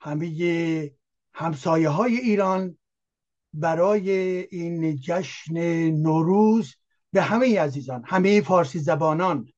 همه 0.00 0.90
همسایه 1.32 1.88
های 1.88 2.16
ایران 2.16 2.78
برای 3.52 4.10
این 4.50 4.96
جشن 4.96 5.90
نوروز 5.90 6.74
به 7.12 7.22
همه 7.22 7.60
عزیزان 7.60 8.02
همه 8.06 8.40
فارسی 8.40 8.78
زبانان 8.78 9.52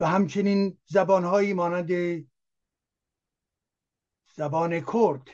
و 0.00 0.06
همچنین 0.06 0.78
زبانهایی 0.86 1.52
مانند 1.52 1.90
زبان 4.36 4.80
کرد 4.80 5.28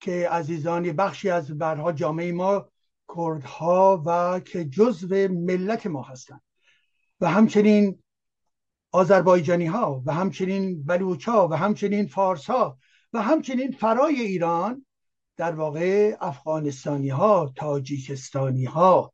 که 0.00 0.28
عزیزان 0.28 0.92
بخشی 0.92 1.30
از 1.30 1.58
برها 1.58 1.92
جامعه 1.92 2.32
ما 2.32 2.68
کردها 3.16 4.02
و 4.06 4.40
که 4.40 4.64
جزو 4.64 5.28
ملت 5.28 5.86
ما 5.86 6.02
هستند. 6.02 6.42
و 7.20 7.30
همچنین 7.30 8.02
آذربایجانی 8.92 9.66
ها 9.66 10.02
و 10.06 10.14
همچنین 10.14 10.84
بلوچ 10.84 11.28
ها 11.28 11.48
و 11.48 11.56
همچنین 11.56 12.06
فارس 12.06 12.46
ها 12.46 12.78
و 13.12 13.22
همچنین 13.22 13.70
فرای 13.70 14.20
ایران 14.20 14.86
در 15.36 15.52
واقع 15.52 16.16
افغانستانی 16.20 17.08
ها 17.08 17.52
تاجیکستانی 17.56 18.64
ها 18.64 19.12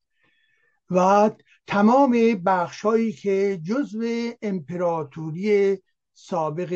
و 0.91 1.31
تمام 1.67 2.11
بخش 2.47 2.81
هایی 2.81 3.12
که 3.12 3.61
جزو 3.62 4.31
امپراتوری 4.43 5.79
سابق 6.15 6.73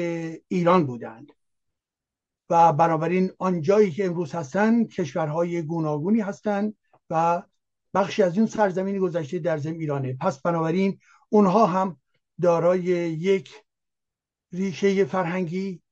ایران 0.48 0.86
بودند. 0.86 1.32
و 2.50 2.72
بنابراین 2.72 3.30
آنجایی 3.38 3.90
که 3.90 4.06
امروز 4.06 4.34
هستند 4.34 4.88
کشورهای 4.88 5.62
گوناگونی 5.62 6.20
هستند 6.20 6.74
و 7.10 7.42
بخشی 7.94 8.22
از 8.22 8.36
این 8.36 8.46
سرزمین 8.46 8.98
گذشته 8.98 9.38
در 9.38 9.58
زم 9.58 9.72
ایرانه. 9.72 10.16
پس 10.20 10.40
بنابراین 10.40 10.98
اونها 11.28 11.66
هم 11.66 12.00
دارای 12.40 12.82
یک 12.82 13.64
ریشه 14.52 15.04
فرهنگی 15.04 15.82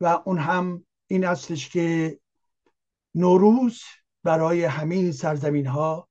و 0.00 0.22
اون 0.24 0.38
هم 0.38 0.86
این 1.06 1.24
اصلش 1.24 1.68
که 1.68 2.18
نوروز 3.14 3.82
برای 4.22 4.64
همین 4.64 5.12
سرزمین 5.12 5.66
ها 5.66 6.08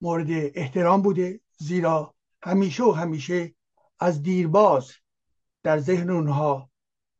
مورد 0.00 0.26
احترام 0.30 1.02
بوده 1.02 1.40
زیرا 1.58 2.14
همیشه 2.42 2.84
و 2.84 2.90
همیشه 2.90 3.54
از 4.00 4.22
دیرباز 4.22 4.92
در 5.62 5.78
ذهن 5.78 6.10
اونها 6.10 6.70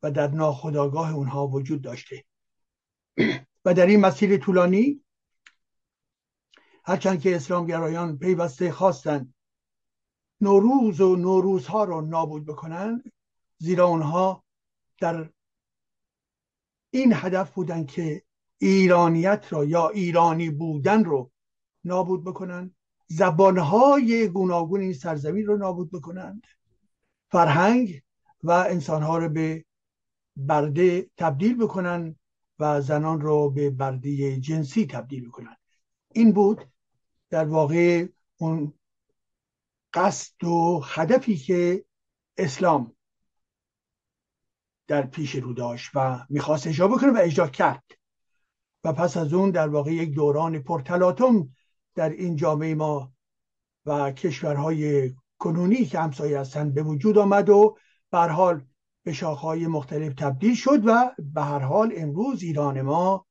و 0.02 0.10
در 0.10 0.28
ناخودآگاه 0.28 1.14
اونها 1.14 1.46
وجود 1.46 1.82
داشته. 1.82 2.24
و 3.64 3.74
در 3.74 3.86
این 3.86 4.00
مسیر 4.00 4.36
طولانی 4.36 5.04
هرچند 6.84 7.20
که 7.20 7.36
اسلامگرایان 7.36 8.18
پیوسته 8.18 8.72
خواستند 8.72 9.33
نوروز 10.44 11.00
و 11.00 11.16
نوروزها 11.16 11.84
رو 11.84 12.00
نابود 12.00 12.46
بکنند 12.46 13.12
زیرا 13.58 13.86
اونها 13.86 14.44
در 15.00 15.30
این 16.90 17.12
هدف 17.14 17.50
بودن 17.50 17.84
که 17.84 18.22
ایرانیت 18.58 19.46
را 19.50 19.64
یا 19.64 19.88
ایرانی 19.88 20.50
بودن 20.50 21.04
رو 21.04 21.30
نابود 21.84 22.24
بکنند 22.24 22.74
زبانهای 23.06 24.28
گوناگون 24.28 24.80
این 24.80 24.92
سرزمین 24.92 25.46
رو 25.46 25.56
نابود 25.56 25.90
بکنند 25.90 26.46
فرهنگ 27.30 28.02
و 28.42 28.50
انسانها 28.50 29.18
رو 29.18 29.28
به 29.28 29.64
برده 30.36 31.10
تبدیل 31.16 31.56
بکنن 31.56 32.16
و 32.58 32.80
زنان 32.80 33.20
رو 33.20 33.50
به 33.50 33.70
برده 33.70 34.36
جنسی 34.36 34.86
تبدیل 34.86 35.28
بکنن. 35.28 35.56
این 36.12 36.32
بود 36.32 36.68
در 37.30 37.44
واقع 37.44 38.06
اون 38.36 38.72
قصد 39.94 40.44
و 40.44 40.80
هدفی 40.84 41.36
که 41.36 41.84
اسلام 42.36 42.96
در 44.86 45.06
پیش 45.06 45.34
رو 45.34 45.52
داشت 45.52 45.90
و 45.94 46.26
می‌خواست 46.28 46.66
اجرا 46.66 46.88
بکنه 46.88 47.10
و 47.10 47.18
اجرا 47.20 47.48
کرد. 47.48 47.84
و 48.84 48.92
پس 48.92 49.16
از 49.16 49.34
اون 49.34 49.50
در 49.50 49.68
واقع 49.68 49.92
یک 49.92 50.14
دوران 50.14 50.58
پرتلاتم 50.58 51.48
در 51.94 52.10
این 52.10 52.36
جامعه 52.36 52.74
ما 52.74 53.12
و 53.86 54.12
کشورهای 54.12 55.14
کنونی 55.38 55.84
که 55.84 55.98
همسایه 55.98 56.40
هستند 56.40 56.74
به 56.74 56.82
وجود 56.82 57.18
آمد 57.18 57.48
و 57.48 57.76
بر 58.10 58.28
حال 58.28 58.66
به 59.04 59.12
شاخهای 59.12 59.66
مختلف 59.66 60.14
تبدیل 60.14 60.54
شد 60.54 60.86
و 60.86 61.10
به 61.18 61.42
هر 61.42 61.58
حال 61.58 61.92
امروز 61.96 62.42
ایران 62.42 62.82
ما 62.82 63.26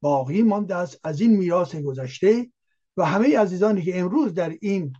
باقی 0.00 0.42
مانده 0.42 0.76
است. 0.76 1.00
از 1.04 1.20
این 1.20 1.36
میراث 1.36 1.74
گذشته 1.74 2.52
و 2.96 3.04
همه 3.04 3.38
عزیزانی 3.38 3.82
که 3.82 4.00
امروز 4.00 4.34
در 4.34 4.56
این 4.60 4.92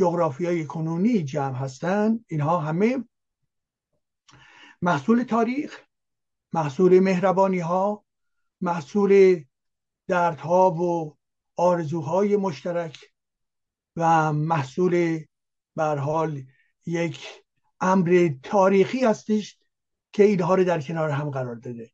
های 0.00 0.64
کنونی 0.66 1.22
جمع 1.22 1.54
هستند 1.54 2.24
اینها 2.28 2.58
همه 2.58 3.04
محصول 4.82 5.22
تاریخ 5.22 5.80
محصول 6.52 7.00
مهربانی 7.00 7.58
ها 7.58 8.04
محصول 8.60 9.44
دردها 10.08 10.70
و 10.70 11.16
آرزوهای 11.56 12.36
مشترک 12.36 13.12
و 13.96 14.32
محصول 14.32 15.24
حال 15.76 16.42
یک 16.86 17.26
امر 17.80 18.30
تاریخی 18.42 19.04
هستش 19.04 19.58
که 20.12 20.24
اینها 20.24 20.54
رو 20.54 20.64
در 20.64 20.80
کنار 20.80 21.10
هم 21.10 21.30
قرار 21.30 21.54
داده. 21.54 21.90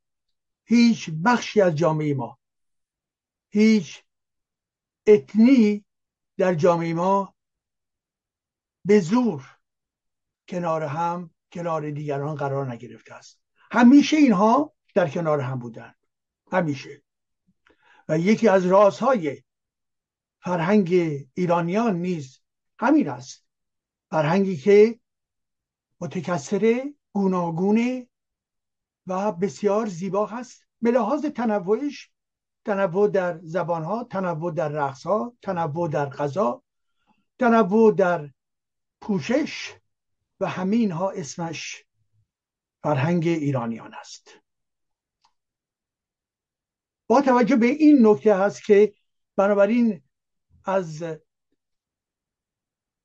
هیچ 0.65 1.11
بخشی 1.25 1.61
از 1.61 1.75
جامعه 1.75 2.15
ما 2.15 2.39
هیچ 3.49 4.03
اتنی 5.07 5.85
در 6.37 6.55
جامعه 6.55 6.95
ما 6.95 7.35
به 8.85 9.01
زور 9.01 9.57
کنار 10.49 10.83
هم 10.83 11.31
کنار 11.53 11.91
دیگران 11.91 12.35
قرار 12.35 12.73
نگرفته 12.73 13.15
است. 13.15 13.41
همیشه 13.71 14.17
اینها 14.17 14.75
در 14.95 15.09
کنار 15.09 15.41
هم 15.41 15.59
بودن. 15.59 15.95
همیشه. 16.53 17.03
و 18.09 18.19
یکی 18.19 18.49
از 18.49 18.67
رازهای 18.67 19.43
فرهنگ 20.41 20.89
ایرانیان 21.35 21.97
نیز 21.97 22.41
همین 22.79 23.09
است. 23.09 23.47
فرهنگی 24.11 24.57
که 24.57 25.01
متکثر 26.01 26.93
گوناگونه 27.13 28.09
و 29.07 29.33
بسیار 29.33 29.87
زیبا 29.87 30.27
هست. 30.27 30.67
به 30.83 30.91
لحاظ 30.91 31.25
تنوعش 31.25 32.11
تنوع 32.65 33.09
در 33.09 33.39
زبانها 33.43 34.05
تنوع 34.05 34.53
در 34.55 34.69
رقصها 34.69 35.37
تنوع 35.43 35.89
در 35.89 36.09
غذا 36.09 36.63
تنوع 37.39 37.95
در 37.95 38.31
پوشش 39.03 39.75
و 40.41 40.49
همین 40.49 40.93
ها 40.93 41.11
اسمش 41.11 41.85
فرهنگ 42.83 43.27
ایرانیان 43.27 43.95
است. 43.95 44.29
با 47.07 47.23
توجه 47.23 47.57
به 47.57 47.67
این 47.67 48.07
نکته 48.07 48.37
هست 48.37 48.65
که 48.65 48.95
بنابراین 49.37 50.03
از 50.65 51.05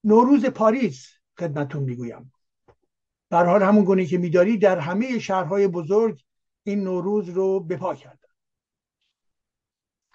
نوروز 0.04 0.46
پاریس 0.46 1.14
خدمتون 1.40 1.84
می‌گویم. 1.84 2.34
در 3.30 3.46
حال 3.46 3.64
همون 3.64 3.84
گونه 3.84 4.06
که 4.06 4.18
میداری 4.18 4.58
در 4.58 4.80
همه 4.80 5.20
شهرهای 5.20 5.68
بزرگ 5.68 6.24
این 6.64 6.84
نوروز 6.84 7.30
رو 7.30 7.60
بپا 7.60 7.96
کردن. 7.96 8.28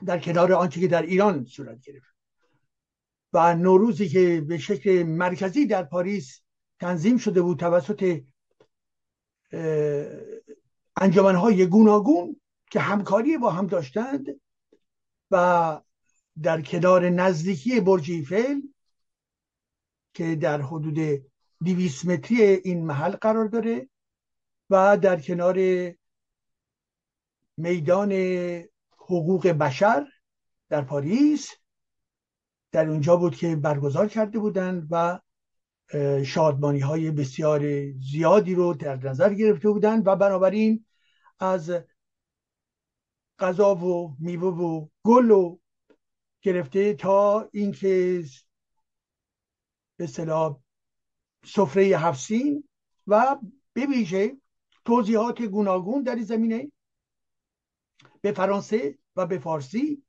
در 0.06 0.18
کنار 0.18 0.52
آنچه 0.52 0.80
که 0.80 0.88
در 0.88 1.02
ایران 1.02 1.44
صورت 1.44 1.80
گرفت. 1.80 2.11
و 3.32 3.54
نوروزی 3.54 4.08
که 4.08 4.40
به 4.48 4.58
شکل 4.58 5.02
مرکزی 5.02 5.66
در 5.66 5.82
پاریس 5.82 6.40
تنظیم 6.80 7.16
شده 7.16 7.42
بود 7.42 7.58
توسط 7.58 8.20
انجمنهای 10.96 11.66
گوناگون 11.66 12.40
که 12.70 12.80
همکاری 12.80 13.38
با 13.38 13.50
هم 13.50 13.66
داشتند 13.66 14.26
و 15.30 15.80
در 16.42 16.62
کنار 16.62 17.08
نزدیکی 17.10 17.80
برج 17.80 18.10
ایفل 18.10 18.60
که 20.14 20.36
در 20.36 20.62
حدود 20.62 21.22
200 21.64 22.06
متری 22.06 22.42
این 22.42 22.86
محل 22.86 23.10
قرار 23.10 23.48
داره 23.48 23.88
و 24.70 24.98
در 24.98 25.20
کنار 25.20 25.58
میدان 27.56 28.12
حقوق 28.96 29.46
بشر 29.46 30.06
در 30.68 30.82
پاریس 30.82 31.50
در 32.72 32.88
اونجا 32.88 33.16
بود 33.16 33.36
که 33.36 33.56
برگزار 33.56 34.08
کرده 34.08 34.38
بودند 34.38 34.88
و 34.90 35.20
شادمانی 36.24 36.80
های 36.80 37.10
بسیار 37.10 37.92
زیادی 37.92 38.54
رو 38.54 38.74
در 38.74 38.96
نظر 38.96 39.34
گرفته 39.34 39.70
بودند 39.70 40.06
و 40.06 40.16
بنابراین 40.16 40.84
از 41.38 41.72
غذا 43.38 43.74
و 43.74 44.16
میوه 44.18 44.54
و 44.54 44.88
گل 45.04 45.30
و 45.30 45.58
گرفته 46.42 46.94
تا 46.94 47.48
اینکه 47.52 48.24
به 49.96 50.04
اصطلاح 50.04 50.60
سفره 51.44 51.84
هفسین 51.84 52.68
و 53.06 53.38
به 53.72 53.86
توضیحات 54.84 55.42
گوناگون 55.42 56.02
در 56.02 56.14
این 56.14 56.24
زمینه 56.24 56.72
به 58.20 58.32
فرانسه 58.32 58.98
و 59.16 59.26
به 59.26 59.38
فارسی 59.38 60.02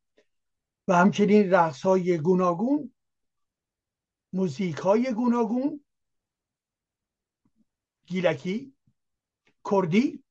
و 0.87 0.95
همچنین 0.95 1.51
رقص 1.51 1.81
های 1.81 2.17
گوناگون 2.17 2.93
موزیک 4.33 4.77
های 4.77 5.13
گوناگون 5.13 5.83
گیلکی 8.05 8.73
کردی 9.71 10.23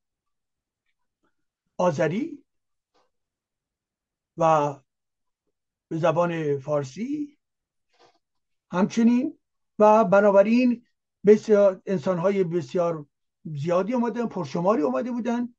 آذری 1.76 2.44
و 4.37 4.75
به 5.88 5.99
زبان 5.99 6.58
فارسی 6.58 7.38
همچنین 8.70 9.38
و 9.78 10.04
بنابراین 10.04 10.87
بسیار 11.26 11.82
انسان 11.87 12.19
های 12.19 12.44
بسیار 12.44 13.06
زیادی 13.44 13.94
اومدن 13.94 14.26
پرشماری 14.26 14.82
اومده 14.82 15.10
بودن 15.10 15.54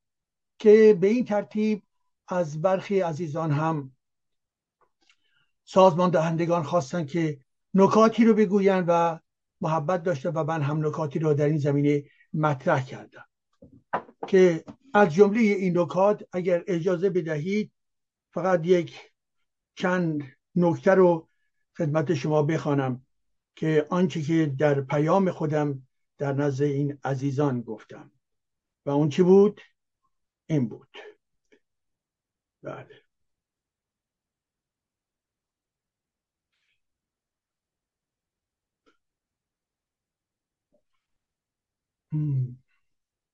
که 0.58 0.98
به 1.00 1.06
این 1.06 1.24
ترتیب 1.24 1.82
از 2.28 2.62
برخی 2.62 3.00
عزیزان 3.00 3.50
هم 3.50 3.96
سازمان 5.64 6.10
دهندگان 6.10 6.62
خواستن 6.62 7.06
که 7.06 7.38
نکاتی 7.74 8.24
رو 8.24 8.34
بگوین 8.34 8.84
و 8.88 9.18
محبت 9.60 10.02
داشته 10.02 10.30
و 10.30 10.44
من 10.44 10.62
هم 10.62 10.86
نکاتی 10.86 11.18
رو 11.18 11.34
در 11.34 11.46
این 11.46 11.58
زمینه 11.58 12.04
مطرح 12.32 12.84
کردم. 12.84 13.24
که 14.28 14.64
از 14.94 15.14
جمله 15.14 15.40
این 15.40 15.78
نکات 15.78 16.24
اگر 16.32 16.64
اجازه 16.66 17.10
بدهید 17.10 17.72
فقط 18.32 18.66
یک 18.66 19.00
چند 19.74 20.22
نکته 20.56 20.90
رو 20.90 21.28
خدمت 21.78 22.14
شما 22.14 22.42
بخوانم 22.42 23.06
که 23.56 23.86
آنچه 23.90 24.22
که 24.22 24.54
در 24.58 24.80
پیام 24.80 25.30
خودم 25.30 25.86
در 26.18 26.32
نزد 26.32 26.62
این 26.62 26.98
عزیزان 27.04 27.60
گفتم. 27.60 28.10
و 28.86 28.90
اون 28.90 29.08
چی 29.08 29.22
بود؟ 29.22 29.60
این 30.46 30.68
بود. 30.68 30.98
بله. 32.62 33.03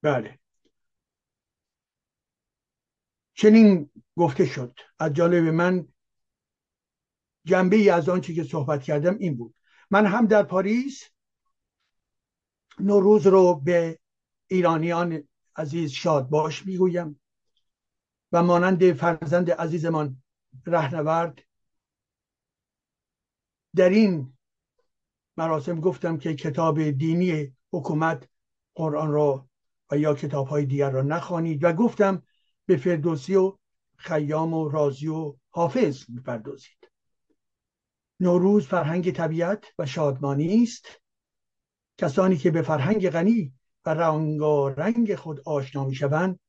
بله. 0.03 0.38
چنین 3.35 3.91
گفته 4.17 4.47
شد. 4.47 4.79
از 4.99 5.12
جالب 5.12 5.44
من 5.44 5.88
جنبه 7.44 7.77
ای 7.77 7.91
از 7.91 8.09
آنچه 8.09 8.35
که 8.35 8.44
صحبت 8.44 8.82
کردم 8.82 9.17
این 9.19 9.37
بود. 9.37 9.55
من 9.91 10.06
هم 10.06 10.27
در 10.27 10.43
پاریس 10.43 11.05
نوروز 12.81 13.27
رو 13.27 13.55
به 13.55 13.99
ایرانیان 14.47 15.29
عزیز 15.56 15.91
شاد 15.91 16.29
باش 16.29 16.67
می‌گویم 16.67 17.21
و 18.32 18.43
مانند 18.43 18.93
فرزند 18.93 19.50
عزیزمان 19.50 20.23
رهنورد 20.67 21.38
در 23.77 23.88
این 23.88 24.38
مراسم 25.37 25.81
گفتم 25.81 26.19
که 26.19 26.35
کتاب 26.35 26.91
دینی 26.91 27.56
حکومت 27.73 28.30
قرآن 28.81 29.11
را 29.11 29.49
و 29.91 29.99
یا 29.99 30.15
کتاب 30.15 30.47
های 30.47 30.67
دیگر 30.67 30.91
را 30.91 31.03
نخوانید 31.03 31.65
و 31.65 31.73
گفتم 31.73 32.23
به 32.67 32.77
فردوسی 32.77 33.35
و 33.35 33.59
خیام 33.97 34.55
و 34.55 34.69
رازی 34.69 35.09
و 35.09 35.37
حافظ 35.50 36.05
بپردازید 36.11 36.91
نوروز 38.21 38.67
فرهنگ 38.67 39.12
طبیعت 39.12 39.65
و 39.79 39.87
شادمانی 39.87 40.62
است. 40.62 40.87
کسانی 41.99 42.37
که 42.37 42.50
به 42.50 42.62
فرهنگ 42.62 43.11
غنی 43.11 43.55
و 43.87 43.91
رنگارنگ 43.91 45.15
خود 45.15 45.41
آشنا 45.44 45.85
می‌شوند 45.85 46.41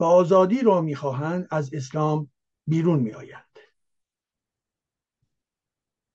و 0.00 0.04
آزادی 0.04 0.62
را 0.62 0.80
می‌خواهند 0.80 1.48
از 1.50 1.74
اسلام 1.74 2.30
بیرون 2.66 2.98
میآیند. 2.98 3.58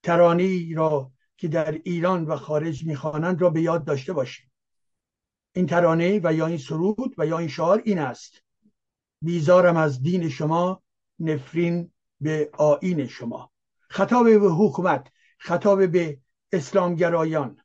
ترانی 0.04 0.74
را 0.74 1.12
که 1.38 1.48
در 1.48 1.72
ایران 1.72 2.25
و 2.25 2.36
خارج 2.36 2.86
می‌خوانند 2.86 3.42
را 3.42 3.50
به 3.50 3.62
یاد 3.62 3.86
داشته 3.86 4.14
باشید. 4.14 4.52
این 5.53 5.67
ترانه 5.67 6.21
و 6.23 6.33
یا 6.33 6.47
این 6.47 6.57
سرود 6.57 7.15
و 7.17 7.25
یا 7.25 7.38
این 7.38 7.47
شعار 7.47 7.81
این 7.85 8.00
است. 8.00 8.44
بیزارم 9.21 9.77
از 9.77 10.03
دین 10.03 10.29
شما 10.29 10.83
نفرین 11.19 11.91
به 12.21 12.50
آین 12.53 13.07
شما. 13.07 13.51
خطاب 13.79 14.39
به 14.39 14.50
حکومت 14.50 15.07
خطاب 15.39 15.88
به 15.88 16.19
اسلامگرایان. 16.51 17.59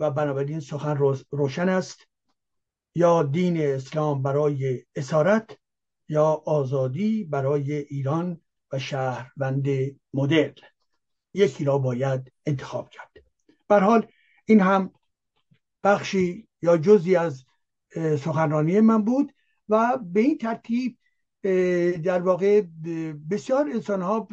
و 0.00 0.10
بنابراین 0.10 0.60
سخن 0.60 1.14
روشن 1.30 1.68
است. 1.68 2.06
یا 2.94 3.22
دین 3.22 3.60
اسلام 3.60 4.22
برای 4.22 4.84
اسارت 4.96 5.58
یا 6.08 6.42
آزادی 6.46 7.24
برای 7.24 7.72
ایران 7.72 8.40
و 8.72 8.78
شهروند 8.78 9.66
مدل. 10.14 10.52
یکی 11.34 11.64
را 11.64 11.78
باید 11.78 12.32
انتخاب 12.46 12.90
کرد. 12.90 13.10
حال 13.70 14.06
این 14.44 14.60
هم 14.60 14.92
بخشی 15.84 16.48
یا 16.62 16.76
جزی 16.76 17.16
از 17.16 17.44
سخنرانی 18.18 18.80
من 18.80 19.04
بود 19.04 19.34
و 19.68 19.98
به 20.02 20.20
این 20.20 20.38
ترتیب 20.38 20.98
در 22.04 22.22
واقع 22.22 22.60
بسیار 23.30 23.68
انسان 23.68 24.02
ها 24.02 24.28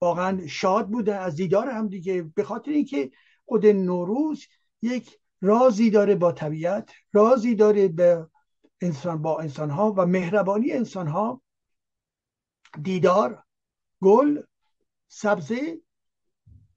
واقعا 0.00 0.46
شاد 0.46 0.88
بودن 0.88 1.18
از 1.18 1.36
دیدار 1.36 1.70
هم 1.70 1.88
دیگه 1.88 2.22
به 2.22 2.44
خاطر 2.44 2.70
اینکه 2.70 3.10
خود 3.44 3.66
نوروز 3.66 4.46
یک 4.82 5.18
رازی 5.40 5.90
داره 5.90 6.14
با 6.14 6.32
طبیعت 6.32 6.90
رازی 7.12 7.54
داره 7.54 7.88
به 7.88 8.26
انسان 8.80 9.22
با 9.22 9.40
انسان 9.40 9.70
ها 9.70 9.92
و 9.92 10.06
مهربانی 10.06 10.72
انسان 10.72 11.06
ها 11.06 11.42
دیدار 12.82 13.44
گل 14.02 14.42
سبزه 15.08 15.80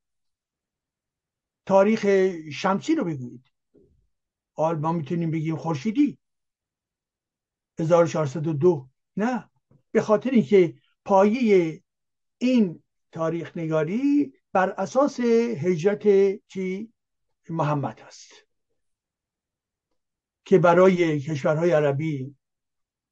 تاریخ 1.65 2.05
شمسی 2.53 2.95
رو 2.95 3.03
بگویید. 3.03 3.51
حال 4.53 4.79
ما 4.79 4.91
می‌تونیم 4.91 5.31
بگیم 5.31 5.55
خورشیدی. 5.55 6.19
1402 7.79 8.89
نه 9.17 9.49
به 9.91 10.01
خاطر 10.01 10.29
اینکه 10.29 10.81
پایه 11.07 11.83
این 12.37 12.83
تاریخ 13.11 13.57
نگاری 13.57 14.33
بر 14.53 14.69
اساس 14.69 15.19
هجرت 15.19 16.03
چی؟ 16.47 16.93
محمد 17.49 17.99
هست 17.99 18.31
که 20.45 20.59
برای 20.59 21.19
کشورهای 21.19 21.71
عربی 21.71 22.35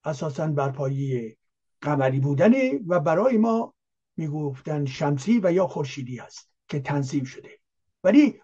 اساسا 0.03 0.47
بر 0.47 0.69
پایه 0.69 1.37
قمری 1.81 2.19
بودنه 2.19 2.79
و 2.87 2.99
برای 2.99 3.37
ما 3.37 3.73
می‌گفتن 4.17 4.85
شمسی 4.85 5.39
و 5.43 5.53
یا 5.53 5.67
خورشیدی 5.67 6.17
هست 6.17 6.49
که 6.67 6.79
تنظیم 6.79 7.23
شده. 7.23 7.59
ولی 8.03 8.41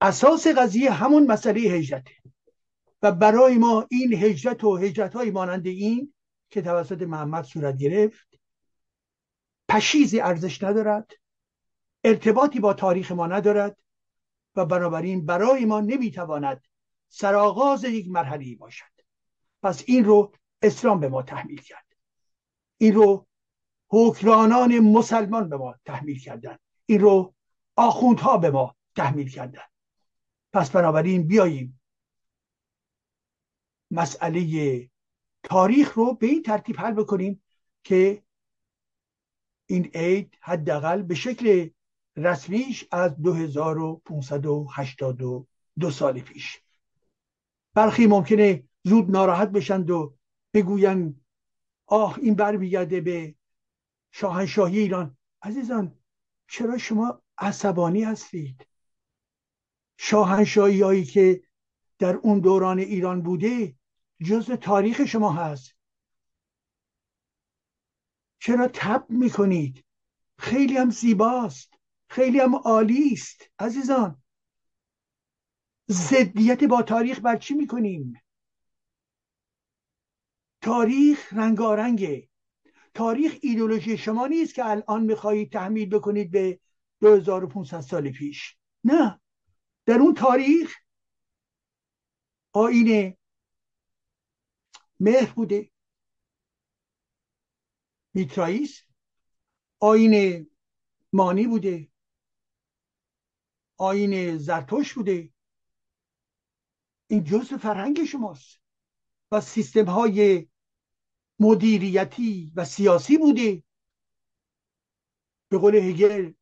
اساس 0.00 0.46
قضیه 0.46 0.90
همون 0.90 1.26
مسئله 1.26 1.60
هجرته 1.60 2.14
و 3.02 3.12
برای 3.12 3.58
ما 3.58 3.86
این 3.90 4.14
هجرت 4.14 4.64
و 4.64 4.76
هجرت 4.76 5.14
های 5.14 5.30
مانند 5.30 5.66
این 5.66 6.14
که 6.50 6.62
توسط 6.62 7.02
محمد 7.02 7.44
صورت 7.44 7.76
گرفت 7.76 8.37
پشیزی 9.68 10.20
ارزش 10.20 10.62
ندارد 10.62 11.12
ارتباطی 12.04 12.60
با 12.60 12.74
تاریخ 12.74 13.12
ما 13.12 13.26
ندارد 13.26 13.76
و 14.56 14.66
بنابراین 14.66 15.26
برای 15.26 15.64
ما 15.64 15.80
نمی‌تواند 15.80 16.64
سرآغاز 17.08 17.84
یک 17.84 18.08
مرحله 18.08 18.56
باشد. 18.56 18.84
پس 19.62 19.82
این 19.86 20.04
رو 20.04 20.32
اسلام 20.62 21.00
به 21.00 21.08
ما 21.08 21.22
تحمیل 21.22 21.60
کرد. 21.60 21.86
این 22.78 22.94
رو 22.94 23.26
حکرانان 23.88 24.78
مسلمان 24.78 25.48
به 25.48 25.56
ما 25.56 25.74
تحمیل 25.84 26.20
کردن 26.20 26.58
این 26.86 27.00
رو 27.00 27.34
آخوندها 27.76 28.38
به 28.38 28.50
ما 28.50 28.76
تحمیل 28.96 29.30
کردن 29.30 29.62
پس 30.52 30.70
بنابراین 30.70 31.26
بیاییم 31.26 31.80
مسئله 33.90 34.90
تاریخ 35.42 35.94
رو 35.94 36.14
به 36.14 36.26
این 36.26 36.42
ترتیب 36.42 36.80
حل 36.80 36.92
بکنیم 36.92 37.42
که 37.84 38.22
این 39.70 39.90
عید 39.94 40.38
حداقل 40.40 41.02
به 41.02 41.14
شکل 41.14 41.68
رسمیش 42.16 42.84
از 42.90 43.22
2582 43.22 45.90
سال 45.90 46.20
پیش. 46.20 46.60
برخی 47.74 48.06
ممکنه 48.06 48.64
زود 48.84 49.10
ناراحت 49.10 49.48
بشند 49.48 49.90
و 49.90 50.14
بگویند 50.54 51.20
آه 51.86 52.18
این 52.18 52.34
برمیگرده 52.34 53.00
به 53.00 53.34
شاهنشاهی 54.12 54.78
ایران. 54.78 55.16
عزیزان 55.42 55.98
چرا 56.48 56.78
شما 56.78 57.22
عصبانی 57.38 58.04
هستید؟ 58.04 58.66
شاهنشاهی 59.98 60.82
هایی 60.82 61.04
که 61.04 61.42
در 61.98 62.14
اون 62.14 62.40
دوران 62.40 62.78
ایران 62.78 63.22
بوده 63.22 63.74
جزء 64.24 64.56
تاریخ 64.56 65.04
شما 65.04 65.32
هست. 65.32 65.77
چرا 68.38 68.68
تب 68.74 69.06
می‌کنید؟ 69.08 69.84
خیلی 70.38 70.76
هم 70.76 70.90
زیباست. 70.90 71.74
خیلی 72.08 72.40
هم 72.40 72.54
عالی 72.54 73.10
است 73.12 73.50
عزیزان. 73.58 74.22
ضدیت 75.90 76.64
با 76.64 76.82
تاریخ 76.82 77.20
بر 77.20 77.36
چی 77.36 77.54
می‌کنیم؟ 77.54 78.22
تاریخ 80.60 81.32
رنگارنگه. 81.32 82.28
تاریخ 82.94 83.38
ایدولوژی 83.42 83.98
شما 83.98 84.26
نیست 84.26 84.54
که 84.54 84.66
الان 84.66 85.02
می‌خواهید 85.02 85.52
تحمیل 85.52 85.88
بکنید 85.88 86.30
به 86.30 86.60
2500 87.00 87.80
سال 87.80 88.10
پیش. 88.10 88.56
نه. 88.84 89.20
در 89.86 89.98
اون 89.98 90.14
تاریخ 90.14 90.76
آین 92.52 93.16
مهر 95.00 95.32
بوده. 95.32 95.70
میترائیس 98.14 98.82
آین 99.80 100.46
مانی 101.12 101.46
بوده 101.46 101.88
آین 103.78 104.36
زرتوش 104.36 104.94
بوده. 104.94 105.32
این 107.06 107.24
جزء 107.24 107.56
فرهنگ 107.56 108.04
شماست 108.04 108.60
و 109.32 109.40
سیستم 109.40 109.84
های 109.84 110.48
مدیریتی 111.40 112.52
و 112.56 112.64
سیاسی 112.64 113.18
بوده. 113.18 113.62
به 115.48 115.58
قول 115.58 115.74
هگل 115.74 116.32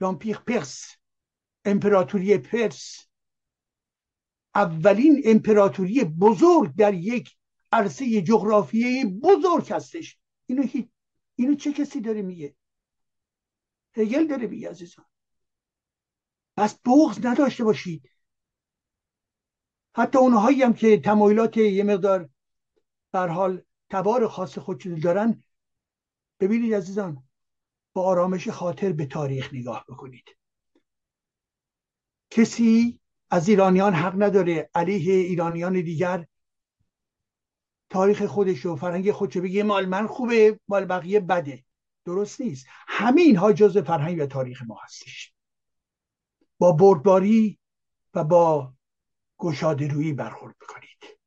لامپیخ 0.00 0.40
پرس 0.40 0.96
امپراتوری 1.64 2.38
پرس. 2.38 3.06
اولین 4.54 5.22
امپراتوری 5.24 6.04
بزرگ 6.04 6.74
در 6.76 6.94
یک 6.94 7.36
عرصه 7.72 8.22
جغرافیایی 8.22 9.04
بزرگ 9.04 9.72
هستش. 9.72 10.19
اینو, 10.50 10.86
اینو 11.34 11.54
چه 11.54 11.72
کسی 11.72 12.00
داره 12.00 12.22
میگه؟ 12.22 12.54
هگل 13.92 14.26
داره 14.26 14.46
میگه 14.46 14.70
عزیزان. 14.70 15.04
پس 16.56 16.78
بغض 16.84 17.26
نداشته 17.26 17.64
باشید. 17.64 18.10
حتی 19.94 20.18
اونهایی 20.18 20.62
هم 20.62 20.72
که 20.74 21.00
تمایلات 21.00 21.56
یه 21.56 21.84
مقدار 21.84 22.28
بر 23.12 23.28
حال 23.28 23.62
تبار 23.90 24.28
خاص 24.28 24.58
خودشون 24.58 25.00
دارن 25.00 25.42
ببینید 26.40 26.74
عزیزان 26.74 27.24
با 27.92 28.02
آرامش 28.02 28.48
خاطر 28.48 28.92
به 28.92 29.06
تاریخ 29.06 29.54
نگاه 29.54 29.84
بکنید. 29.88 30.36
کسی 32.30 33.00
از 33.30 33.48
ایرانیان 33.48 33.94
حق 33.94 34.22
نداره 34.22 34.70
علیه 34.74 35.14
ایرانیان 35.14 35.72
دیگر 35.72 36.26
تاریخ 37.90 38.22
خودش 38.22 38.66
و 38.66 38.76
فرهنگ 38.76 39.12
خودش 39.12 39.36
بگه 39.36 39.62
مال 39.62 39.86
من 39.86 40.06
خوبه 40.06 40.60
مال 40.68 40.84
بقیه 40.84 41.20
بده. 41.20 41.64
درست 42.04 42.40
نیست. 42.40 42.66
همین 42.88 43.36
ها 43.36 43.52
جز 43.52 43.78
فرهنگ 43.78 44.22
و 44.22 44.26
تاریخ 44.26 44.62
ما 44.62 44.78
هستش. 44.84 45.32
با 46.58 46.72
بردباری 46.72 47.58
و 48.14 48.24
با 48.24 48.72
گشاده 49.38 49.88
روی 49.88 50.12
برخورد 50.12 50.54
بکنید 50.60 51.18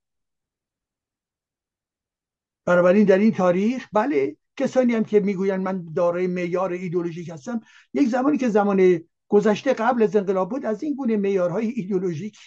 بنابراین 2.66 3.06
در 3.06 3.18
این 3.18 3.32
تاریخ 3.32 3.88
بله 3.94 4.38
کسانی 4.58 4.94
هم 4.94 5.04
که 5.04 5.20
می‌گویند 5.20 5.62
من 5.62 5.94
دارای 5.94 6.28
معیار 6.28 6.72
ایدولوژیک 6.72 7.30
هستم 7.30 7.60
یک 7.94 8.08
زمانی 8.08 8.38
که 8.38 8.50
زمان 8.50 9.00
گذشته 9.28 9.74
قبل 9.74 10.04
از 10.04 10.16
انقلاب 10.16 10.50
بود 10.50 10.66
از 10.66 10.84
این 10.84 10.96
گونه 10.96 11.18
معیارهای 11.18 11.68
ایدولوژیک 11.68 12.38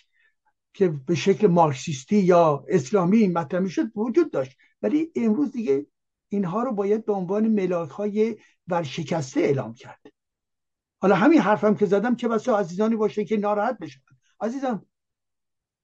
که 0.76 0.88
به 0.88 1.14
شکل 1.14 1.47
مارکسیستی 1.47 2.16
یا 2.16 2.64
اسلامی 2.68 3.28
مطرح 3.28 3.61
می‌شد 3.61 3.97
وجود 3.97 4.30
داشت. 4.30 4.56
ولی 4.83 5.12
امروز 5.14 5.52
دیگه 5.52 5.87
اینها 6.28 6.62
رو 6.62 6.73
باید 6.73 7.04
به 7.04 7.12
عنوان 7.12 7.49
ملاک 7.49 7.90
های 7.90 8.37
ورشکسته 8.68 9.40
اعلام 9.40 9.75
کرد. 9.75 10.00
حالا 11.00 11.14
همین 11.14 11.40
حرفم 11.40 11.75
که 11.75 11.87
زدم 11.87 12.16
چه 12.16 12.28
بسا 12.28 12.59
عزیزانی 12.59 12.97
باشه 12.97 13.25
که 13.25 13.37
ناراحت 13.37 13.78
بشن. 13.78 14.00
عزیزم 14.40 14.87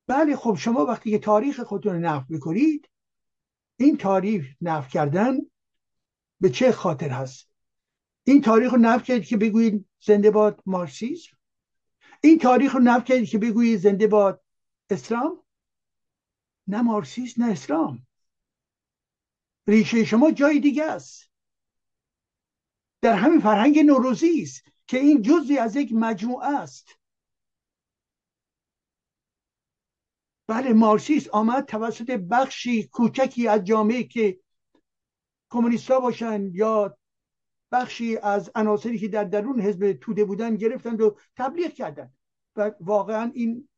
بله 0.07 0.37
خب 0.37 0.55
شما 0.59 0.85
وقتی 0.85 1.11
که 1.11 1.19
تاریخ 1.19 1.61
خودتون 1.61 1.99
نفت 2.05 2.31
می‌کنید 2.31 2.89
این 3.77 3.97
تاریخ 3.97 4.47
نفت 4.61 4.91
کردن 4.91 5.37
به 6.41 6.51
چه 6.51 6.73
خاطر 6.73 7.09
هست؟ 7.09 7.49
این 8.25 8.41
تاریخ 8.41 8.73
رو 8.73 8.79
نفت 8.79 9.05
کردید 9.05 9.25
که 9.25 9.37
بگویید 9.37 9.87
زنده 10.01 10.31
باد 10.31 10.63
مارکسیسم؟ 10.67 11.37
این 12.21 12.39
تاریخ 12.39 12.75
رو 12.75 12.81
نفت 12.81 13.07
کردید 13.07 13.29
که 13.29 13.39
بگویید 13.39 13.81
زنده 13.81 14.07
باد 14.07 14.42
اسلام؟ 14.91 15.43
نه 16.67 16.83
مارکسیسم 16.83 17.45
نه 17.45 17.53
اسلام. 17.53 18.07
ریشه 19.67 20.05
شما 20.05 20.31
جای 20.31 20.61
دیگه 20.61 20.85
است. 20.85 21.31
در 23.01 23.15
همین 23.15 23.41
فرهنگ 23.41 23.79
نوروزی 23.79 24.43
است 24.43 24.65
که 24.87 24.99
این 24.99 25.23
جزی 25.23 25.59
از 25.59 25.77
یک 25.77 25.93
مجموعه 25.93 26.61
است. 26.61 26.89
بله 30.47 30.73
مارکسیست 30.73 31.29
آمد 31.29 31.65
توسط 31.65 32.11
بخشی 32.11 32.83
کوچکی 32.83 33.49
از 33.49 33.65
جامعه 33.65 34.05
که 34.05 34.41
کمونیستا 35.51 36.01
باشن 36.01 36.51
یا 36.53 36.99
بخشی 37.73 38.17
از 38.17 38.51
عناصری 38.55 38.99
که 38.99 39.09
در 39.09 39.25
درون 39.25 39.61
حزب 39.61 39.93
توده 39.93 40.25
بودن 40.25 40.57
گرفتند 40.57 41.01
و 41.01 41.19
تبلیغ 41.37 41.73
کردند. 41.73 42.15
و 42.57 42.73
واقعا 42.81 43.31
این 43.35 43.69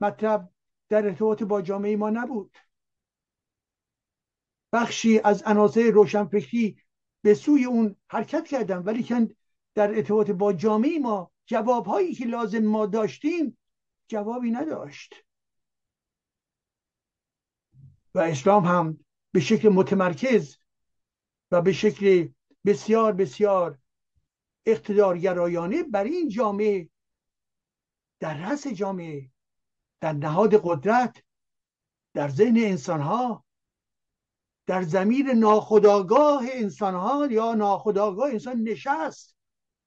مطلب 0.00 0.50
در 0.88 1.06
ارتباط 1.06 1.42
با 1.42 1.62
جامعه 1.62 1.96
ما 1.96 2.10
نبود. 2.10 2.56
بخشی 4.72 5.18
از 5.18 5.42
عناصر 5.42 5.90
روشنفکری 5.90 6.76
به 7.22 7.34
سوی 7.34 7.64
اون 7.64 7.96
حرکت 8.10 8.48
کردن 8.48 8.78
ولی 8.78 9.02
که 9.02 9.36
در 9.74 9.94
ارتباط 9.94 10.30
با 10.30 10.52
جامعه 10.52 10.98
ما 10.98 11.32
جوابهایی 11.46 12.14
که 12.14 12.24
لازم 12.24 12.64
ما 12.64 12.86
داشتیم 12.86 13.58
جوابی 14.08 14.50
نداشت. 14.50 15.14
و 18.14 18.18
اسلام 18.18 18.64
هم 18.64 19.04
به 19.32 19.40
شکل 19.40 19.68
متمرکز 19.68 20.56
و 21.50 21.62
به 21.62 21.72
شکل 21.72 22.28
بسیار 22.64 23.12
بسیار 23.12 23.78
اقتدارگرایانه 24.66 25.82
بر 25.82 26.04
این 26.04 26.28
جامعه 26.28 26.88
در 28.20 28.38
رأس 28.38 28.66
جامعه 28.66 29.30
در 30.00 30.12
نهاد 30.12 30.54
قدرت 30.64 31.22
در 32.14 32.28
ذهن 32.28 32.56
انسان 32.56 33.00
ها 33.00 33.44
در 34.66 34.82
زمین 34.82 35.30
ناخداگاه 35.30 36.44
انسان 36.52 36.94
ها 36.94 37.28
یا 37.30 37.54
ناخداگاه 37.54 38.30
انسان 38.30 38.62
نشست 38.62 39.36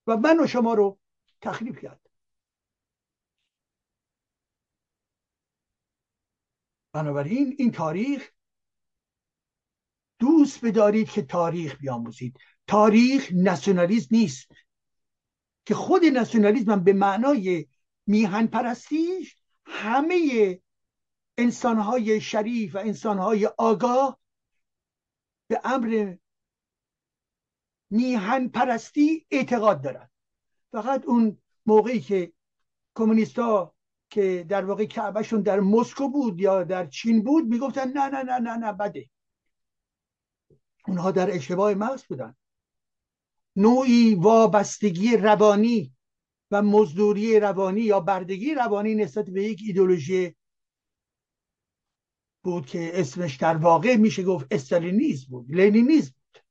و 0.07 0.17
من 0.17 0.43
و 0.43 0.47
شما 0.47 0.73
رو 0.73 0.99
تخریب 1.41 1.79
کرد. 1.79 2.01
بنابراین 6.93 7.55
این 7.59 7.71
تاریخ 7.71 8.31
دوست 10.19 10.65
بدارید 10.65 11.09
که 11.09 11.21
تاریخ 11.21 11.75
بیاموزید. 11.75 12.39
تاریخ 12.67 13.31
ناسیونالیسم 13.33 14.07
نیست. 14.11 14.51
که 15.65 15.75
خود 15.75 16.05
ناسیونالیسم 16.05 16.83
به 16.83 16.93
معنای 16.93 17.67
میهن 18.07 18.47
پرستیش 18.47 19.37
همه 19.67 20.59
انسانهای 21.37 22.21
شریف 22.21 22.75
و 22.75 22.77
انسانهای 22.77 23.45
آگاه 23.45 24.19
به 25.47 25.61
امر 25.63 26.15
میهن 27.89 28.47
پرستی 28.47 29.27
اعتقاد 29.31 29.81
دارند. 29.81 30.11
فقط 30.71 31.05
اون 31.05 31.37
موقعی 31.65 32.01
که 32.01 32.33
کمونیستا 32.95 33.75
که 34.09 34.45
در 34.49 34.65
واقع 34.65 34.85
کعبهشون 34.85 35.41
در 35.41 35.59
مسکو 35.59 36.09
بود 36.09 36.39
یا 36.39 36.63
در 36.63 36.87
چین 36.87 37.23
بود 37.23 37.45
می‌گفتن 37.45 37.87
نه 37.87 38.09
نه 38.09 38.23
نه 38.23 38.39
نه 38.39 38.57
نه 38.57 38.73
بده. 38.73 39.09
اونها 40.87 41.11
در 41.11 41.35
اشتباه 41.35 41.73
محض 41.73 42.03
بودن. 42.03 42.35
نوعی 43.55 44.15
وابستگی 44.15 45.17
روانی 45.17 45.96
و 46.51 46.61
مزدوری 46.61 47.39
روانی 47.39 47.81
یا 47.81 47.99
بردگی 47.99 48.53
روانی 48.53 48.95
نسبت 48.95 49.29
به 49.29 49.43
یک 49.43 49.61
ایدولوژی 49.65 50.35
بود 52.43 52.65
که 52.65 52.99
اسمش 52.99 53.35
در 53.35 53.57
واقع 53.57 53.95
میشه 53.95 54.23
گفت 54.23 54.47
استالینیزم 54.51 55.27
بود 55.29 55.51
لنینیزم 55.51 56.13
بود. 56.33 56.43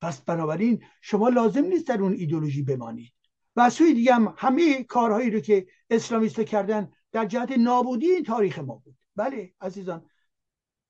پس 0.00 0.20
بنابراین 0.20 0.84
شما 1.00 1.28
لازم 1.28 1.64
نیست 1.64 1.86
در 1.88 2.02
اون 2.02 2.12
ایدولوژی 2.12 2.62
بمانید. 2.62 3.12
و 3.56 3.60
از 3.60 3.72
سوی 3.72 3.94
دیگه 3.94 4.14
هم 4.14 4.34
همه 4.38 4.84
کارهایی 4.84 5.30
رو 5.30 5.40
که 5.40 5.66
اسلامیست 5.90 6.40
کردن 6.40 6.92
در 7.12 7.24
جهت 7.24 7.52
نابودی 7.52 8.10
این 8.10 8.24
تاریخ 8.24 8.58
ما 8.58 8.74
بود. 8.74 8.96
بله 9.16 9.54
عزیزان 9.60 10.10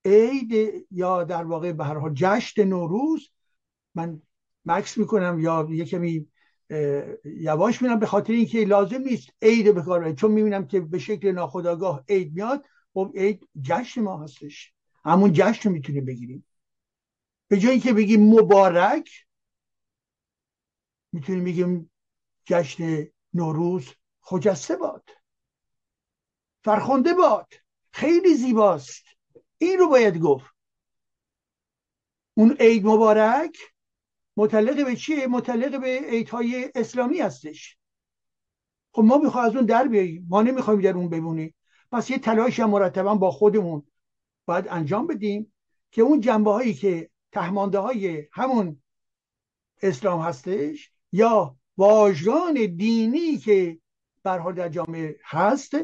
عید 0.05 0.87
یا 0.91 1.25
در 1.25 1.45
واقع 1.45 1.73
به 1.73 1.85
هر 1.85 1.99
حال 1.99 2.15
جشن 2.15 2.65
نوروز 2.65 3.31
من 3.95 4.23
مکس 4.67 4.99
می‌کنم 4.99 5.41
یا 5.41 5.69
یه 5.71 5.85
کمی 5.85 6.29
یواش 7.25 7.83
میرم 7.83 7.99
به 7.99 8.07
خاطر 8.07 8.33
اینکه 8.33 8.65
لازم 8.65 8.99
نیست 9.03 9.29
عید 9.43 9.75
به 9.75 9.83
کار 9.83 10.13
چون 10.13 10.31
می‌بینم 10.31 10.67
که 10.67 10.81
به 10.81 10.99
شکل 10.99 11.33
ناخودآگاه 11.33 12.05
عید 12.09 12.35
میاد 12.35 12.67
خب 12.95 13.13
عید 13.15 13.49
جشن 13.63 14.01
ما 14.01 14.23
هستش. 14.23 14.73
همون 15.05 15.33
جشن 15.33 15.69
رو 15.69 15.75
می‌تونیم 15.75 16.05
بگیریم. 16.05 16.47
به 17.49 17.59
جایی 17.59 17.81
که 17.81 17.93
بگیم 17.93 18.35
مبارک 18.35 19.11
می‌تونیم 21.13 21.45
بگیم 21.45 21.91
جشن 22.45 23.07
نوروز 23.35 23.89
خجسته 24.21 24.77
باد. 24.77 25.11
فرخنده 26.65 27.15
باد. 27.15 27.53
خیلی 27.93 28.35
زیباست. 28.35 29.05
این 29.59 29.79
رو 29.79 29.89
باید 29.89 30.19
گفت. 30.19 30.51
اون 32.35 32.57
عید 32.61 32.87
مبارک 32.87 33.57
متعلق 34.37 34.85
به 34.85 34.97
چیه؟ 34.97 35.27
متعلق 35.27 35.81
به 35.81 36.01
عیدهای 36.11 36.71
اسلامی 36.75 37.19
هستش. 37.19 37.79
خب 38.93 39.03
ما 39.03 39.19
می‌خوایم 39.19 39.47
از 39.47 39.57
اون 39.57 39.67
در 39.67 39.89
بیاییم 39.89 40.27
ما 40.29 40.43
نمی‌خوایم 40.43 40.81
در 40.81 40.95
اون 40.95 41.09
بمونیم 41.09 41.55
پس 41.93 42.11
یه 42.11 42.19
تلاش 42.19 42.61
هم 42.61 42.71
مرتبا 42.71 43.15
با 43.15 43.31
خودمون 43.31 43.83
باید 44.47 44.69
انجام 44.69 45.07
بدیم 45.07 45.53
که 45.91 46.03
اون 46.03 46.21
جنبه 46.21 46.51
هایی 46.53 46.75
که 46.75 47.11
تهمانده 47.33 47.79
های 47.79 48.29
همون 48.33 48.83
اسلام 49.83 50.21
هستش 50.21 50.93
یا 51.13 51.57
واژگان 51.77 52.55
دینی 52.77 53.37
که 53.39 53.79
برحال 54.23 54.55
در 54.55 54.69
جامعه 54.69 55.17
هست 55.25 55.77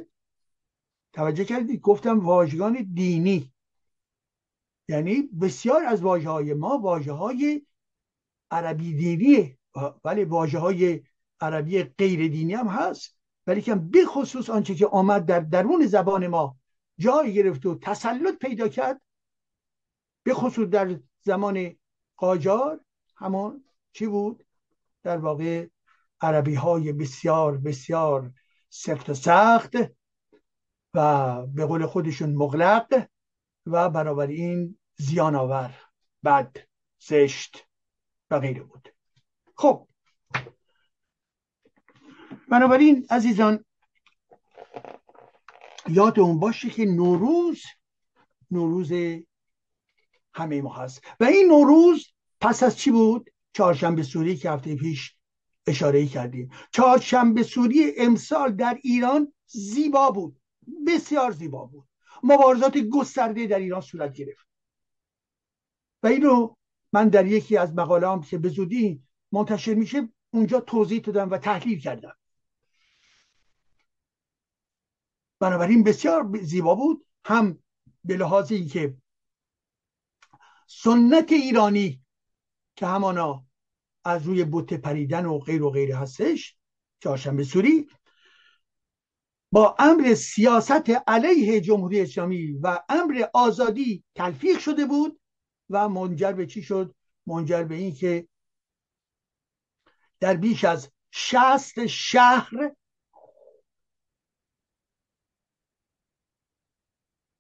توجه 1.13 1.45
کردید 1.45 1.81
گفتم 1.81 2.21
واژگان 2.21 2.91
دینی. 2.95 3.53
یعنی 4.89 5.23
بسیار 5.23 5.85
از 5.85 6.03
واژه 6.03 6.29
های 6.29 6.55
ما 6.55 6.79
واژه 6.79 7.13
های 7.13 7.63
عربی 8.53 8.95
دینی 8.95 9.59
ولی 10.05 10.25
واژه 10.25 10.59
های 10.59 11.03
عربی 11.41 11.83
غیر 11.83 12.29
دینی 12.29 12.55
هم 12.55 12.69
هست. 12.69 13.19
ولی 13.47 13.63
که 13.63 13.75
به 13.75 13.99
آنچه 14.49 14.75
که 14.75 14.87
آمد 14.87 15.27
در 15.27 15.41
درون 15.41 15.87
زبان 15.87 16.27
ما 16.27 16.57
جای 16.99 17.35
گرفت 17.35 17.67
و 17.67 17.79
تسلط 17.79 18.39
پیدا 18.39 18.69
کرد 18.69 19.01
به 20.23 20.35
خصوص 20.35 20.69
در 20.69 21.01
زمان 21.23 21.77
قاجار 22.17 22.81
همون 23.17 23.65
چی 23.93 24.07
بود؟ 24.07 24.47
در 25.03 25.19
واقع 25.19 25.67
عربی 26.21 26.55
های 26.55 26.93
بسیار 26.93 27.59
بسیار 27.59 28.33
سفت 28.69 29.11
و 29.11 29.15
سخت 29.15 29.73
و 30.95 31.47
به 31.47 31.67
قول 31.67 31.87
خودشون 31.87 32.35
مغلق 32.35 33.07
و 33.67 33.91
بنابراین 33.91 34.79
زیان 34.97 35.35
آور 35.35 35.75
بد 36.25 36.57
زشت. 36.99 37.72
و 38.33 38.41
غیره 38.41 38.63
بود. 38.63 38.89
خب. 39.57 39.89
بنابراین 42.49 43.07
عزیزان 43.11 43.65
یادمون 45.89 46.41
باشه 46.41 46.71
که 46.71 46.85
نوروز 46.85 47.63
نوروز 48.51 48.93
همه 50.35 50.63
ما 50.63 50.75
هست. 50.75 51.03
و 51.21 51.25
این 51.25 51.49
نوروز 51.49 52.13
پس 52.41 52.63
از 52.63 52.79
چی 52.79 52.91
بود؟ 52.91 53.31
چهارشنبه 53.53 54.03
سوری 54.03 54.37
که 54.37 54.51
هفته 54.51 54.77
پیش 54.77 55.17
اشاره 55.67 56.07
کردیم. 56.07 56.51
چهارشنبه 56.71 57.43
سوری 57.43 57.93
امسال 57.97 58.53
در 58.53 58.79
ایران 58.83 59.33
زیبا 59.47 60.11
بود. 60.11 60.41
بسیار 60.87 61.31
زیبا 61.31 61.65
بود. 61.65 61.89
مبارزات 62.23 62.79
گسترده 62.79 63.47
در 63.47 63.59
ایران 63.59 63.81
صورت 63.81 64.13
گرفت. 64.13 64.47
و 66.03 66.07
اینو 66.07 66.55
من 66.93 67.09
در 67.09 67.27
یکی 67.27 67.57
از 67.57 67.75
مقالام 67.75 68.23
که 68.23 68.39
به 68.39 68.49
زودی 68.49 69.03
منتشر 69.33 69.75
میشه 69.75 70.09
اونجا 70.31 70.61
توضیح 70.61 71.01
دادم 71.01 71.31
و 71.31 71.39
تحلیل 71.39 71.81
کردم. 71.81 72.17
بنابراین 75.39 75.85
بسیار 75.85 76.39
زیبا 76.43 76.75
بود. 76.75 77.07
هم 77.25 77.59
به 78.05 78.17
لحاظ 78.17 78.53
اینکه 78.53 78.97
سنت 80.67 81.33
ایرانی 81.33 82.03
که 82.77 82.87
همانا 82.87 83.47
از 84.05 84.27
روی 84.27 84.45
بوت 84.45 84.75
پریدن 84.75 85.27
و 85.27 85.39
غیر 85.39 85.63
و 85.63 85.71
غیر 85.71 85.95
هستش 85.95 86.57
چهارشنبه 87.01 87.45
سوری 87.45 87.89
با 89.53 89.77
امر 89.79 90.15
سیاست 90.15 90.91
علیه 91.07 91.61
جمهوری 91.61 92.01
اسلامی 92.01 92.53
و 92.53 92.83
امر 92.89 93.25
آزادی 93.35 94.05
تلفیق 94.15 94.59
شده 94.59 94.87
بود. 94.87 95.21
و 95.73 95.89
منجر 95.89 96.33
به 96.33 96.47
چی 96.47 96.63
شد؟ 96.63 96.95
منجر 97.27 97.65
به 97.65 97.75
این 97.75 97.95
که 97.95 98.29
در 100.21 100.35
بیش 100.37 100.65
از 100.65 100.91
شست 101.11 101.87
شهر 101.87 102.73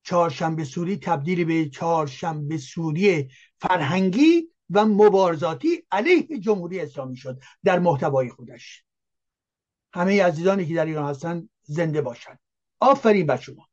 چهارشنبه 0.05 0.65
سوری 0.65 0.97
تبدیل 0.97 1.45
به 1.45 1.69
چهارشنبه 1.69 2.59
سوری 2.59 3.31
فرهنگی 3.59 4.49
و 4.71 4.85
مبارزاتی 4.85 5.87
علیه 5.91 6.39
جمهوری 6.39 6.81
اسلامی 6.81 7.17
شد 7.17 7.41
در 7.65 7.79
محتوای 7.79 8.29
خودش. 8.29 8.85
همه 9.95 10.25
عزیزانی 10.25 10.67
که 10.67 10.75
در 10.75 10.87
ایران 10.87 11.11
هستن 11.11 11.49
زنده 11.63 12.03
باشند 12.03 12.39
آفرین 12.81 13.27
بر 13.27 13.37
شما. 13.37 13.69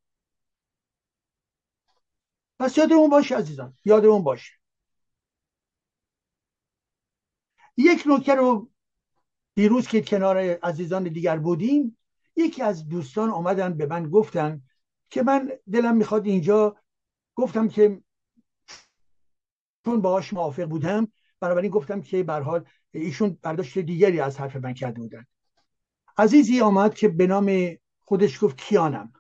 پس 2.60 2.78
یادمون 2.78 3.10
باشه 3.10 3.36
عزیزان 3.36 3.78
یادمون 3.86 4.24
باشه. 4.24 4.54
یک 7.78 8.04
نکته 8.06 8.36
رو 8.36 8.69
دیروز 9.56 9.88
که 9.88 10.02
کنار 10.02 10.38
عزیزان 10.38 11.04
دیگر 11.04 11.38
بودیم 11.38 11.98
یکی 12.36 12.62
از 12.62 12.88
دوستان 12.88 13.30
آمدن 13.30 13.74
به 13.74 13.86
من 13.86 14.10
گفتن 14.10 14.62
که 15.10 15.24
من 15.24 15.52
دلم 15.72 15.98
می‌خواد 15.98 16.26
اینجا 16.26 16.76
گفتم 17.36 17.67
که 17.67 18.02
چون 19.86 20.02
باهاش 20.02 20.34
موافق 20.34 20.63
بودم 20.63 21.08
بنابراین 21.39 21.72
گفتم 21.72 22.02
که 22.02 22.24
به 22.24 22.34
حال 22.34 22.65
ایشون 22.91 23.38
برداشت 23.41 23.80
دیگری 23.80 24.19
از 24.19 24.39
حرف 24.39 24.56
من 24.56 24.74
کرده 24.74 25.02
بودن. 25.02 25.26
عزیزی 26.17 26.62
آمد 26.62 26.93
که 26.93 27.08
به 27.08 27.28
نام 27.28 27.78
خودش 28.00 28.43
گفت 28.43 28.58
کیانم. 28.58 29.13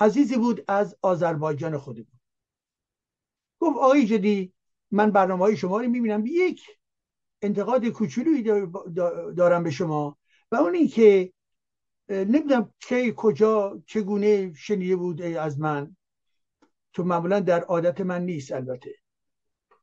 عزیزی 0.00 0.36
بود 0.36 0.64
از 0.68 0.96
آذربایجان 1.02 1.78
خود 1.78 1.96
بود 1.96 2.20
گفت 3.58 3.76
آقای 3.76 4.06
جدی 4.06 4.52
من 4.90 5.10
برنامه 5.10 5.44
های 5.44 5.56
شما 5.56 5.80
رو 5.80 5.88
می‌بینم. 5.88 6.26
یک 6.26 6.62
انتقاد 7.42 7.88
کوچولویی 7.88 8.42
دارم 9.36 9.62
به 9.62 9.70
شما 9.70 10.18
و 10.52 10.56
اون 10.56 10.74
این 10.74 10.88
که 10.88 11.32
نمی‌دونم 12.08 12.74
چه 12.78 13.12
کجا 13.12 13.82
چگونه 13.86 14.52
شنیده 14.52 14.96
بود 14.96 15.22
از 15.22 15.60
من. 15.60 15.96
چون 16.92 17.06
معمولا 17.06 17.40
در 17.40 17.60
عادت 17.60 18.00
من 18.00 18.24
نیست 18.24 18.52
البته. 18.52 18.94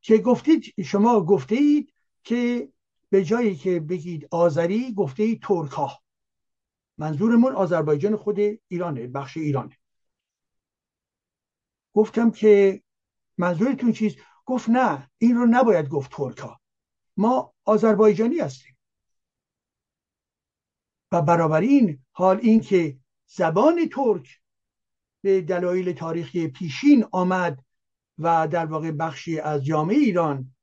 که 0.00 0.18
گفتید 0.18 0.74
شما 0.84 1.20
گفته 1.20 1.54
اید 1.54 1.92
که 2.24 2.68
به 3.10 3.24
جایی 3.24 3.56
که 3.56 3.80
بگید 3.80 4.28
آذری 4.30 4.94
گفته 4.94 5.22
اید 5.22 5.42
ترک 5.42 5.70
ها 5.70 5.98
منظورمون 6.98 7.52
آذربایجان 7.52 8.16
خود 8.16 8.38
ایرانه 8.68 9.06
بخش 9.06 9.36
ایرانه. 9.36 9.76
گفتم 11.96 12.30
که 12.30 12.82
منظورتون 13.38 13.92
چیست؟ 13.92 14.16
گفت 14.44 14.68
نه 14.68 15.10
این 15.18 15.36
رو 15.36 15.46
نباید 15.46 15.88
گفت 15.88 16.10
ترک 16.12 16.38
ها 16.38 16.60
ما 17.16 17.54
آذربایجانی 17.64 18.38
هستیم. 18.38 18.78
و 21.12 21.22
برابر 21.22 21.60
این 21.60 22.04
حال 22.12 22.38
این 22.42 22.60
که 22.60 22.98
زبان 23.26 23.88
ترک 23.92 24.40
به 25.22 25.40
دلایل 25.40 25.92
تاریخی 25.92 26.48
پیشین 26.48 27.04
آمد 27.12 27.64
و 28.18 28.48
در 28.48 28.66
واقع 28.66 28.90
بخشی 28.90 29.40
از 29.40 29.64
جامعه 29.64 29.96
ایران 29.96 30.54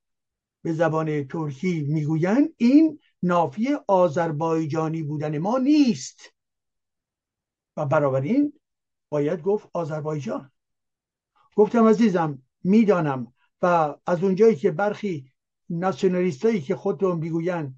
به 0.62 0.74
زبان 0.74 1.28
ترکی 1.28 1.82
می‌گویند 1.82 2.50
این 2.58 3.00
نافی 3.24 3.78
آذربایجانی 3.88 5.04
بودن 5.04 5.38
ما 5.38 5.58
نیست. 5.58 6.34
و 7.78 7.86
برابر 7.86 8.22
این 8.22 8.60
باید 9.10 9.41
گفت 9.41 9.69
آذربایجان. 9.74 10.53
گفتم 11.56 11.88
عزیزم 11.88 12.42
می‌دانم. 12.63 13.34
و 13.62 13.96
از 14.08 14.24
اونجایی 14.24 14.56
که 14.56 14.72
برخی 14.72 15.26
ناسیونالیستایی 15.70 16.62
که 16.62 16.76
خودتون 16.76 17.18
می‌گویند 17.18 17.76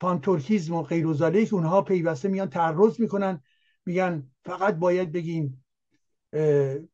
پان 0.00 0.20
ترکیزم 0.20 0.74
و 0.74 0.82
غیر 0.82 1.06
که 1.44 1.54
اونها 1.54 1.82
پیوسته 1.82 2.28
میان 2.28 2.50
تعرض 2.50 3.00
می‌کنن 3.00 3.42
میگن 3.86 4.30
فقط 4.44 4.74
باید 4.74 5.12
بگیم 5.12 5.64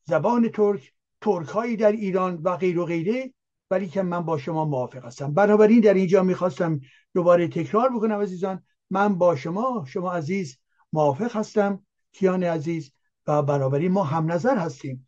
زبان 0.05 0.49
ترک 0.49 0.93
ترک 1.21 1.49
هایی 1.49 1.77
در 1.77 1.93
ایران 1.93 2.41
و 2.43 2.57
غیر 2.57 2.79
و 2.79 2.85
غیره 2.85 3.35
ولی 3.71 3.89
که 3.89 4.03
من 4.03 4.21
با 4.21 4.39
شما 4.39 4.65
موافق 4.65 5.05
هستم. 5.05 5.35
بنابراین 5.35 5.81
در 5.81 5.95
اینجا 5.95 6.23
می‌خواستم 6.23 6.81
دوباره 7.15 7.49
تکرار 7.49 7.89
بکنم 7.89 8.21
عزیزان 8.21 8.63
من 8.91 9.19
با 9.19 9.37
شما 9.37 9.85
شما 9.89 10.13
عزیز 10.13 10.59
موافق 10.93 11.37
هستم 11.37 11.87
کیان 12.13 12.45
عزیز 12.45 12.93
و 13.27 13.43
برابری 13.43 13.89
ما 13.89 14.05
هم 14.05 14.33
نظر 14.33 14.57
هستیم. 14.57 15.07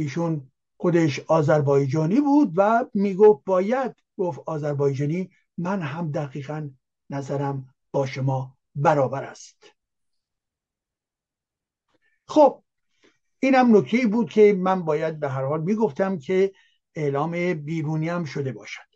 ایشون 0.00 0.50
خودش 0.76 1.20
آذربایجانی 1.20 2.20
بود 2.20 2.52
و 2.56 2.86
می‌گفت 2.94 3.44
باید 3.44 3.96
گفت 4.18 4.40
آذربایجانی 4.46 5.30
من 5.58 5.82
هم 5.82 6.10
دقیقا 6.10 6.70
نظرم 7.10 7.74
با 7.92 8.06
شما 8.06 8.56
برابر 8.74 9.24
است. 9.24 9.64
خب 12.26 12.62
اینم 13.40 13.76
نکته 13.76 14.06
بود 14.06 14.30
که 14.30 14.52
من 14.52 14.84
باید 14.84 15.20
به 15.20 15.28
هر 15.28 15.44
حال 15.44 15.62
می‌گفتم 15.62 16.18
که 16.18 16.52
اعلام 16.94 17.54
بیرونی 17.54 18.08
هم 18.08 18.24
شده 18.24 18.52
باشد. 18.52 18.90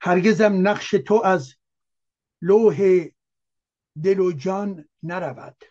هرگزم 0.00 0.68
نقش 0.68 0.90
تو 0.90 1.22
از 1.24 1.57
لوح 2.42 2.76
دل 4.02 4.18
و 4.20 4.32
جان 4.32 4.88
نرود. 5.02 5.64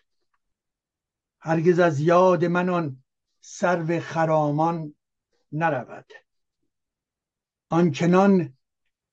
هرگز 1.40 1.78
از 1.78 2.00
یاد 2.00 2.44
من 2.44 2.68
آن 2.68 3.04
سرو 3.40 4.00
خرامان 4.00 4.94
نرود. 5.52 6.12
آنچنان 7.70 8.56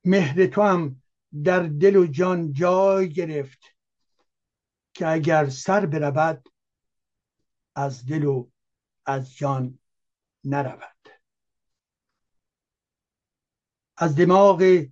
مهر 0.06 0.46
تو 0.46 0.62
هم 0.62 1.02
در 1.44 1.60
دل 1.60 1.96
و 1.96 2.08
جان 2.08 2.54
جای 2.54 3.13
گرفت 3.13 3.60
که 4.94 5.08
اگر 5.08 5.50
سر 5.50 5.86
برود 5.86 6.50
از 7.76 8.06
دل 8.06 8.24
و 8.24 8.50
از 9.06 9.36
جان 9.36 9.80
نرود. 10.44 11.10
از 13.98 14.15
دماغ 14.15 14.86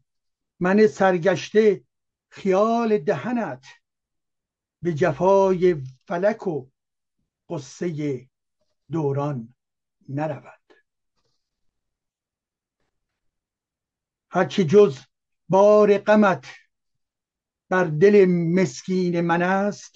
من 0.60 0.88
سرگشته 0.88 1.84
خیال 2.34 2.98
دهنت 2.98 3.66
به 4.82 4.94
جفای 4.94 5.84
فلک 6.06 6.48
و 6.48 6.70
قصه 7.50 8.30
دوران 8.92 9.56
نرود. 10.10 10.74
هرچه 14.30 14.64
جز 14.64 15.00
بار 15.50 15.98
غمت 15.98 16.46
بر 17.70 17.84
دل 17.84 18.26
مسکین 18.30 19.22
من 19.22 19.42
است 19.42 19.96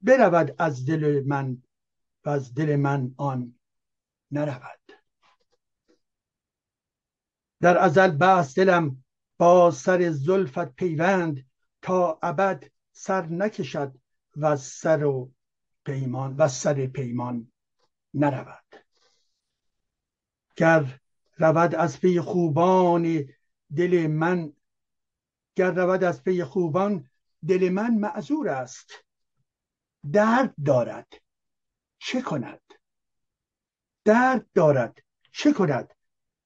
برود 0.00 0.54
از 0.58 0.86
دل 0.86 1.22
من 1.26 1.62
و 2.24 2.30
از 2.30 2.54
دل 2.54 2.76
من 2.76 3.14
آن 3.16 3.58
نرود. 4.30 4.80
در 7.60 7.78
ازل 7.78 8.10
بست 8.10 8.56
دلم 8.56 9.04
با 9.40 9.70
سر 9.70 10.10
زلفت 10.10 10.74
پیوند 10.74 11.46
تا 11.82 12.18
ابد 12.22 12.70
سر 12.92 13.26
نکشد 13.26 13.94
و 14.36 14.56
سر 14.56 15.04
و 15.04 15.32
پیمان 15.84 16.36
و 16.36 16.48
سر 16.48 16.86
پیمان 16.86 17.52
نرود. 18.14 18.84
گر 20.56 21.00
رود 21.38 21.74
از 21.74 22.00
پی 22.00 22.20
خوبان 22.20 23.28
دل 23.76 24.06
من 24.06 24.52
گر 25.56 25.70
رود 25.70 26.04
از 26.04 26.22
پی 26.22 26.44
خوبان 26.44 27.10
دل 27.48 27.68
من 27.68 27.94
معذور 27.94 28.48
است. 28.48 28.92
درد 30.12 30.54
دارد 30.64 31.12
چه 31.98 32.22
کند؟ 32.22 32.62
درد 34.04 34.46
دارد 34.54 34.98
چه 35.32 35.52
کند؟ 35.52 35.94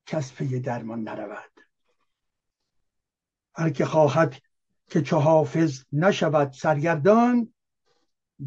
کس 0.06 0.32
پی 0.32 0.60
درمان 0.60 1.02
نرود. 1.02 1.53
هر 3.56 3.70
که 3.70 3.84
خواهد 3.84 4.34
که 4.90 5.02
چو 5.02 5.16
حافظ 5.16 5.84
نشود 5.92 6.52
سرگردان 6.52 7.54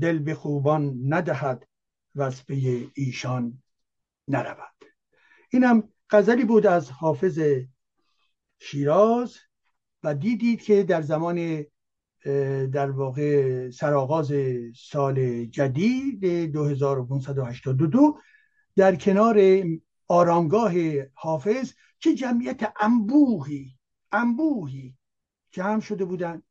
دل 0.02 0.20
به 0.20 0.36
خوبان 0.36 1.00
ندهد 1.14 1.68
و 2.16 2.22
از 2.22 2.46
پی 2.46 2.92
ایشان 2.96 3.64
نرود. 4.28 4.86
اینم 5.52 5.90
غزلی 6.10 6.46
بود 6.46 6.66
از 6.66 6.92
حافظ 6.92 7.40
شیراز 8.60 9.38
و 10.04 10.16
دیدید 10.16 10.62
که 10.62 10.84
در 10.84 11.02
زمان 11.02 11.66
در 12.72 12.92
واقع 12.92 13.70
سرآغاز 13.70 14.32
سال 14.76 15.46
جدید 15.46 16.26
2582 16.52 18.20
در 18.76 18.96
کنار 18.96 19.64
آرامگاه 20.08 20.74
حافظ 21.14 21.74
چه 22.00 22.16
جمعیت 22.16 22.74
انبوهی 22.82 23.78
انبوهی. 24.12 24.97
جمع 25.58 25.80
شده 25.80 26.06
بودند 26.06 26.44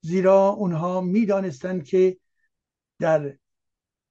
زیرا 0.00 0.48
اونها 0.48 1.00
می‌دانستند 1.00 1.84
که 1.84 2.20
در 2.98 3.38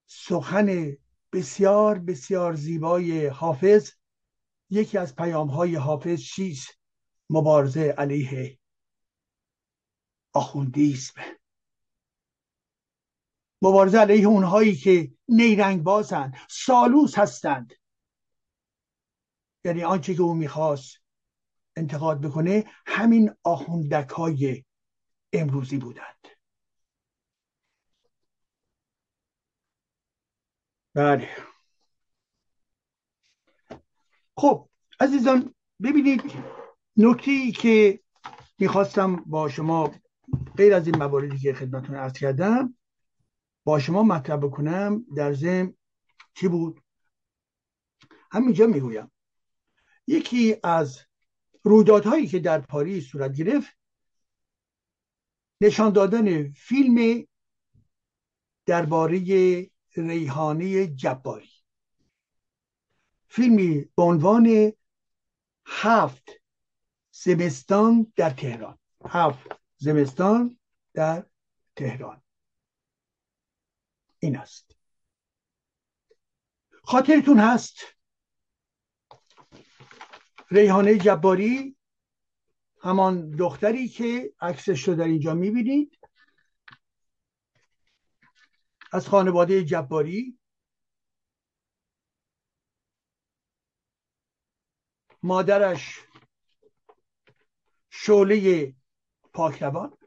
سخن 0.06 0.98
بسیار 1.34 2.00
بسیار 2.00 2.54
زیبای 2.54 3.28
حافظ 3.28 3.92
یکی 4.70 4.98
از 4.98 5.16
پیام 5.16 5.48
های 5.48 5.76
حافظ 5.76 6.22
چیست؟ 6.22 6.80
مبارزه 7.30 7.96
علیه 7.98 8.60
آخوندیسم. 10.34 11.22
مبارزه 13.62 13.98
علیه 14.00 14.28
اونهایی 14.28 14.76
که 14.76 15.12
نیرنگ 15.28 15.84
بازند 15.84 16.38
سالوس 16.50 17.18
هستند. 17.18 17.74
یعنی 19.66 19.84
آنچه 19.84 20.16
که 20.16 20.22
او 20.22 20.34
می‌خواست 20.34 20.98
انتقاد 21.80 22.22
بکنه 22.22 22.66
همین 22.86 23.32
آخوندک 23.44 24.10
های 24.10 24.64
امروزی 25.34 25.78
بودند. 25.78 26.28
بله. 30.94 31.30
خب 34.38 34.70
عزیزان 35.00 35.56
ببینید 35.84 36.22
نکته 36.98 37.52
که 37.52 38.00
می‌خواستم 38.60 39.16
با 39.16 39.50
شما 39.50 39.92
غیر 40.58 40.74
از 40.74 40.88
این 40.88 40.98
مواردی 40.98 41.38
که 41.38 41.54
خدمتتون 41.54 41.96
عرض 41.96 42.14
کردم 42.14 42.76
با 43.64 43.80
شما 43.80 44.04
مطرح 44.04 44.38
بکنم 44.38 45.06
در 45.16 45.34
ضمن 45.34 45.74
چی 46.34 46.48
بود؟ 46.48 46.84
همینجا 48.32 48.66
می‌گویم. 48.66 49.12
یکی 50.08 50.58
از 50.64 51.00
رویدادهایی 51.70 52.28
که 52.28 52.40
در 52.40 52.62
پاریس 52.62 53.08
صورت 53.08 53.34
گرفت 53.34 53.78
نشان 55.62 55.94
دادن 55.94 56.52
فیلم 56.52 57.28
درباره 58.66 59.20
ریحانه 59.96 60.88
جباری. 60.88 61.52
فیلمی 63.28 63.86
به 63.96 64.04
عنوان 64.04 64.72
هفت 65.66 66.30
زمستان 67.12 68.14
در 68.16 68.30
تهران. 68.30 68.78
هفت 69.06 69.48
زمستان 69.78 70.60
در 70.94 71.26
تهران. 71.76 72.22
این 74.20 74.38
است. 74.38 74.76
خاطرتون 76.84 77.40
هست؟ 77.40 77.99
ریحانه 80.52 80.98
جباری 80.98 81.78
همان 82.82 83.32
دختری 83.32 83.88
که 83.88 84.34
عکسش 84.42 84.88
رو 84.88 84.96
در 84.96 85.04
اینجا 85.04 85.34
می‌بینید. 85.34 86.00
از 88.92 89.08
خانواده 89.08 89.64
جباری. 89.64 90.40
مادرش 95.24 96.00
شعله 97.90 98.76
پاکروان 99.34 99.98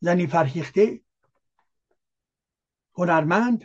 زنی 0.00 0.26
فرهیخته 0.26 1.00
هنرمند. 2.94 3.64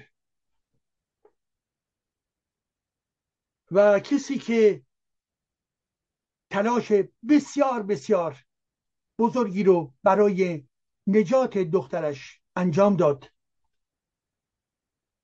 و 3.72 4.00
کسی 4.00 4.38
که 4.38 4.86
تلاش 6.54 6.92
بسیار 7.30 7.84
بسیار 7.84 8.46
بزرگی 9.20 9.64
رو 9.64 9.94
برای 10.04 10.68
نجات 11.08 11.58
دخترش 11.58 12.42
انجام 12.56 12.96
داد. 12.96 13.32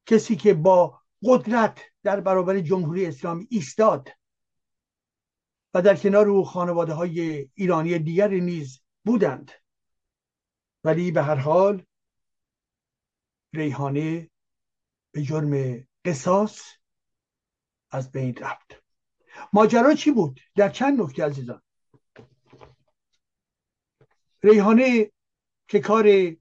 کسی 0.06 0.36
که 0.36 0.54
با 0.54 1.02
قدرت 1.24 1.82
در 2.04 2.20
برابر 2.20 2.60
جمهوری 2.60 3.06
اسلامی 3.06 3.48
ایستاد 3.50 4.10
و 5.74 5.82
در 5.82 5.96
کنار 5.96 6.28
او 6.28 6.46
خانواده 6.46 6.94
های 6.94 7.50
ایرانی 7.54 8.00
دیگر 8.00 8.28
نیز 8.28 8.82
بودند. 9.06 9.52
ولی 10.84 11.12
به 11.12 11.24
هر 11.24 11.36
حال 11.36 11.86
ریحانه 13.54 14.30
به 15.12 15.22
جرم 15.22 15.88
قصاص 16.06 16.62
از 17.92 18.12
بین 18.12 18.36
رفت. 18.36 18.89
ماجرا 19.54 19.94
چی 19.94 20.12
بود؟ 20.12 20.40
در 20.56 20.70
چند 20.70 21.02
نکته 21.02 21.26
عزیزان؟ 21.26 21.62
ریحانه 24.44 25.12
که 25.68 25.80
کار 25.80 26.36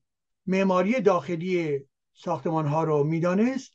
معماری 0.46 1.00
داخلی 1.00 1.84
ساختمان 2.12 2.66
ها 2.66 2.84
رو 2.84 3.04
می‌دانست 3.04 3.72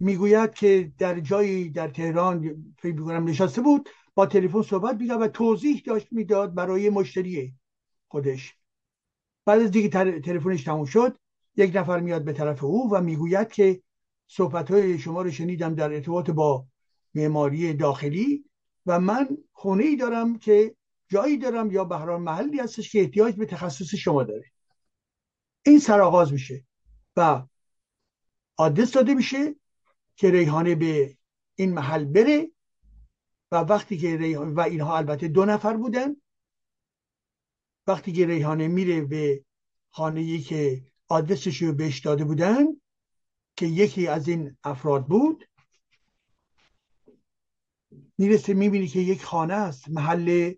می‌گوید 0.00 0.54
که 0.54 0.92
در 0.98 1.20
جایی 1.20 1.70
در 1.70 1.88
تهران 1.88 2.64
فکر 2.78 2.94
می‌کنم 2.94 3.24
نشسته 3.24 3.60
بود 3.60 3.88
با 4.14 4.26
تلفن 4.26 4.62
صحبت 4.62 4.96
می‌کرد 4.96 5.20
و 5.20 5.28
توضیح 5.28 5.82
داشت 5.86 6.06
می‌داد 6.10 6.54
برای 6.54 6.90
مشتری 6.90 7.54
خودش. 8.08 8.54
بعد 9.44 9.60
از 9.60 9.70
دیگه 9.70 9.88
تلفنش 10.20 10.64
تموم 10.64 10.84
شد 10.84 11.18
یک 11.56 11.76
نفر 11.76 12.00
میاد 12.00 12.24
به 12.24 12.32
طرف 12.32 12.64
او 12.64 12.90
و 12.92 13.00
می‌گوید 13.00 13.48
که 13.52 13.82
صحبت 14.26 14.70
های 14.70 14.98
شما 14.98 15.22
رو 15.22 15.30
شنیدم 15.30 15.74
در 15.74 15.92
ارتباط 15.92 16.30
با 16.30 16.66
معماری 17.14 17.74
داخلی 17.74 18.44
و 18.86 19.00
من 19.00 19.28
خونه 19.52 19.84
ای 19.84 19.96
دارم 19.96 20.38
که 20.38 20.76
جایی 21.08 21.38
دارم 21.38 21.70
یا 21.70 21.84
بهران 21.84 22.22
محلی 22.22 22.60
هستش 22.60 22.92
که 22.92 23.00
احتیاج 23.00 23.34
به 23.34 23.46
تخصص 23.46 23.94
شما 23.94 24.22
داره. 24.22 24.44
این 25.66 25.78
سرآغاز 25.78 26.32
میشه 26.32 26.64
و 27.16 27.42
آدرس 28.56 28.92
داده 28.92 29.14
میشه 29.14 29.54
که 30.16 30.30
ریحانه 30.30 30.74
به 30.74 31.16
این 31.54 31.72
محل 31.72 32.04
بره 32.04 32.50
و 33.52 33.56
وقتی 33.56 33.98
که 33.98 34.16
ریحانه 34.16 34.54
و 34.54 34.60
اینها 34.60 34.96
البته 34.96 35.28
دو 35.28 35.44
نفر 35.44 35.76
بودن 35.76 36.16
وقتی 37.86 38.12
که 38.12 38.26
ریحانه 38.26 38.68
میره 38.68 39.00
به 39.00 39.44
خانه 39.90 40.20
ای 40.20 40.40
که 40.40 40.84
آدرسش 41.08 41.62
رو 41.62 41.72
بهش 41.72 41.98
داده 41.98 42.24
بودن 42.24 42.66
که 43.56 43.66
یکی 43.66 44.06
از 44.06 44.28
این 44.28 44.56
افراد 44.64 45.06
بود 45.06 45.44
می‌رسه 48.18 48.54
می‌بینی 48.54 48.86
که 48.86 49.00
یک 49.00 49.24
خانه 49.24 49.54
است. 49.54 49.88
محل 49.88 50.54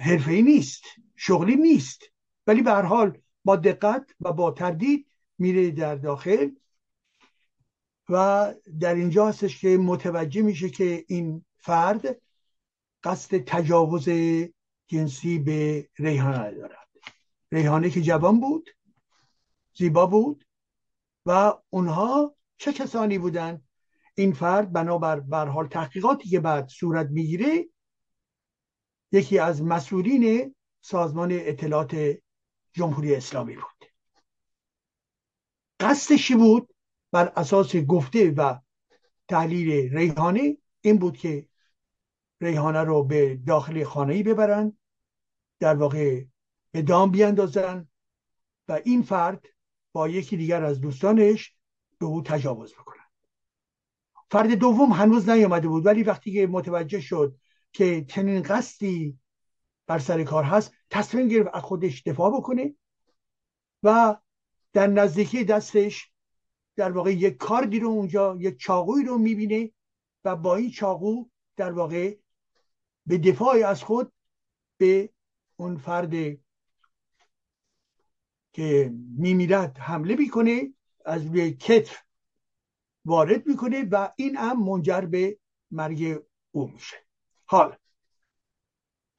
ای 0.00 0.42
نیست 0.42 0.84
شغلی 1.16 1.56
نیست. 1.56 2.02
ولی 2.46 2.62
به 2.62 2.70
هر 2.70 2.82
حال 2.82 3.18
با 3.44 3.56
دقت 3.56 4.10
و 4.20 4.32
با 4.32 4.50
تردید 4.50 5.06
میره 5.38 5.70
در 5.70 5.94
داخل 5.94 6.50
و 8.08 8.54
در 8.80 8.94
اینجا 8.94 9.28
هستش 9.28 9.60
که 9.60 9.76
متوجه 9.76 10.42
میشه 10.42 10.70
که 10.70 11.04
این 11.08 11.44
فرد 11.56 12.20
قصد 13.02 13.38
تجاوز 13.38 14.08
جنسی 14.86 15.38
به 15.38 15.88
ریحانه 15.98 16.50
دارد 16.50 16.88
ریحانه 17.52 17.90
که 17.90 18.02
جوان 18.02 18.40
بود 18.40 18.70
زیبا 19.74 20.06
بود 20.06 20.46
و 21.26 21.54
اونها 21.70 22.36
چه 22.58 22.72
کسانی 22.72 23.18
بودند؟ 23.18 23.65
این 24.18 24.32
فرد 24.32 24.72
بنابر 24.72 25.20
بر 25.20 25.46
حال 25.46 25.66
تحقیقاتی 25.66 26.28
که 26.28 26.40
بعد 26.40 26.68
صورت 26.68 27.06
می‌گیره 27.10 27.68
یکی 29.12 29.38
از 29.38 29.62
مسئولین 29.62 30.54
سازمان 30.80 31.28
اطلاعات 31.32 32.16
جمهوری 32.72 33.14
اسلامی 33.14 33.54
بود. 33.54 33.90
قصدشی 35.80 36.34
بود 36.34 36.74
بر 37.12 37.32
اساس 37.36 37.76
گفته 37.76 38.30
و 38.30 38.58
تحلیل 39.28 39.96
ریحانه 39.96 40.58
این 40.80 40.98
بود 40.98 41.16
که 41.16 41.48
ریحانه 42.40 42.80
رو 42.80 43.04
به 43.04 43.36
داخل 43.46 43.84
خانه 43.84 44.14
ای 44.14 44.22
ببرن 44.22 44.78
در 45.60 45.74
واقع 45.74 46.24
به 46.70 46.82
دام 46.82 47.10
بیاندازن 47.10 47.88
و 48.68 48.80
این 48.84 49.02
فرد 49.02 49.46
با 49.92 50.08
یکی 50.08 50.36
دیگر 50.36 50.64
از 50.64 50.80
دوستانش 50.80 51.56
به 51.98 52.06
او 52.06 52.22
تجاوز 52.22 52.74
بکنن. 52.74 53.05
فرد 54.30 54.54
دوم 54.54 54.92
هنوز 54.92 55.28
نیامده 55.28 55.68
بود 55.68 55.86
ولی 55.86 56.02
وقتی 56.02 56.32
که 56.32 56.46
متوجه 56.46 57.00
شد 57.00 57.36
که 57.72 58.04
چنین 58.04 58.42
قصدی 58.42 59.18
بر 59.86 59.98
سر 59.98 60.24
کار 60.24 60.44
هست 60.44 60.72
تصمیم 60.90 61.28
گرفت 61.28 61.50
از 61.52 61.62
خودش 61.62 62.02
دفاع 62.02 62.30
بکنه 62.36 62.74
و 63.82 64.16
در 64.72 64.86
نزدیکی 64.86 65.44
دستش 65.44 66.12
در 66.76 66.92
واقع 66.92 67.12
یک 67.12 67.36
کاردی 67.36 67.80
رو 67.80 67.88
اونجا 67.88 68.36
یک 68.40 68.58
چاقوی 68.58 69.04
رو 69.04 69.18
می‌بینه 69.18 69.72
و 70.24 70.36
با 70.36 70.56
این 70.56 70.70
چاقو 70.70 71.24
در 71.56 71.72
واقع 71.72 72.16
به 73.06 73.18
دفاع 73.18 73.66
از 73.66 73.82
خود 73.82 74.12
به 74.76 75.10
اون 75.56 75.76
فرد 75.76 76.12
که 78.52 78.92
میمیرد 79.18 79.78
حمله 79.78 80.16
می‌کنه 80.16 80.72
از 81.04 81.26
روی 81.26 81.52
کتف 81.52 82.05
وارد 83.06 83.46
می‌کنه 83.46 83.84
و 83.90 84.08
این 84.16 84.36
هم 84.36 84.64
منجر 84.64 85.00
به 85.00 85.38
مرگ 85.70 86.22
او 86.50 86.70
میشه. 86.70 86.96
حال 87.44 87.76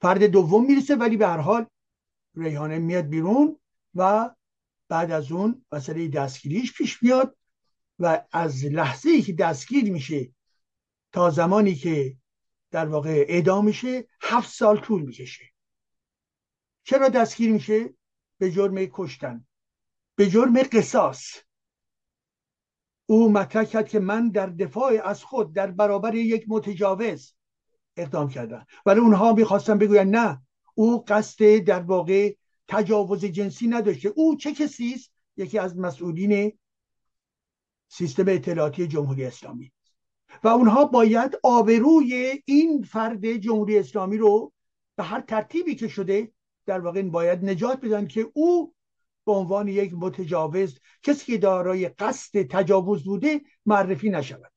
فرد 0.01 0.23
دوم 0.23 0.65
می‌رسه 0.65 0.95
ولی 0.95 1.17
به 1.17 1.27
هر 1.27 1.37
حال 1.37 1.65
ریحانه 2.35 2.77
میاد 2.77 3.05
بیرون 3.05 3.59
و 3.95 4.29
بعد 4.89 5.11
از 5.11 5.31
اون 5.31 5.65
مسئله 5.71 6.07
دستگیریش 6.07 6.73
پیش 6.73 7.03
میاد 7.03 7.37
و 7.99 8.25
از 8.31 8.65
لحظه 8.65 9.09
ای 9.09 9.21
که 9.21 9.33
دستگیر 9.33 9.91
میشه 9.91 10.31
تا 11.11 11.29
زمانی 11.29 11.75
که 11.75 12.17
در 12.71 12.85
واقع 12.85 13.25
اعدام 13.27 13.65
میشه 13.65 14.07
هفت 14.21 14.49
سال 14.53 14.79
طول 14.79 15.01
می‌کشه. 15.01 15.43
چرا 16.83 17.09
دستگیر 17.09 17.51
میشه؟ 17.51 17.93
به 18.37 18.51
جرم 18.51 18.75
کشتن. 18.85 19.45
به 20.15 20.29
جرم 20.29 20.63
قصاص. 20.63 21.46
او 23.09 23.31
مطرح 23.31 23.63
کرد 23.63 23.89
که 23.89 23.99
من 23.99 24.29
در 24.29 24.47
دفاع 24.47 25.01
از 25.03 25.23
خود 25.23 25.53
در 25.53 25.71
برابر 25.71 26.15
یک 26.15 26.45
متجاوز 26.47 27.33
اقدام 27.97 28.29
کردم. 28.29 28.65
ولی 28.85 28.99
اونها 28.99 29.33
می‌خواستن 29.33 29.77
بگوین 29.77 30.15
نه 30.15 30.41
او 30.75 31.03
قصد 31.07 31.57
در 31.57 31.79
واقع 31.79 32.33
تجاوز 32.67 33.25
جنسی 33.25 33.67
نداشته. 33.67 34.09
او 34.09 34.35
چه 34.35 34.53
کسی 34.53 34.93
است؟ 34.93 35.11
یکی 35.37 35.59
از 35.59 35.77
مسئولین 35.77 36.57
سیستم 37.87 38.25
اطلاعاتی 38.27 38.87
جمهوری 38.87 39.25
اسلامی. 39.25 39.71
و 40.43 40.47
اونها 40.47 40.85
باید 40.85 41.39
آبروی 41.43 42.43
این 42.45 42.83
فرد 42.83 43.31
جمهوری 43.31 43.79
اسلامی 43.79 44.17
رو 44.17 44.53
به 44.95 45.03
هر 45.03 45.21
ترتیبی 45.21 45.75
که 45.75 45.87
شده 45.87 46.31
در 46.65 46.79
واقع 46.79 47.01
باید 47.01 47.45
نجات 47.45 47.81
بدن 47.81 48.07
که 48.07 48.31
او 48.33 48.73
به 49.27 49.33
عنوان 49.33 49.67
یک 49.67 49.93
متجاوز 49.93 50.79
کسی 51.03 51.25
که 51.25 51.37
دارای 51.37 51.89
قصد 51.89 52.41
تجاوز 52.41 53.03
بوده 53.03 53.41
معرفی 53.65 54.09
نشود. 54.09 54.51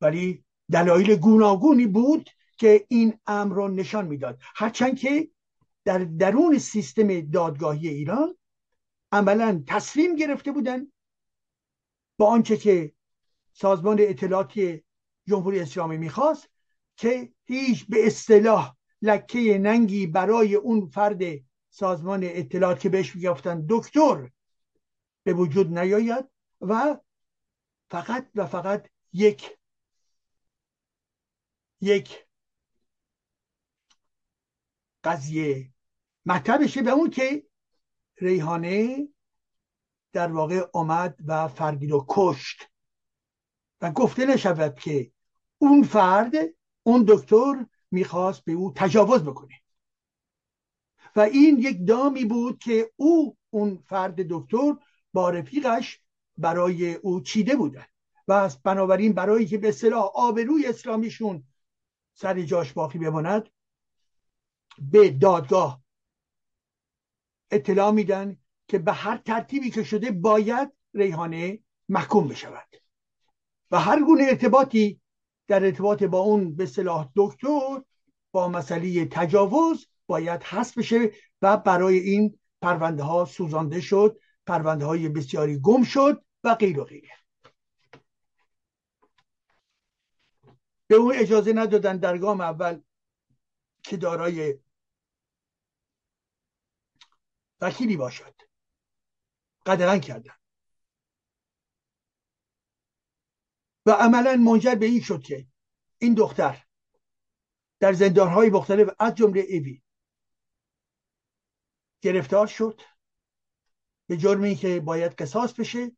ولی 0.00 0.44
دلایل 0.72 1.16
گوناگونی 1.16 1.86
بود 1.86 2.30
که 2.56 2.86
این 2.88 3.18
امر 3.26 3.54
را 3.54 3.68
نشان 3.68 4.06
می‌داد. 4.06 4.38
هرچند 4.54 4.98
که 4.98 5.28
در 5.84 5.98
درون 5.98 6.58
سیستم 6.58 7.20
دادگاهی 7.20 7.88
ایران 7.88 8.36
عملا 9.12 9.64
تصمیم 9.66 10.16
گرفته 10.16 10.52
بودن 10.52 10.92
با 12.18 12.26
آنچه 12.26 12.56
که 12.56 12.92
سازمان 13.52 13.96
اطلاعاتی 14.00 14.84
جمهوری 15.28 15.60
اسلامی 15.60 15.96
می‌خواست 15.96 16.48
که 16.96 17.32
هیچ 17.44 17.86
به 17.86 18.06
اصطلاح 18.06 18.76
لکه 19.04 19.58
ننگی 19.58 20.06
برای 20.06 20.54
اون 20.54 20.86
فرد 20.86 21.22
سازمان 21.70 22.20
اطلاعات 22.24 22.80
که 22.80 22.88
بهش 22.88 23.16
می‌گفتن 23.16 23.66
دکتر 23.68 24.30
به 25.24 25.32
وجود 25.32 25.78
نیاید 25.78 26.24
و 26.60 26.98
فقط 27.90 28.30
و 28.34 28.46
فقط 28.46 28.88
یک 29.12 29.58
یک 31.80 32.26
قضیه 35.04 35.70
مطرح 36.26 36.56
بشه 36.56 36.82
به 36.82 36.90
اون 36.90 37.10
که 37.10 37.46
ریحانه 38.16 39.08
در 40.12 40.32
واقع 40.32 40.66
آمد 40.72 41.18
و 41.26 41.48
فردی 41.48 41.86
رو 41.86 42.06
کشت 42.08 42.70
و 43.80 43.90
گفته 43.90 44.26
نشود 44.26 44.80
که 44.80 45.12
اون 45.58 45.82
فرد 45.82 46.34
اون 46.82 47.04
دکتر 47.08 47.66
می‌خواست 47.94 48.44
به 48.44 48.52
او 48.52 48.72
تجاوز 48.76 49.22
بکنه. 49.22 49.54
و 51.16 51.20
این 51.20 51.58
یک 51.58 51.86
دامی 51.86 52.24
بود 52.24 52.58
که 52.58 52.90
او 52.96 53.36
اون 53.50 53.82
فرد 53.86 54.14
دکتر 54.28 54.76
با 55.12 55.30
رفیقش 55.30 56.00
برای 56.38 56.94
او 56.94 57.20
چیده 57.20 57.56
بودن. 57.56 57.84
و 58.28 58.50
بنابراین 58.64 59.12
برای 59.12 59.46
که 59.46 59.58
به 59.58 59.72
صلاح 59.72 60.10
آبروی 60.14 60.66
اسلامیشون 60.66 61.44
سر 62.14 62.42
جاش 62.42 62.72
باقی 62.72 62.98
بماند 62.98 63.48
به 64.78 65.10
دادگاه 65.10 65.82
اطلاع 67.50 67.90
میدن 67.90 68.36
که 68.68 68.78
به 68.78 68.92
هر 68.92 69.16
ترتیبی 69.16 69.70
که 69.70 69.84
شده 69.84 70.10
باید 70.10 70.72
ریحانه 70.94 71.58
محکوم 71.88 72.28
بشود. 72.28 72.68
و 73.70 73.78
هر 73.78 74.02
گونه 74.04 74.24
ارتباطی 74.24 75.00
در 75.46 75.64
ارتباط 75.64 76.02
با 76.02 76.18
اون 76.18 76.56
به 76.56 76.66
صلاح 76.66 77.08
دکتر 77.16 77.82
با 78.32 78.48
مسئله 78.48 79.04
تجاوز 79.04 79.86
باید 80.06 80.42
حذف 80.42 80.78
بشه 80.78 81.10
و 81.42 81.56
برای 81.56 81.98
این 81.98 82.38
پرونده 82.62 83.02
ها 83.02 83.24
سوزانده 83.24 83.80
شد 83.80 84.18
پرونده 84.46 84.84
های 84.84 85.08
بسیاری 85.08 85.60
گم 85.60 85.82
شد 85.82 86.24
و 86.44 86.54
غیر 86.54 86.80
و 86.80 86.84
غیره 86.84 87.10
به 90.86 90.94
اون 90.94 91.14
اجازه 91.14 91.52
ندادن 91.52 91.96
در 91.96 92.18
گام 92.18 92.40
اول 92.40 92.80
که 93.82 93.96
دارای 93.96 94.58
وکیلی 97.60 97.96
باشد. 97.96 98.34
قدغن 99.66 99.98
کردن. 99.98 100.34
و 103.86 103.90
عملا 103.90 104.36
منجر 104.36 104.74
به 104.74 104.86
این 104.86 105.00
شد 105.00 105.22
که 105.22 105.46
این 105.98 106.14
دختر 106.14 106.64
در 107.80 107.92
زندانهای 107.92 108.50
مختلف 108.50 108.88
از 108.98 109.14
جمله 109.14 109.40
ایوی 109.40 109.82
گرفتار 112.00 112.46
شد 112.46 112.80
به 114.06 114.16
جرمی 114.16 114.54
که 114.54 114.80
باید 114.80 115.12
قصاص 115.12 115.52
بشه. 115.52 115.96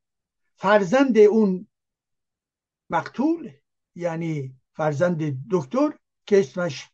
فرزند 0.57 1.18
اون 1.18 1.68
مقتول 2.90 3.53
یعنی 3.94 4.61
فرزند 4.72 5.49
دکتر 5.51 5.99
که 6.27 6.40
اسمش 6.40 6.90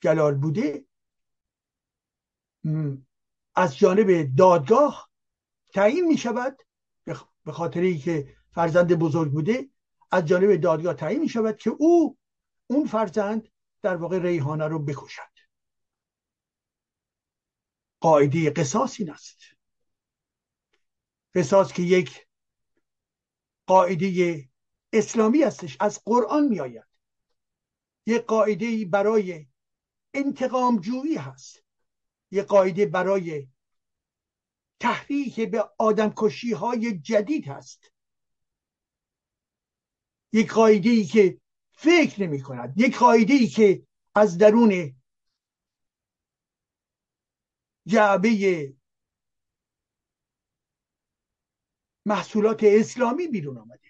جلال 0.00 0.34
بوده 0.34 0.84
از 3.54 3.78
جانب 3.78 4.36
دادگاه 4.36 5.10
تعیین 5.74 6.06
می 6.06 6.18
شود 6.18 6.62
به 7.44 7.52
خاطر 7.52 7.92
که 7.92 8.36
فرزند 8.52 8.94
بزرگ 8.94 9.32
بوده. 9.32 9.70
از 10.10 10.26
جانب 10.26 10.56
دادگاه 10.56 10.94
تعیین 10.94 11.20
می 11.20 11.28
شود 11.28 11.56
که 11.56 11.70
او 11.70 12.18
اون 12.66 12.86
فرزند 12.86 13.48
در 13.82 13.96
واقع 13.96 14.18
ریحانه 14.18 14.66
رو 14.66 14.78
بکشد. 14.78 15.22
قاعده 18.00 18.50
قصاص 18.50 19.00
این 19.00 19.10
است. 19.10 19.38
قصاص 21.34 21.72
که 21.72 21.82
یک 21.82 22.26
قاعده 23.66 24.48
اسلامی 24.92 25.42
هستش 25.42 25.76
از 25.80 26.04
قرآن 26.04 26.48
می 26.48 26.60
آید 26.60 26.86
یک 28.06 28.22
قاعده 28.22 28.84
برای 28.84 29.46
انتقام 30.14 30.80
جویی 30.80 31.16
هست. 31.16 31.64
یک 32.30 32.44
قاعده 32.44 32.86
برای 32.86 33.48
تحریک 34.80 35.40
به 35.40 35.70
آدمکشی 35.78 36.52
های 36.52 36.98
جدید 36.98 37.48
هست. 37.48 37.92
یک 40.32 40.52
قاعده 40.52 40.90
ای 40.90 41.04
که 41.04 41.38
فکر 41.72 42.22
نمی 42.22 42.42
کند 42.42 42.74
یک 42.76 42.98
قاعده 42.98 43.34
ای 43.34 43.46
که 43.46 43.82
از 44.14 44.38
درون 44.38 44.94
جعبه 47.86 48.74
محصولات 52.06 52.60
اسلامی 52.64 53.26
بیرون 53.26 53.58
آمده. 53.58 53.88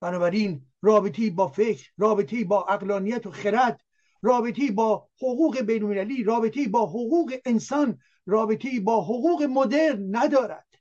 بنابراین 0.00 0.66
رابطی 0.82 1.30
با 1.30 1.48
فکر 1.48 1.90
رابطی 1.98 2.44
با 2.44 2.64
اقلانیت 2.64 3.26
و 3.26 3.30
خرد 3.30 3.80
رابطی 4.22 4.70
با 4.70 5.08
حقوق 5.16 5.60
بینالمللی 5.60 6.24
رابطی 6.24 6.68
با 6.68 6.86
حقوق 6.86 7.34
انسان 7.44 7.98
رابطی 8.26 8.80
با 8.80 9.04
حقوق 9.04 9.42
مدرن 9.42 10.16
ندارد. 10.16 10.71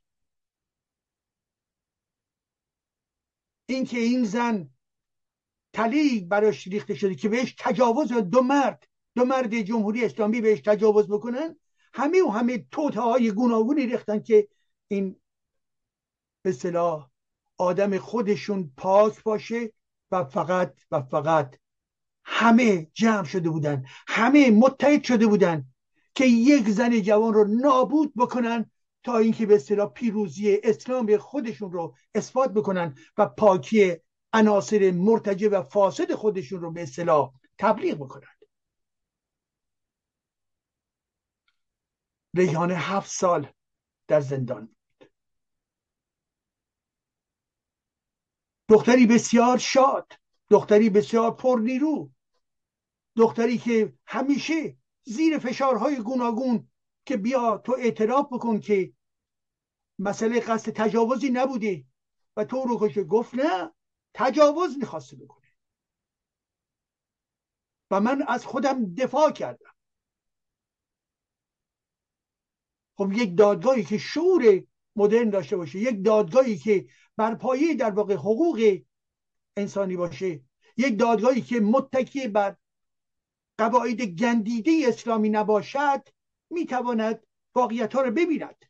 اینکه 3.73 3.99
این 3.99 4.23
زن 4.23 4.69
تلی 5.73 6.19
براش 6.19 6.67
ریخته 6.67 6.95
شده 6.95 7.15
که 7.15 7.29
بهش 7.29 7.55
تجاوز 7.57 8.13
دو 8.13 8.41
مرد 8.41 8.87
دو 9.15 9.25
مرد 9.25 9.55
جمهوری 9.55 10.05
اسلامی 10.05 10.41
بهش 10.41 10.61
تجاوز 10.61 11.07
بکنن 11.07 11.55
همه 11.93 12.23
و 12.23 12.29
همه 12.29 12.65
توته 12.71 13.01
های 13.01 13.31
گوناگونی 13.31 13.85
ریختن 13.85 14.19
که 14.19 14.47
این 14.87 15.15
به 16.41 16.51
صلاح 16.51 17.09
آدم 17.57 17.97
خودشون 17.97 18.71
پاک 18.77 19.23
باشه 19.23 19.73
و 20.11 20.23
فقط 20.23 20.73
و 20.91 21.01
فقط 21.01 21.55
همه 22.25 22.87
جمع 22.93 23.23
شده 23.23 23.49
بودن 23.49 23.85
همه 24.07 24.51
متحد 24.51 25.03
شده 25.03 25.27
بودن 25.27 25.65
که 26.15 26.25
یک 26.25 26.69
زن 26.69 27.01
جوان 27.01 27.33
رو 27.33 27.47
نابود 27.47 28.13
بکنن 28.15 28.70
تا 29.03 29.17
اینکه 29.17 29.45
به 29.45 29.55
اصطلاح 29.55 29.89
پیروزی 29.93 30.59
اسلام 30.63 31.17
خودشون 31.17 31.71
رو 31.71 31.95
اثبات 32.15 32.53
بکنن 32.53 32.95
و 33.17 33.25
پاکی 33.27 33.95
عناصر 34.33 34.91
مرتجع 34.91 35.47
و 35.47 35.63
فاسد 35.63 36.13
خودشون 36.13 36.61
رو 36.61 36.71
به 36.71 36.83
اصطلاح 36.83 37.33
تبلیغ 37.57 37.97
بکنن. 37.97 38.27
ریحانه 42.35 42.75
هفت 42.75 43.11
سال 43.11 43.53
در 44.07 44.21
زندان 44.21 44.65
بود. 44.65 45.11
دختری 48.69 49.07
بسیار 49.07 49.57
شاد 49.57 50.13
دختری 50.49 50.89
بسیار 50.89 51.35
پرنیرو 51.35 52.11
دختری 53.15 53.57
که 53.57 53.93
همیشه 54.05 54.77
زیر 55.03 55.37
فشارهای 55.37 55.95
گوناگون 55.95 56.70
که 57.05 57.17
بیا 57.17 57.57
تو 57.57 57.75
اعتراف 57.79 58.27
بکن 58.33 58.59
که 58.59 58.93
مسئله 59.99 60.39
قصد 60.39 60.71
تجاوزی 60.71 61.29
نبوده 61.29 61.85
و 62.37 62.45
تو 62.45 62.63
رو 62.63 62.87
کشه 62.87 63.03
گفت 63.03 63.35
نه 63.35 63.71
تجاوز 64.13 64.77
می‌خواسته 64.77 65.15
بکنه. 65.15 65.47
و 67.91 67.99
من 68.01 68.21
از 68.27 68.45
خودم 68.45 68.95
دفاع 68.95 69.31
کردم. 69.31 69.71
خب 72.97 73.11
یک 73.13 73.37
دادگاهی 73.37 73.83
که 73.83 73.97
شعور 73.97 74.63
مدرن 74.95 75.29
داشته 75.29 75.57
باشه 75.57 75.79
یک 75.79 76.05
دادگاهی 76.05 76.57
که 76.57 76.87
بر 77.17 77.35
پایه 77.35 77.75
در 77.75 77.91
واقع 77.91 78.15
حقوق 78.15 78.79
انسانی 79.57 79.97
باشه 79.97 80.41
یک 80.77 80.99
دادگاهی 80.99 81.41
که 81.41 81.59
متکی 81.59 82.27
بر 82.27 82.57
قواعد 83.57 84.01
گندیده 84.01 84.71
اسلامی 84.87 85.29
نباشد 85.29 86.03
می‌تواند 86.51 87.27
واقعیت 87.55 87.93
ها 87.93 88.01
رو 88.01 88.11
ببیند. 88.11 88.65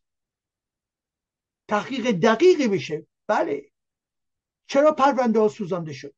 تحقیق 1.68 2.12
دقیقی 2.12 2.68
بشه. 2.68 3.08
بله. 3.28 3.72
چرا 4.68 4.92
پرونده 4.92 5.40
ها 5.40 5.48
سوزانده 5.48 5.94
شد؟ 5.94 6.16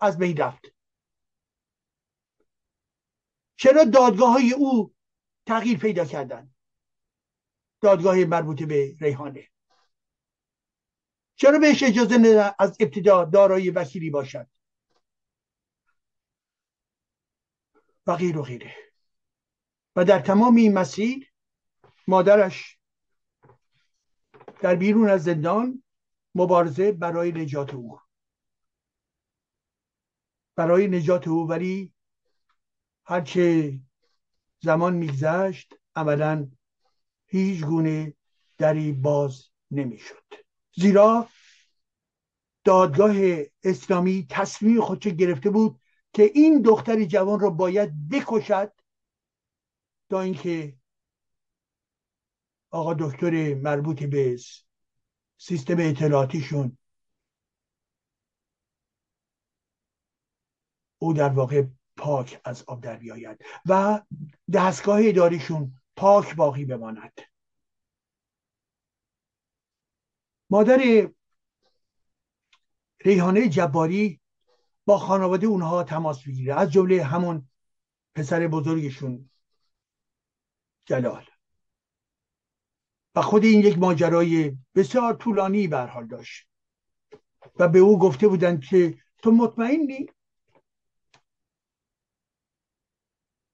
از 0.00 0.18
بین 0.18 0.36
رفت. 0.36 0.64
چرا 3.56 3.84
دادگاه 3.84 4.32
های 4.32 4.52
او 4.52 4.94
تغییر 5.46 5.78
پیدا 5.78 6.04
کردن 6.04 6.54
دادگاه 7.80 8.16
مربوط 8.16 8.62
به 8.62 8.96
ریحانه. 9.00 9.48
چرا 11.36 11.58
بهش 11.58 11.82
اجازه 11.82 12.18
نده 12.18 12.54
از 12.58 12.76
ابتدا 12.80 13.24
دارای 13.24 13.70
وکیلی 13.70 14.10
باشد؟ 14.10 14.46
و 18.06 18.16
غیر 18.16 18.38
و 18.38 18.42
غیره. 18.42 18.91
و 19.96 20.04
در 20.04 20.18
تمام 20.18 20.56
این 20.56 20.72
مسیر 20.72 21.32
مادرش 22.06 22.78
در 24.60 24.74
بیرون 24.74 25.08
از 25.08 25.24
زندان 25.24 25.82
مبارزه 26.34 26.92
برای 26.92 27.32
نجات 27.32 27.74
او 27.74 27.98
برای 30.56 30.88
نجات 30.88 31.28
او 31.28 31.48
ولی 31.48 31.92
هرچه 33.04 33.74
زمان 34.60 34.94
میگذشت 34.94 35.74
عملا 35.96 36.50
هیچ 37.26 37.64
گونه 37.64 38.14
دری 38.58 38.92
باز 38.92 39.48
نمی‌شد. 39.70 40.22
زیرا 40.76 41.28
دادگاه 42.64 43.14
اسلامی 43.64 44.26
تصمیم 44.30 44.80
خودش 44.80 45.06
گرفته 45.06 45.50
بود 45.50 45.80
که 46.12 46.22
این 46.34 46.62
دختر 46.62 47.04
جوان 47.04 47.40
را 47.40 47.50
باید 47.50 48.08
بکشد 48.08 48.72
تا 50.12 50.20
اینکه 50.20 50.76
آقا 52.70 52.94
دکتر 52.94 53.54
مربوط 53.54 54.02
به 54.02 54.36
سیستم 55.36 55.76
اطلاعاتیشون 55.78 56.78
او 60.98 61.12
در 61.12 61.28
واقع 61.28 61.64
پاک 61.96 62.40
از 62.44 62.64
آب 62.66 62.80
در 62.80 62.96
بیاید 62.96 63.44
و 63.66 64.02
دستگاه 64.52 64.98
اداریشون 65.02 65.80
پاک 65.96 66.36
باقی 66.36 66.64
بماند. 66.64 67.20
مادر 70.50 71.08
ریحانه 73.04 73.48
جباری 73.48 74.20
با 74.86 74.98
خانواده 74.98 75.46
اونها 75.46 75.84
تماس 75.84 76.22
بگیره. 76.22 76.54
از 76.54 76.72
جمله 76.72 77.04
همون 77.04 77.48
پسر 78.14 78.48
بزرگشون 78.48 79.31
جلال. 80.84 81.26
و 83.14 83.22
خود 83.22 83.44
این 83.44 83.60
یک 83.60 83.78
ماجرای 83.78 84.56
بسیار 84.74 85.14
طولانی 85.14 85.68
به 85.68 85.80
حال 85.80 86.06
داشت. 86.06 86.48
و 87.56 87.68
به 87.68 87.78
او 87.78 87.98
گفته 87.98 88.28
بودند 88.28 88.64
که 88.64 88.98
تو 89.18 89.30
مطمئنی 89.30 90.06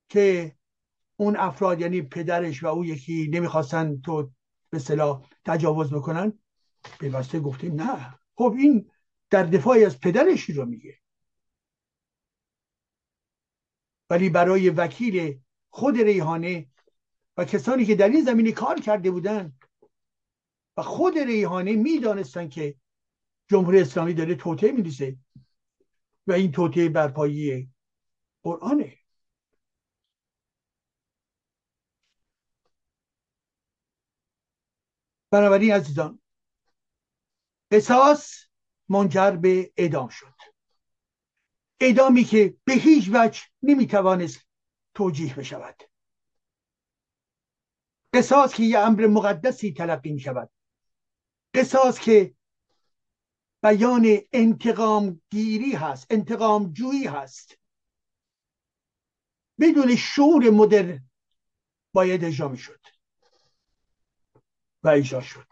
که 0.08 0.56
اون 1.16 1.36
افراد 1.36 1.80
یعنی 1.80 2.02
پدرش 2.02 2.62
و 2.62 2.66
او 2.66 2.84
یکی 2.84 3.30
نمی‌خواستن 3.32 4.00
تو 4.00 4.30
به 4.70 4.78
صلاح 4.78 5.28
تجاوز 5.44 5.94
بکنن؟ 5.94 6.38
پیوسته 7.00 7.40
گفته 7.40 7.70
نه. 7.70 8.18
خب 8.34 8.54
این 8.58 8.90
در 9.30 9.42
دفاعی 9.42 9.84
از 9.84 10.00
پدرشی 10.00 10.52
رو 10.52 10.66
میگه. 10.66 10.98
ولی 14.10 14.30
برای 14.30 14.70
وکیل 14.70 15.40
خود 15.70 16.00
ریحانه 16.00 16.66
و 17.38 17.44
کسانی 17.44 17.84
که 17.86 17.94
در 17.94 18.08
این 18.08 18.24
زمینه 18.24 18.52
کار 18.52 18.80
کرده 18.80 19.10
بودن 19.10 19.52
و 20.76 20.82
خود 20.82 21.18
ریحانه 21.18 21.76
می‌دانستن 21.76 22.48
که 22.48 22.74
جمهوری 23.48 23.80
اسلامی 23.80 24.14
داره 24.14 24.34
توطعه 24.34 24.72
میریزه 24.72 25.16
و 26.26 26.32
این 26.32 26.52
توطعه 26.52 26.88
بر 26.88 27.08
پایه 27.08 27.68
قرآنه. 28.42 28.98
بنابراین 35.30 35.72
عزیزان 35.72 36.20
قصاص 37.70 38.44
منجر 38.88 39.30
به 39.30 39.72
اعدام 39.76 40.08
شد. 40.08 40.34
اعدامی 41.80 42.24
که 42.24 42.56
به 42.64 42.72
هیچ 42.72 43.10
وجه 43.12 43.42
نمی‌توانست 43.62 44.40
توجیه 44.94 45.34
بشود. 45.34 45.82
قصاص 48.12 48.54
که 48.54 48.62
یه 48.62 48.78
امر 48.78 49.06
مقدسی 49.06 49.72
تلقی 49.72 50.12
می 50.12 50.20
شود 50.20 50.50
قصاص 51.54 51.98
که 51.98 52.34
بیان 53.62 54.18
انتقام 54.32 55.20
گیری 55.30 55.72
هست 55.72 56.06
انتقام 56.10 56.72
جویی 56.72 57.06
هست. 57.06 57.58
بدون 59.60 59.96
شعور 59.96 60.50
مدرن 60.50 61.10
باید 61.92 62.24
اجرا 62.24 62.48
می 62.48 62.58
شد 62.58 62.80
و 64.82 64.88
اجرا 64.88 65.20
شد 65.20 65.46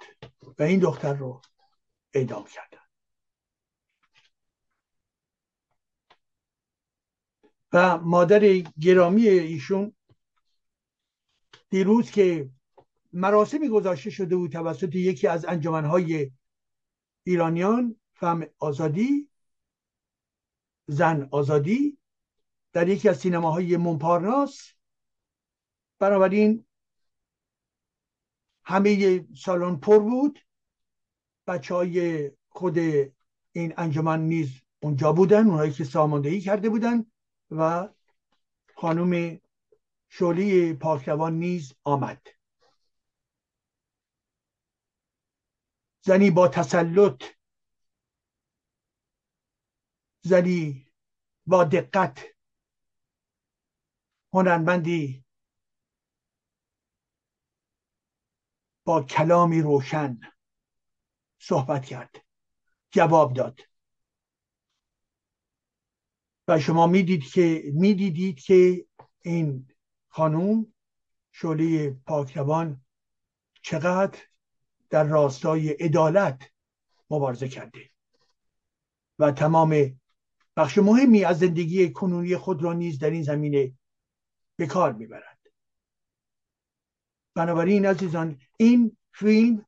و 0.58 0.62
این 0.62 0.80
دختر 0.80 1.14
رو 1.14 1.42
اعدام 2.12 2.44
کردن. 2.44 2.78
و 7.72 7.98
مادر 7.98 8.40
گرامی 8.58 9.28
ایشون 9.28 9.96
دیروز 11.76 12.10
که 12.10 12.50
مراسمی 13.12 13.68
گذاشته 13.68 14.10
شده 14.10 14.36
بود 14.36 14.52
توسط 14.52 14.94
یکی 14.94 15.26
از 15.26 15.44
انجمنهای 15.44 16.30
ایرانیان 17.24 17.96
فهم 18.14 18.46
آزادی 18.58 19.30
زن 20.86 21.28
آزادی 21.30 21.98
در 22.72 22.88
یکی 22.88 23.08
از 23.08 23.18
سینماهای 23.18 23.76
مونپارناس. 23.76 24.72
بنابراین 25.98 26.64
همه 28.64 29.24
سالن 29.36 29.76
پر 29.76 29.98
بود. 29.98 30.38
بچه 31.46 31.74
های 31.74 32.30
خود 32.48 32.78
این 33.52 33.74
انجمن 33.76 34.20
نیز 34.20 34.50
اونجا 34.82 35.12
بودن 35.12 35.46
اونهایی 35.46 35.72
که 35.72 35.84
ساماندهی 35.84 36.40
کرده 36.40 36.68
بودن 36.68 37.06
و 37.50 37.88
خانم 38.74 39.40
شعله 40.08 40.74
پاکروان 40.74 41.38
نیز 41.38 41.74
آمد. 41.84 42.26
زنی 46.00 46.30
با 46.30 46.48
تسلط 46.48 47.24
زنی 50.22 50.86
با 51.46 51.64
دقت 51.64 52.24
هنرمندی 54.32 55.24
با 58.84 59.02
کلامی 59.02 59.60
روشن 59.60 60.20
صحبت 61.38 61.84
کرد 61.84 62.24
جواب 62.90 63.34
داد. 63.34 63.60
و 66.48 66.60
شما 66.60 66.86
می‌دید 66.86 67.24
که 67.24 67.62
می‌دیدید 67.74 68.40
که 68.40 68.86
این 69.22 69.75
خانوم 70.16 70.72
شعله 71.32 71.90
پاکروان 71.90 72.80
چقدر 73.62 74.18
در 74.90 75.04
راستای 75.04 75.68
عدالت 75.68 76.50
مبارزه 77.10 77.48
کرده 77.48 77.90
و 79.18 79.32
تمام 79.32 80.00
بخش 80.56 80.78
مهمی 80.78 81.24
از 81.24 81.38
زندگی 81.38 81.92
کنونی 81.92 82.36
خود 82.36 82.62
را 82.62 82.72
نیز 82.72 82.98
در 82.98 83.10
این 83.10 83.22
زمینه 83.22 83.72
به 84.56 84.66
کار 84.66 84.92
می‌برد 84.92 85.38
بنابراین 87.34 87.86
عزیزان 87.86 88.40
این 88.56 88.96
فیلم 89.12 89.66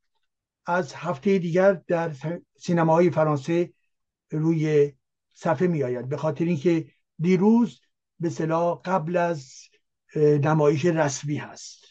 از 0.66 0.94
هفته 0.94 1.38
دیگر 1.38 1.72
در 1.72 2.14
سینماهای 2.56 3.10
فرانسه 3.10 3.72
روی 4.30 4.92
صفحه 5.34 5.66
می 5.66 5.82
آید 5.82 6.08
به 6.08 6.16
خاطر 6.16 6.44
اینکه 6.44 6.92
دیروز 7.18 7.80
به 8.20 8.30
صلاح 8.30 8.80
قبل 8.84 9.16
از 9.16 9.68
نمایش 10.16 10.84
رسمی 10.84 11.36
هست 11.36 11.84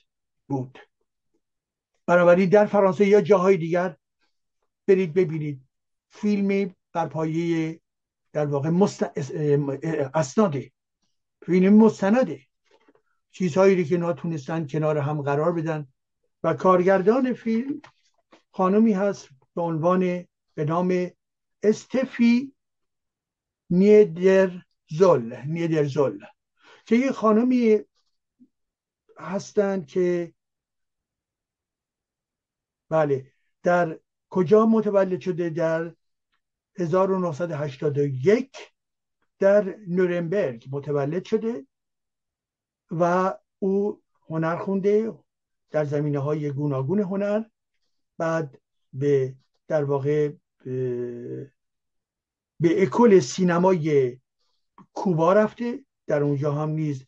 بود. 0.47 0.79
بنابراین 2.05 2.49
در 2.49 2.65
فرانسه 2.65 3.05
یا 3.05 3.21
جاهای 3.21 3.57
دیگر 3.57 3.95
برید 4.87 5.13
ببینید 5.13 5.61
فیلم 6.09 6.75
بر 6.93 7.07
پایه 7.07 7.79
در 8.33 8.45
واقع 8.45 8.69
مست... 8.69 9.05
اسناده 10.13 10.71
فیلم 11.45 11.73
مستنده. 11.73 12.41
چیزهایی 13.31 13.85
که 13.85 13.97
ناتونستن 13.97 14.67
کنار 14.67 14.97
هم 14.97 15.21
قرار 15.21 15.51
بدن. 15.51 15.87
و 16.43 16.53
کارگردان 16.53 17.33
فیلم 17.33 17.81
خانمی 18.51 18.93
هست 18.93 19.29
به 19.55 19.61
عنوان 19.61 20.27
به 20.55 20.65
نام 20.65 21.11
استفی 21.63 22.53
نیدرزول 23.69 25.35
نیدرزول 25.45 26.25
که 26.85 26.95
یه 26.95 27.11
خانمی 27.11 27.79
هستند 29.19 29.87
که 29.87 30.33
بله 32.89 33.31
در 33.63 33.99
کجا 34.29 34.65
متولد 34.65 35.19
شده؟ 35.19 35.49
در 35.49 35.95
1981 36.79 38.73
در 39.39 39.75
نورنبرگ 39.87 40.67
متولد 40.71 41.25
شده 41.25 41.67
و 42.91 43.33
او 43.59 44.01
هنر 44.29 44.57
خونده 44.57 45.13
در 45.69 45.85
زمینه 45.85 46.19
های 46.19 46.51
گوناگون 46.51 46.99
هنر 46.99 47.43
بعد 48.17 48.61
به 48.93 49.35
در 49.67 49.83
واقع 49.83 50.31
به 52.59 52.83
اکل 52.83 53.19
سینمای 53.19 54.17
کوبا 54.93 55.33
رفته 55.33 55.85
در 56.07 56.23
اونجا 56.23 56.51
هم 56.51 56.69
نیز 56.69 57.05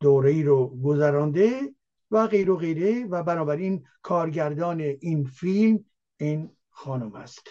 دوره 0.00 0.30
ای 0.30 0.42
رو 0.42 0.80
گذرانده 0.82 1.74
و 2.10 2.26
غیر 2.26 2.50
و 2.50 2.56
غیره 2.56 3.04
و 3.04 3.22
بنابراین 3.22 3.86
کارگردان 4.02 4.80
این 4.80 5.24
فیلم 5.24 5.84
این 6.16 6.56
خانم 6.70 7.14
است. 7.14 7.48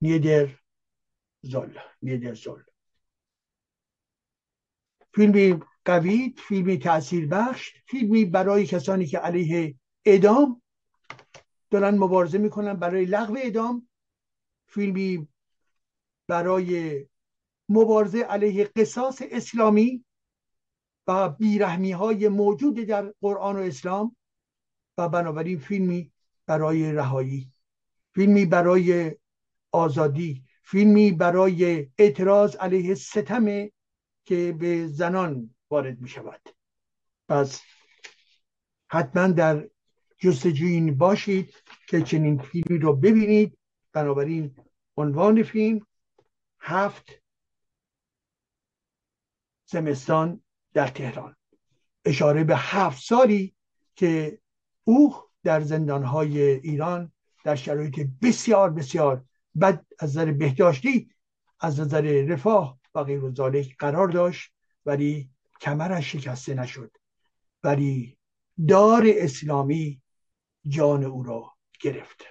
نیدر 0.00 0.48
زول 1.42 1.78
نیدر 2.02 2.34
زول. 2.34 2.62
فیلمی 5.14 5.60
قوی 5.84 6.34
فیلمی 6.38 6.78
تاثیر 6.78 7.26
بخش 7.26 7.72
فیلمی 7.86 8.24
برای 8.24 8.66
کسانی 8.66 9.06
که 9.06 9.18
علیه 9.18 9.74
اعدام 10.04 10.62
دارن 11.70 11.98
مبارزه 11.98 12.38
می‌کنن 12.38 12.74
برای 12.74 13.04
لغو 13.04 13.36
اعدام. 13.36 13.88
فیلمی 14.66 15.28
برای 16.28 17.00
مبارزه 17.68 18.18
علیه 18.18 18.64
قصاص 18.64 19.22
اسلامی 19.30 20.05
و 21.06 21.28
بیرحمی 21.28 21.92
های 21.92 22.28
موجود 22.28 22.74
در 22.74 23.14
قرآن 23.20 23.56
و 23.56 23.60
اسلام 23.60 24.16
و 24.98 25.08
بنابراین 25.08 25.58
فیلمی 25.58 26.12
برای 26.46 26.92
رهایی 26.92 27.52
فیلمی 28.14 28.46
برای 28.46 29.16
آزادی 29.72 30.44
فیلمی 30.62 31.12
برای 31.12 31.90
اعتراض 31.98 32.56
علیه 32.56 32.94
ستم 32.94 33.44
که 34.24 34.56
به 34.58 34.86
زنان 34.86 35.54
وارد 35.70 36.00
می 36.00 36.08
شود 36.08 36.40
پس 37.28 37.62
حتما 38.88 39.26
در 39.26 39.68
جستجوی 40.18 40.90
باشید 40.90 41.54
که 41.88 42.02
چنین 42.02 42.38
فیلمی 42.38 42.78
رو 42.78 42.96
ببینید. 42.96 43.58
بنابراین 43.92 44.56
عنوان 44.96 45.42
فیلم 45.42 45.86
هفت 46.60 47.22
زمستان 49.66 50.42
در 50.76 50.88
تهران. 50.88 51.36
اشاره 52.04 52.44
به 52.44 52.56
هفت 52.56 53.02
سالی 53.02 53.54
که 53.94 54.38
او 54.84 55.14
در 55.42 55.60
زندانهای 55.60 56.40
ایران 56.40 57.12
در 57.44 57.54
شرایط 57.54 58.08
بسیار 58.22 58.70
بسیار 58.70 59.24
بد 59.60 59.86
از 59.98 60.10
نظر 60.10 60.32
بهداشتی 60.32 61.10
از 61.60 61.80
نظر 61.80 62.24
رفاه 62.28 62.78
و 62.94 63.04
غیر 63.04 63.24
و 63.24 63.32
قرار 63.78 64.08
داشت 64.08 64.52
ولی 64.86 65.30
کمرش 65.60 66.12
شکسته 66.12 66.54
نشد. 66.54 66.96
ولی 67.64 68.18
دار 68.68 69.04
اسلامی 69.06 70.02
جان 70.68 71.04
او 71.04 71.22
را 71.22 71.52
گرفت. 71.80 72.24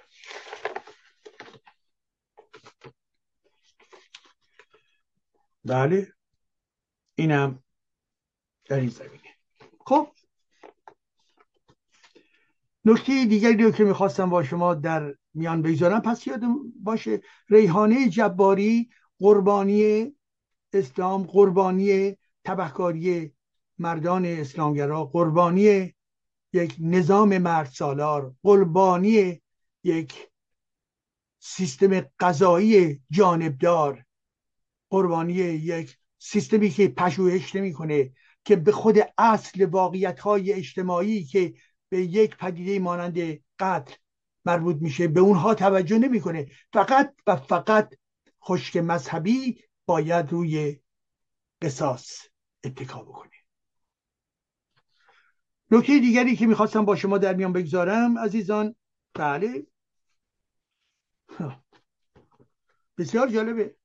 بله. 5.64 6.12
اینم 7.14 7.62
در 8.68 8.76
این 8.76 8.88
زمینه. 8.88 9.20
خب. 9.86 10.08
نکته 12.84 13.24
دیگری 13.24 13.64
رو 13.64 13.70
که 13.70 13.84
می‌خواستم 13.84 14.30
با 14.30 14.42
شما 14.42 14.74
در 14.74 15.14
میان 15.34 15.62
بگذارم 15.62 16.00
پس 16.00 16.26
یادم 16.26 16.56
باشه 16.82 17.20
ریحانه 17.48 18.08
جباری 18.08 18.90
قربانی 19.18 20.12
اسلام 20.72 21.22
قربانی 21.22 22.16
تبهکاری 22.44 23.32
مردان 23.78 24.26
اسلامگرا 24.26 25.04
قربانی 25.04 25.94
یک 26.52 26.76
نظام 26.80 27.38
مرد 27.38 27.66
سالار 27.66 28.34
قربانی 28.42 29.42
یک 29.84 30.28
سیستم 31.38 32.00
قضایی 32.20 33.00
جانبدار 33.10 34.04
قربانی 34.90 35.34
یک 35.34 35.98
سیستمی 36.18 36.70
که 36.70 36.88
پژوهش 36.88 37.56
نمی‌کنه. 37.56 38.12
که 38.46 38.56
به 38.56 38.72
خود 38.72 38.96
اصل 39.18 39.64
واقعیت 39.64 40.20
های 40.20 40.52
اجتماعی 40.52 41.24
که 41.24 41.54
به 41.88 42.00
یک 42.02 42.36
پدیده 42.36 42.78
مانند 42.78 43.18
قتل 43.58 43.94
مربوط 44.44 44.76
میشه 44.80 45.08
به 45.08 45.20
اونها 45.20 45.54
توجه 45.54 45.98
نمی‌کنه. 45.98 46.50
فقط 46.72 47.14
و 47.26 47.36
فقط 47.36 47.94
خشک 48.44 48.76
مذهبی 48.76 49.64
باید 49.86 50.32
روی 50.32 50.80
قصاص 51.62 52.20
اتکا 52.64 53.02
بکنه. 53.02 53.30
نکته 55.70 55.98
دیگری 55.98 56.36
که 56.36 56.46
می‌خواستم 56.46 56.84
با 56.84 56.96
شما 56.96 57.18
در 57.18 57.34
میان 57.34 57.52
بگذارم 57.52 58.18
عزیزان 58.18 58.74
بله. 59.14 59.66
بسیار 62.98 63.28
جالبه. 63.28 63.76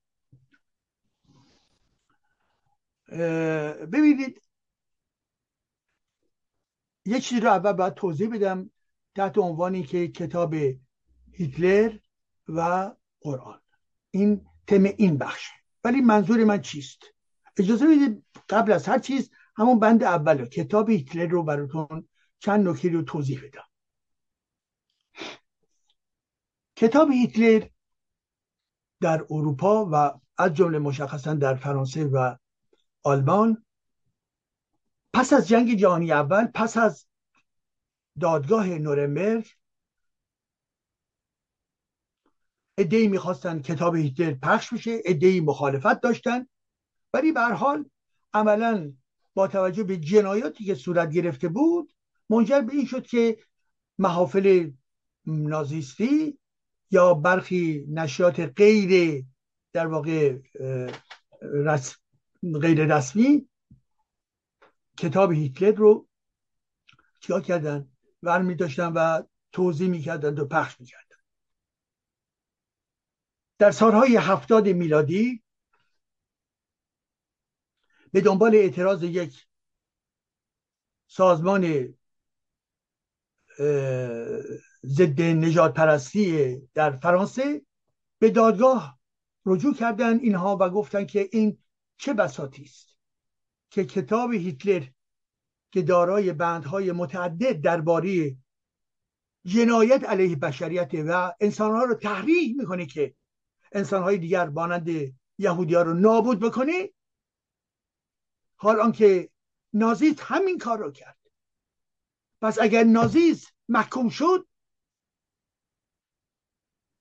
ببینید 3.92 4.42
یه 7.06 7.20
چیزی 7.20 7.42
رو 7.42 7.50
اول 7.50 7.74
باید 7.74 7.94
توضیح 7.94 8.30
بدم 8.36 8.70
تحت 9.16 9.38
عنوانی 9.38 9.84
که 9.84 10.08
کتاب 10.08 10.54
هیتلر 11.34 11.98
و 12.48 12.92
قرآن. 13.22 13.62
این 14.12 14.46
تم 14.68 14.84
این 14.84 15.18
بخش 15.18 15.50
ولی 15.84 16.02
منظور 16.02 16.44
من 16.44 16.62
چیست؟ 16.62 17.04
اجازه 17.58 17.86
بدید 17.86 18.26
قبل 18.50 18.72
از 18.72 18.88
هر 18.88 19.00
چیز 19.00 19.32
همون 19.56 19.80
بند 19.80 20.04
اول 20.04 20.46
کتاب 20.46 20.90
هیتلر 20.90 21.28
رو 21.28 21.44
براتون 21.44 22.08
چند 22.40 22.68
نکته 22.68 22.90
رو 22.90 23.02
توضیح 23.02 23.42
بدم. 23.44 23.64
کتاب 26.76 27.12
هیتلر 27.12 27.68
در 29.02 29.26
اروپا 29.30 29.90
و 29.92 30.20
از 30.38 30.54
جمله 30.54 30.80
مشخصا 30.80 31.34
در 31.34 31.56
فرانسه 31.56 32.06
و 32.06 32.36
آلمان 33.04 33.66
پس 35.14 35.34
از 35.34 35.48
جنگ 35.48 35.74
جهانی 35.76 36.12
اول 36.12 36.46
پس 36.46 36.78
از 36.78 37.08
دادگاه 38.20 38.68
نورنبرگ 38.68 39.48
ادهی 42.78 43.08
می‌خواستن 43.08 43.62
کتاب 43.62 43.96
هیتلر 43.96 44.34
پخش 44.34 44.74
بشه 44.74 45.02
ادهی 45.06 45.40
مخالفت 45.40 46.02
داشتن. 46.02 46.48
ولی 47.14 47.32
به 47.32 47.42
حال 47.42 47.90
عملا 48.34 48.94
با 49.34 49.48
توجه 49.48 49.84
به 49.84 49.98
جنایاتی 49.98 50.66
که 50.66 50.76
صورت 50.76 51.12
گرفته 51.12 51.48
بود 51.48 51.94
منجر 52.30 52.62
به 52.62 52.74
این 52.74 52.86
شد 52.86 53.08
که 53.08 53.38
محافل 53.98 54.72
نازیستی 55.26 56.40
یا 56.92 57.14
برخی 57.14 57.86
نشریات 57.90 58.40
غیر 58.40 59.24
در 59.74 59.88
واقع 59.88 60.38
غیر 62.62 62.96
رسمی 62.96 63.50
کتاب 64.98 65.32
هیتلر 65.32 65.76
رو 65.76 66.08
چیکار 67.20 67.42
کردن؟ 67.42 67.92
ور 68.24 68.54
داشتن 68.54 68.94
و 68.94 69.24
توضیح 69.52 69.90
می‌کردن 69.90 70.38
و 70.38 70.46
پخش 70.46 70.80
می‌کردن. 70.80 71.16
در 73.58 73.72
سالهای 73.72 74.16
هفتاد 74.16 74.68
میلادی 74.68 75.44
به 78.12 78.22
دنبال 78.22 78.56
اعتراض 78.56 79.04
یک 79.04 79.48
سازمان 81.08 81.94
ضد 84.86 85.22
نجات 85.22 85.74
پرستی 85.74 86.58
در 86.74 86.92
فرانسه 86.92 87.66
به 88.20 88.30
دادگاه 88.30 89.00
رجوع 89.46 89.76
کردن 89.76 90.20
اینها 90.20 90.58
و 90.60 90.70
گفتن 90.70 91.06
که 91.06 91.30
این 91.32 91.64
چه 91.98 92.14
بساتی 92.14 92.64
است. 92.64 92.91
که 93.72 93.86
کتاب 93.86 94.34
هیتلر 94.34 94.88
که 95.72 95.82
دارای 95.82 96.34
بندهای 96.34 96.92
متعدد 96.92 97.62
درباره 97.62 98.38
جنایت 99.46 100.04
علیه 100.04 100.36
بشریت 100.36 100.92
و 100.94 101.34
انسانها 101.40 101.84
رو 101.84 101.96
تحریک 101.96 102.58
می‌کنه 102.58 102.86
که 102.86 103.16
انسانهای 103.72 104.18
دیگر 104.18 104.50
مانند 104.50 104.90
یهودی 105.38 105.76
رو 105.76 105.94
نابود 105.94 106.40
بکنه 106.40 106.90
حال 108.56 108.80
آنکه 108.80 109.30
نازیست 109.74 110.20
همین 110.22 110.58
کار 110.58 110.78
رو 110.78 110.92
کرد. 110.92 111.18
پس 112.42 112.60
اگر 112.62 112.84
نازیست 112.84 113.54
محکوم 113.70 114.10
شد 114.10 114.48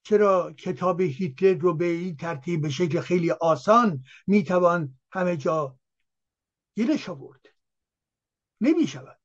چرا 0.03 0.53
کتاب 0.53 1.01
هیتلر 1.01 1.55
رو 1.55 1.75
به 1.75 1.85
این 1.85 2.17
ترتیب 2.17 2.63
به 2.63 2.71
شکل 2.71 3.01
خیلی 3.01 3.31
آسان 3.31 4.05
می‌توان 4.27 4.99
همه 5.13 5.37
جا 5.37 5.80
گیرش 6.81 7.09
آورد. 7.09 7.47
نمی 8.61 8.87
شود. 8.87 9.21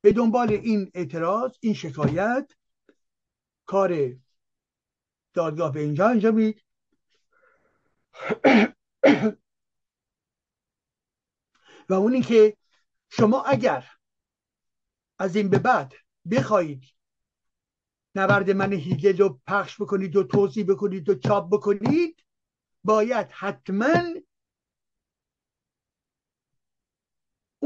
به 0.00 0.12
دنبال 0.12 0.52
این 0.52 0.90
اعتراض 0.94 1.56
این 1.60 1.74
شکایت 1.74 2.52
کار 3.66 4.16
دادگاه 5.34 5.72
به 5.72 5.80
اینجا 5.80 6.08
انجامید 6.08 6.64
و 11.88 11.94
اونی 11.94 12.22
که 12.22 12.56
شما 13.08 13.42
اگر 13.42 13.90
از 15.18 15.36
این 15.36 15.50
به 15.50 15.58
بعد 15.58 15.94
بخواهید 16.30 16.84
نبرد 18.14 18.50
من 18.50 18.72
هیگل 18.72 19.18
رو 19.18 19.40
پخش 19.46 19.80
بکنید 19.80 20.16
و 20.16 20.22
توضیح 20.22 20.66
بکنید 20.68 21.08
و 21.08 21.14
چاپ 21.14 21.48
بکنید 21.52 22.24
باید 22.84 23.26
حتما 23.30 24.20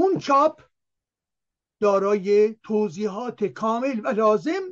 اون 0.00 0.18
چاپ 0.18 0.62
دارای 1.80 2.56
توضیحات 2.62 3.44
کامل 3.44 4.00
و 4.04 4.08
لازم 4.08 4.62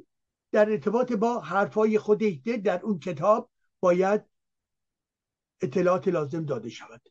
در 0.52 0.70
ارتباط 0.70 1.12
با 1.12 1.40
حرفای 1.40 1.98
خود 1.98 2.18
در 2.64 2.80
اون 2.82 2.98
کتاب 2.98 3.50
باید 3.80 4.24
اطلاعات 5.60 6.08
لازم 6.08 6.44
داده 6.44 6.68
شود. 6.68 7.08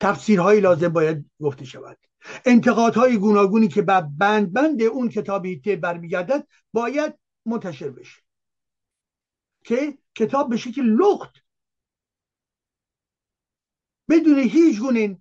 تفسیرهایی 0.00 0.60
لازم 0.60 0.88
باید 0.88 1.30
گفته 1.40 1.64
شود. 1.64 1.98
انتقادهای 2.44 3.18
گوناگونی 3.18 3.68
که 3.68 3.82
بر 3.82 4.00
بند 4.00 4.52
بند 4.52 4.82
اون 4.82 5.08
کتاب 5.08 5.46
هیته 5.46 5.76
برمیگردد 5.76 6.46
باید 6.72 7.14
منتشر 7.46 7.90
بشه. 7.90 8.22
که 9.64 9.98
کتاب 10.14 10.50
به 10.50 10.56
شکل 10.56 10.82
لخت 10.82 11.34
بدون 14.08 14.38
هیچ 14.38 14.80
گونه 14.80 15.18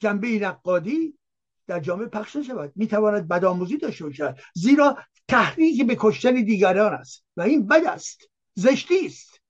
جنبه 0.00 0.28
نقادی 0.28 1.18
در 1.66 1.80
جامعه 1.80 2.06
پخش 2.06 2.36
نشود. 2.36 2.72
می‌تواند 2.76 3.28
بدآموزی 3.28 3.76
داشته 3.76 4.04
باشد. 4.04 4.38
زیرا 4.54 4.98
تحریک 5.28 5.86
به 5.86 5.96
کشتن 6.00 6.34
دیگران 6.34 6.94
است 6.94 7.24
و 7.36 7.42
این 7.42 7.66
بد 7.66 7.84
است. 7.84 8.30
زشتی 8.54 9.06
است. 9.06 9.40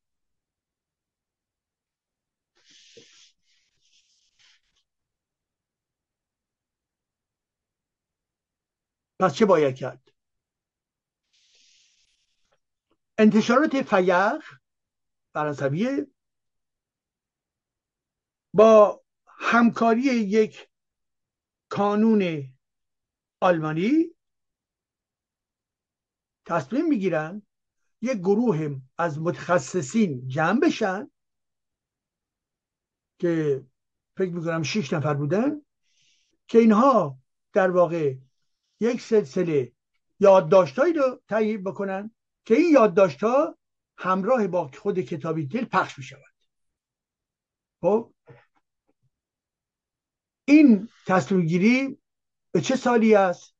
پس 9.18 9.34
چه 9.34 9.44
باید 9.46 9.74
کرد؟ 9.74 10.12
انتشارات 13.18 13.82
فیق 13.82 14.42
فرانسویه 15.34 16.06
با 18.54 18.99
همکاری 19.40 20.02
یک 20.02 20.68
کانون 21.68 22.52
آلمانی 23.40 24.04
تصمیم 26.46 26.88
می‌گیرن 26.88 27.42
یک 28.02 28.18
گروه 28.18 28.80
از 28.98 29.18
متخصصین 29.18 30.28
جمع 30.28 30.60
بشن 30.60 31.10
که 33.18 33.64
فکر 34.16 34.30
می‌کنم 34.30 34.62
شیش 34.62 34.92
نفر 34.92 35.14
بودن 35.14 35.62
که 36.48 36.58
اینها 36.58 37.18
در 37.52 37.70
واقع 37.70 38.14
یک 38.80 39.00
سلسله 39.00 39.72
یادداشتهایی 40.20 40.92
رو 40.92 41.22
تهیه 41.28 41.58
بکنن 41.58 42.14
که 42.44 42.54
این 42.54 42.72
یادداشتها 42.72 43.58
همراه 43.98 44.46
با 44.46 44.68
خود 44.68 45.00
کتابی 45.00 45.46
دل 45.46 45.64
پخش 45.64 45.98
می 45.98 46.04
شود 46.04 46.34
خب؟ 47.80 48.14
این 50.50 50.88
تصمیم 51.06 51.46
گیری 51.46 51.98
به 52.52 52.60
چه 52.60 52.76
سالی 52.76 53.14
است؟ 53.14 53.54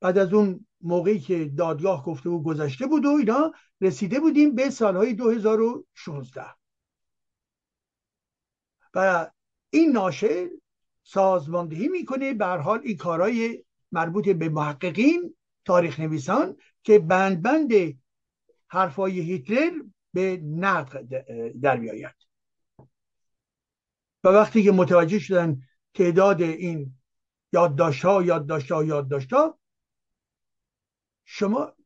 بعد 0.00 0.18
از 0.18 0.32
اون 0.32 0.66
موقعی 0.80 1.20
که 1.20 1.44
دادگاه 1.44 2.04
گفته 2.04 2.30
و 2.30 2.42
گذشته 2.42 2.86
بود 2.86 3.04
و 3.04 3.08
اینا 3.08 3.52
رسیده 3.80 4.20
بودیم 4.20 4.54
به 4.54 4.70
سالهای 4.70 5.14
2016 5.14 6.44
و 8.94 9.30
این 9.70 9.92
ناشر 9.92 10.50
سازماندهی 11.02 11.88
می‌کنه. 11.88 12.34
به 12.34 12.46
حال 12.46 12.80
این 12.84 12.96
کارهای 12.96 13.64
مربوط 13.92 14.28
به 14.28 14.48
محققین 14.48 15.34
تاریخ 15.64 16.00
نویسان 16.00 16.56
که 16.82 16.98
بند 16.98 17.42
بند 17.42 17.72
حرفای 18.68 19.20
هیتلر 19.20 19.72
به 20.12 20.36
نقد 20.44 21.08
در 21.60 21.76
میآید. 21.76 22.14
و 24.24 24.28
وقتی 24.28 24.62
که 24.62 24.72
متوجه 24.72 25.18
شدن 25.18 25.62
تعداد 25.94 26.42
این 26.42 26.98
یادداشت 27.52 28.04
ها 28.04 28.22
یادداشت 28.22 28.72
ها 28.72 28.84
یادداشت 28.84 29.32
ها 29.32 29.58
شما 31.24 31.76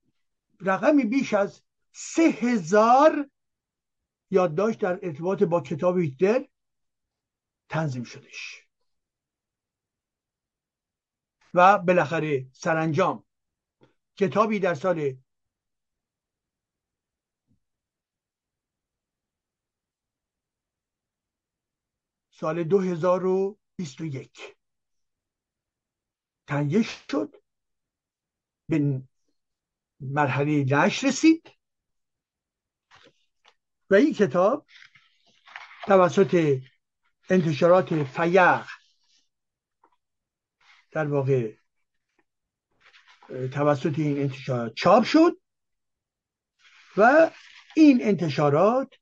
رقمی 0.60 1.04
بیش 1.04 1.34
از 1.34 1.62
سه 1.92 2.22
هزار 2.22 3.30
یادداشت 4.30 4.80
در 4.80 4.98
ارتباط 5.02 5.42
با 5.42 5.60
کتاب 5.60 5.98
هیتلر 5.98 6.44
تنظیم 7.68 8.04
شدش. 8.04 8.66
و 11.54 11.78
بالاخره 11.78 12.46
سرانجام 12.52 13.24
کتابی 14.16 14.58
در 14.58 14.74
سال 14.74 15.16
سال 22.30 22.64
2021 23.78 24.56
تهیه 26.46 26.82
شد 26.82 27.36
به 28.68 29.02
مرحله 30.00 30.64
نشر 30.64 31.08
رسید. 31.08 31.50
و 33.90 33.94
این 33.94 34.14
کتاب 34.14 34.66
توسط 35.86 36.60
انتشارات 37.30 38.04
فیق 38.04 38.66
در 40.90 41.06
واقع 41.06 41.54
توسط 43.52 43.98
این 43.98 44.18
انتشارات 44.18 44.74
چاپ 44.74 45.04
شد 45.04 45.40
و 46.96 47.30
این 47.76 48.02
انتشارات 48.02 48.94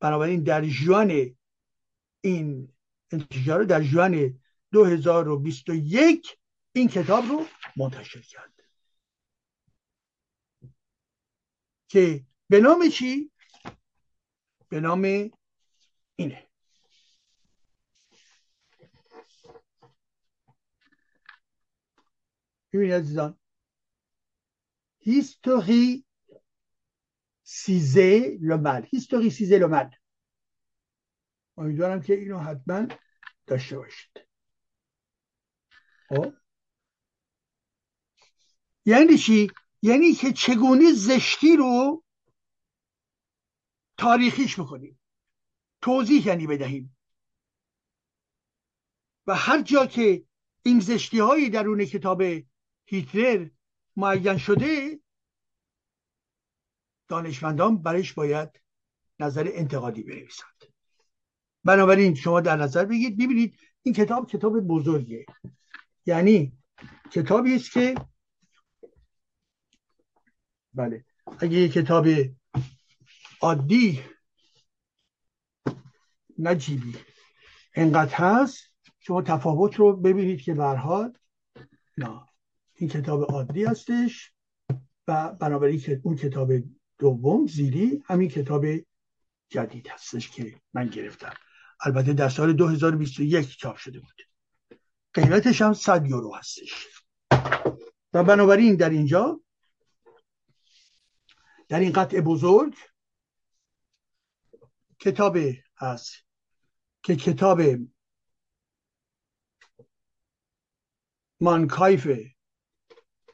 بنابراین 0.00 0.42
در 0.42 0.64
جوان 0.64 1.36
این 2.20 2.77
انتشارات 3.10 3.68
در 3.68 3.82
جوان 3.82 4.40
2021 4.72 6.38
این 6.72 6.88
کتاب 6.88 7.24
رو 7.24 7.46
منتشر 7.76 8.20
کرد. 8.20 8.52
که 11.88 12.26
به 12.48 12.60
نام 12.60 12.88
چی؟ 12.88 13.30
به 14.68 14.80
نام 14.80 15.02
اینه. 16.16 16.48
ببینید 22.72 22.94
عزیزان. 22.94 23.38
هیستوری 24.98 26.04
سیزه 27.42 28.38
لومل 28.40 28.86
هیستوری 28.90 29.30
سیزه 29.30 29.58
لومل 29.58 29.90
امیدوارم 31.58 32.02
که 32.02 32.14
اینو 32.14 32.38
حتما 32.38 32.86
داشته 33.46 33.78
باشید. 33.78 34.10
خب؟ 36.08 36.34
یعنی 38.84 39.18
چی؟ 39.18 39.50
یعنی 39.82 40.12
که 40.12 40.32
چگونه 40.32 40.92
زشتی 40.92 41.56
رو 41.56 42.04
تاریخیش 43.96 44.60
بکنیم؟ 44.60 45.00
توضیح 45.82 46.26
یعنی 46.26 46.46
بدهیم. 46.46 46.96
و 49.26 49.34
هر 49.34 49.62
جا 49.62 49.86
که 49.86 50.24
این 50.62 50.80
زشتی 50.80 51.18
هایی 51.18 51.50
درون 51.50 51.84
کتاب 51.84 52.22
هیتلر 52.84 53.48
معین 53.96 54.38
شده 54.38 55.00
دانشمندان 57.08 57.82
برش 57.82 58.12
باید 58.12 58.60
نظر 59.20 59.48
انتقادی 59.52 60.02
بنویسند. 60.02 60.57
بنابراین 61.68 62.14
شما 62.14 62.40
در 62.40 62.56
نظر 62.56 62.84
بگید 62.84 63.18
ببینید 63.18 63.58
این 63.82 63.94
کتاب 63.94 64.30
کتاب 64.30 64.60
بزرگه 64.60 65.26
یعنی 66.06 66.52
کتابی 67.10 67.54
است 67.54 67.72
که 67.72 67.94
بله 70.74 71.04
اگه 71.38 71.58
یه 71.58 71.68
کتاب 71.68 72.06
عادی 73.40 74.02
نجیبی 76.38 76.94
انقدر 77.74 78.14
هست 78.14 78.58
شما 79.00 79.22
تفاوت 79.22 79.76
رو 79.76 79.96
ببینید 79.96 80.40
که 80.40 80.54
برحال 80.54 81.18
نه. 81.98 82.26
این 82.74 82.90
کتاب 82.90 83.22
عادی 83.22 83.64
هستش 83.64 84.32
و 85.08 85.32
بنابراین 85.32 86.00
اون 86.02 86.16
کتاب 86.16 86.52
دوم 86.98 87.46
زیری 87.46 88.02
همین 88.06 88.28
کتاب 88.28 88.64
جدید 89.48 89.88
هستش 89.88 90.30
که 90.30 90.60
من 90.74 90.86
گرفتم. 90.86 91.47
البته 91.80 92.12
در 92.12 92.28
سال 92.28 92.52
2021 92.52 93.58
چاپ 93.58 93.76
شده 93.76 94.00
بود. 94.00 94.22
قیمتش 95.14 95.62
هم 95.62 95.72
100 95.72 96.06
یورو 96.06 96.34
هستش. 96.34 96.86
و 98.12 98.24
بنابراین 98.24 98.76
در 98.76 98.90
اینجا 98.90 99.40
در 101.68 101.80
این 101.80 101.92
قطع 101.92 102.20
بزرگ 102.20 102.74
کتاب 104.98 105.36
هست 105.76 106.12
که 107.02 107.16
کتاب 107.16 107.60
مانکایف 111.40 112.08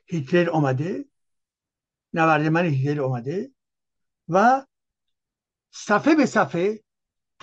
هیتلر 0.06 0.50
آمده 0.50 1.04
نورد 2.12 2.42
من 2.46 2.64
هیتلر 2.64 3.02
آمده 3.02 3.50
و 4.28 4.66
صفحه 5.70 6.14
به 6.14 6.26
صفحه 6.26 6.84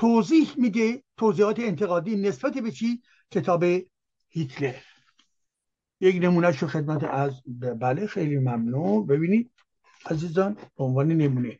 توضیح 0.02 0.54
میده 0.58 1.04
توضیحات 1.18 1.60
انتقادی 1.60 2.16
نسبت 2.16 2.54
به 2.58 2.72
چی؟ 2.72 3.02
کتاب 3.32 3.64
هیتلر. 4.30 4.76
یک 6.00 6.16
نمونه 6.24 6.52
شو 6.52 6.68
خدمت 6.68 7.04
از 7.04 7.42
بله 7.80 8.08
خیلی 8.08 8.38
ممنون. 8.38 9.06
ببینید 9.06 9.52
عزیزان 10.06 10.54
به 10.54 10.84
عنوان 10.84 11.08
نمونه. 11.08 11.60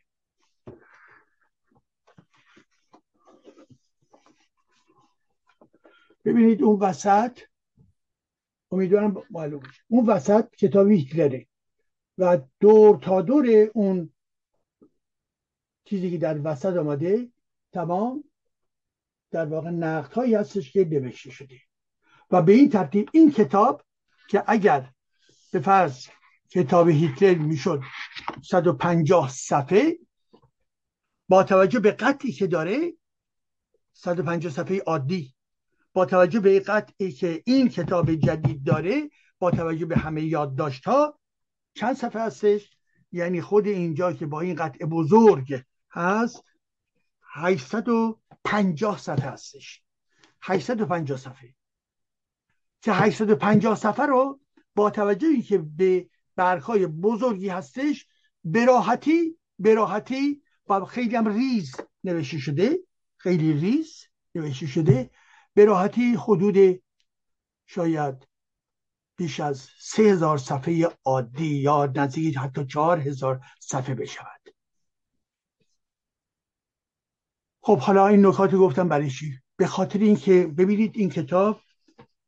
ببینید 6.24 6.62
اون 6.62 6.78
وسط 6.78 7.38
امیدوارم 8.70 9.22
معلوم 9.30 9.62
اون 9.88 10.06
وسط 10.06 10.54
کتاب 10.54 10.90
هیتلره 10.90 11.46
و 12.18 12.38
دور 12.60 12.96
تا 12.96 13.22
دور 13.22 13.70
اون 13.74 14.12
چیزی 15.84 16.10
که 16.10 16.18
در 16.18 16.40
وسط 16.44 16.76
آمده 16.76 17.28
تمام 17.72 18.24
در 19.32 19.46
واقع 19.46 19.70
نقد 19.70 20.12
هایی 20.12 20.34
هستش 20.34 20.72
که 20.72 20.84
نوشته 20.84 21.30
شده. 21.30 21.60
و 22.30 22.42
به 22.42 22.52
این 22.52 22.70
ترتیب 22.70 23.08
این 23.12 23.32
کتاب 23.32 23.82
که 24.28 24.44
اگر 24.46 24.90
به 25.52 25.60
فرض 25.60 26.06
کتاب 26.50 26.88
هیتلر 26.88 27.34
می‌شد 27.34 27.82
150 28.42 29.30
صفحه 29.30 29.98
با 31.28 31.44
توجه 31.44 31.80
به 31.80 31.90
قطعی 31.90 32.32
که 32.32 32.46
داره 32.46 32.92
150 33.92 34.52
صفحه 34.52 34.80
عادی 34.80 35.34
با 35.92 36.04
توجه 36.04 36.40
به 36.40 36.60
قطعی 36.60 37.12
که 37.12 37.42
این 37.46 37.68
کتاب 37.68 38.14
جدید 38.14 38.64
داره 38.64 39.10
با 39.38 39.50
توجه 39.50 39.86
به 39.86 39.96
همه 39.96 40.22
یادداشت 40.22 40.84
ها 40.84 41.18
چند 41.74 41.96
صفحه 41.96 42.22
هستش؟ 42.22 42.70
یعنی 43.12 43.40
خود 43.40 43.66
اینجا 43.66 44.12
که 44.12 44.26
با 44.26 44.40
این 44.40 44.54
قطع 44.56 44.84
بزرگ 44.84 45.62
هست 45.90 46.44
850 48.46 48.98
صفحه 48.98 49.30
هستش. 49.30 49.82
850 50.42 51.18
صفحه. 51.18 51.54
که 52.82 52.92
850 52.92 53.74
صفحه 53.74 54.06
رو 54.06 54.40
با 54.74 54.90
توجهی 54.90 55.42
که 55.42 55.58
به 55.58 56.08
برگهای 56.36 56.86
بزرگی 56.86 57.48
هستش 57.48 58.06
براحتی 58.44 59.38
براحتی 59.58 60.42
و 60.68 60.84
خیلی 60.84 61.16
هم 61.16 61.28
ریز 61.28 61.76
نوشته 62.04 62.38
شده 62.38 62.78
خیلی 63.16 63.52
ریز 63.52 64.04
نوشته 64.34 64.66
شده. 64.66 65.10
براحتی 65.54 66.14
حدود 66.14 66.82
شاید 67.66 68.28
بیش 69.16 69.40
از 69.40 69.68
سه 69.78 70.02
هزار 70.02 70.38
صفحه 70.38 70.88
عادی 71.04 71.54
یا 71.54 71.92
نزدیک 71.96 72.36
حتی 72.36 72.66
چهار 72.66 72.98
هزار 72.98 73.40
صفحه 73.60 73.94
بشود 73.94 74.31
خب 77.64 77.78
حالا 77.78 78.06
این 78.06 78.26
نکات 78.26 78.54
گفتم 78.54 78.88
برای 78.88 79.10
چی؟ 79.10 79.38
به 79.56 79.66
خاطر 79.66 79.98
اینکه 79.98 80.46
ببینید 80.46 80.90
این 80.94 81.10
کتاب 81.10 81.60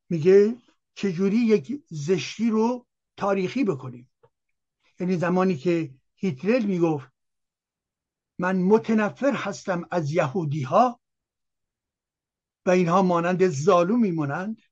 میگه 0.09 0.57
چجوری 0.95 1.37
یک 1.37 1.83
زشتی 1.91 2.51
رو 2.51 2.87
تاریخی 3.17 3.65
بکنیم. 3.65 4.11
یعنی 5.01 5.17
زمانی 5.17 5.57
که 5.57 5.95
هیتلر 6.17 6.67
می‌گفت 6.67 7.09
من 8.39 8.57
متنفر 8.57 9.33
هستم 9.33 9.89
از 9.91 10.13
یهودی 10.13 10.63
ها 10.63 11.01
و 12.67 12.71
اینها 12.71 13.03
مانند 13.03 13.47
زالو 13.49 13.97
میمونند 13.97 14.63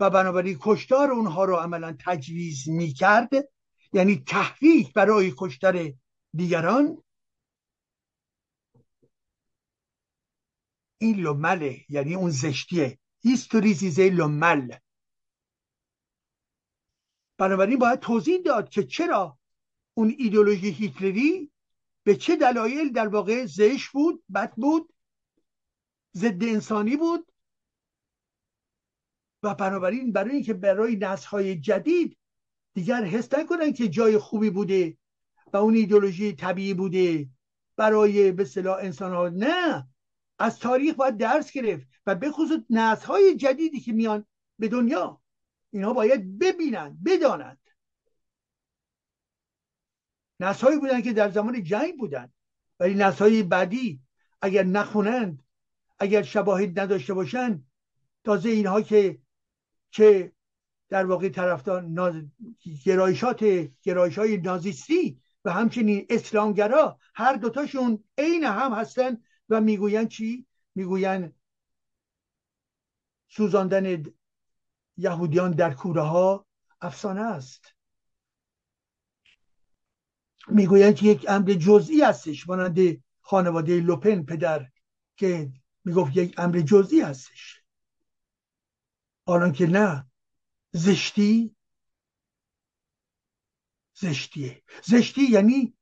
و 0.00 0.10
بنابراین 0.10 0.58
کشتار 0.60 1.10
اونها 1.10 1.44
رو 1.44 1.56
عملا 1.56 1.96
تجویز 2.06 2.68
می‌کرد 2.68 3.30
یعنی 3.92 4.22
تحریک 4.26 4.92
برای 4.92 5.34
کشتار 5.38 5.92
دیگران 6.34 7.03
این 11.04 11.20
لومله 11.20 11.80
یعنی 11.88 12.14
اون 12.14 12.30
زشتیه. 12.30 12.98
هیستوریزیزه 13.22 14.10
لومل. 14.10 14.76
بنابراین 17.38 17.78
باید 17.78 18.00
توضیح 18.00 18.38
داد 18.38 18.68
که 18.68 18.84
چرا 18.84 19.38
اون 19.94 20.14
ایدولوژی 20.18 20.70
هیتلری 20.70 21.50
به 22.04 22.16
چه 22.16 22.36
دلایل 22.36 22.92
در 22.92 23.08
واقع 23.08 23.46
زشت 23.46 23.92
بود 23.92 24.24
بد 24.34 24.54
بود 24.54 24.94
ضد 26.16 26.44
انسانی 26.44 26.96
بود 26.96 27.32
و 29.42 29.54
بنابراین 29.54 30.12
برای 30.12 30.34
اینکه 30.34 30.54
برای 30.54 31.04
های 31.30 31.56
جدید 31.60 32.18
دیگر 32.74 33.04
حس 33.04 33.34
نکنن 33.34 33.72
که 33.72 33.88
جای 33.88 34.18
خوبی 34.18 34.50
بوده 34.50 34.96
و 35.52 35.56
اون 35.56 35.74
ایدولوژی 35.74 36.32
طبیعی 36.32 36.74
بوده 36.74 37.28
برای 37.76 38.32
به 38.32 38.48
انسان 38.66 39.12
ها 39.12 39.28
نه. 39.28 39.93
از 40.38 40.58
تاریخ 40.58 40.94
باید 40.94 41.16
درس 41.16 41.52
گرفت 41.52 41.86
و 42.06 42.14
به 42.14 42.30
خصوص 42.30 42.60
نسل 42.70 43.06
های 43.06 43.36
جدیدی 43.36 43.80
که 43.80 43.92
میان 43.92 44.26
به 44.58 44.68
دنیا 44.68 45.20
اینها 45.70 45.92
باید 45.92 46.38
ببینند 46.38 47.04
بدانند. 47.04 47.58
نسل 50.40 50.66
هایی 50.66 50.78
بودن 50.78 51.02
که 51.02 51.12
در 51.12 51.30
زمان 51.30 51.62
جنگ 51.62 51.96
بودن 51.96 52.32
ولی 52.80 52.94
نسل 52.94 53.18
های 53.18 53.42
بعدی 53.42 54.00
اگر 54.42 54.62
نخونند 54.62 55.42
اگر 55.98 56.22
شواهد 56.22 56.80
نداشته 56.80 57.14
باشند 57.14 57.66
تازه 58.24 58.48
اینها 58.48 58.82
که 58.82 59.18
چه 59.90 60.32
در 60.88 61.06
واقع 61.06 61.28
طرفدار 61.28 61.82
ناز... 61.82 62.14
گرایشات 62.84 63.44
گرایش 63.82 64.18
های 64.18 64.36
نازیستی 64.36 65.20
و 65.44 65.52
همچنین 65.52 66.06
اسلامگرا 66.10 66.98
هر 67.14 67.36
دوتاشون 67.36 68.04
عین 68.18 68.44
هم 68.44 68.72
هستن 68.72 69.22
و 69.48 69.60
می‌گویند 69.60 70.08
چی؟ 70.08 70.46
می‌گویند 70.74 71.34
سوزاندن 73.28 74.04
یهودیان 74.96 75.50
در 75.50 75.74
کوره 75.74 76.02
ها 76.02 76.46
افسانه 76.80 77.20
است. 77.20 77.74
می‌گویند 80.48 80.96
که 80.96 81.06
یک 81.06 81.26
امر 81.28 81.52
جزئی 81.52 82.02
هستش 82.02 82.48
مانند 82.48 83.02
خانواده 83.20 83.80
لوپن 83.80 84.22
پدر 84.22 84.70
که 85.16 85.52
می‌گفت 85.84 86.16
یک 86.16 86.34
امر 86.38 86.60
جزئی 86.60 87.00
هستش. 87.00 87.62
آنان 89.26 89.52
که 89.52 89.66
نه 89.66 90.06
زشتی؟ 90.72 91.56
زشتیه. 93.94 94.62
زشتی 94.84 95.22
یعنی 95.22 95.74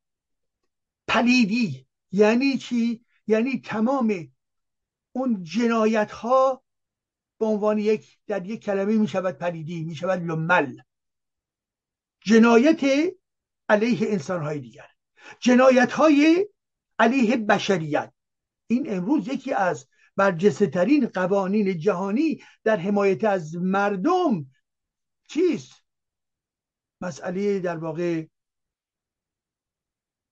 پلیدی. 1.08 1.86
یعنی 2.12 2.58
چی؟ 2.58 3.04
یعنی 3.32 3.60
تمام 3.60 4.32
اون 5.12 5.42
جنایت 5.42 6.10
ها 6.12 6.64
به 7.38 7.46
عنوان 7.46 7.78
یک 7.78 8.18
در 8.26 8.46
یک 8.46 8.64
کلمه 8.64 8.96
می 8.96 9.08
شود 9.08 9.38
پلیدی 9.38 9.84
می 9.84 9.94
شود 9.94 10.22
لمل. 10.22 10.76
جنایت 12.20 12.80
علیه 13.68 14.12
انسان 14.12 14.42
های 14.42 14.60
دیگر. 14.60 14.88
جنایت 15.40 15.92
های 15.92 16.48
علیه 16.98 17.36
بشریت. 17.36 18.12
این 18.66 18.94
امروز 18.94 19.28
یکی 19.28 19.52
از 19.52 19.88
برجسته 20.16 20.66
ترین 20.66 21.06
قوانین 21.06 21.78
جهانی 21.78 22.42
در 22.64 22.76
حمایت 22.76 23.24
از 23.24 23.56
مردم 23.56 24.46
چیست؟ 25.28 25.72
مسئله 27.00 27.60
در 27.60 27.76
واقع 27.76 28.26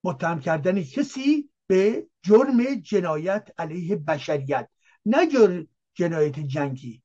متهم 0.05 0.41
کردن 0.41 0.83
کسی 0.83 1.50
به 1.71 2.07
جرم 2.23 2.75
جنایت 2.75 3.51
علیه 3.59 3.97
بشریت 3.97 4.68
نه 5.07 5.27
جر 5.27 5.64
جنایت 5.95 6.39
جنگی. 6.39 7.03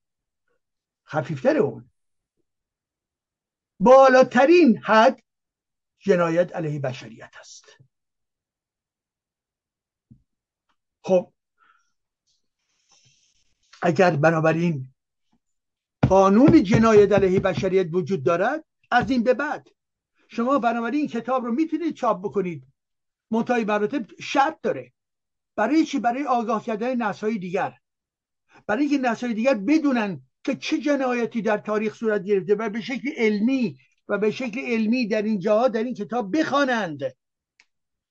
خفیفتر 1.08 1.58
اون. 1.58 1.90
بالاترین 3.80 4.78
حد 4.78 5.20
جنایت 6.00 6.56
علیه 6.56 6.80
بشریت 6.80 7.32
است. 7.40 7.66
خب. 11.02 11.34
اگر 13.82 14.16
بنابراین 14.16 14.94
قانون 16.10 16.64
جنایت 16.64 17.12
علیه 17.12 17.40
بشریت 17.40 17.88
وجود 17.92 18.24
دارد 18.24 18.66
از 18.92 19.10
این 19.10 19.24
به 19.24 19.34
بعد 19.34 19.68
شما 20.28 20.60
بنابراین 20.60 21.00
این 21.00 21.10
کتاب 21.10 21.46
رو 21.46 21.52
می‌تونید 21.52 21.94
چاپ 21.94 22.26
بکنید. 22.26 22.75
منتهای 23.32 23.64
مراتب 23.64 24.06
شرط 24.20 24.58
داره. 24.62 24.94
برای 25.56 25.86
چی؟ 25.86 26.00
برای 26.00 26.24
آگاه 26.24 26.66
کردن 26.66 26.96
نسل‌های 26.96 27.38
دیگر. 27.38 27.74
برای 28.68 28.86
اینکه 28.86 29.10
نسل‌های 29.10 29.36
دیگر 29.36 29.54
بدونن 29.54 30.22
که 30.44 30.56
چه 30.56 30.78
جنایتی 30.78 31.42
در 31.42 31.58
تاریخ 31.58 31.96
صورت 31.96 32.24
گرفته 32.24 32.56
و 32.56 32.70
به 32.70 32.82
شکل 32.82 33.10
علمی 33.18 33.78
و 34.08 34.18
به 34.18 34.32
شکل 34.32 34.60
علمی 34.60 35.08
در 35.08 35.22
این 35.22 35.40
جاها 35.40 35.68
در 35.68 35.84
این 35.84 35.94
کتاب 35.94 36.38
بخوانند. 36.38 37.00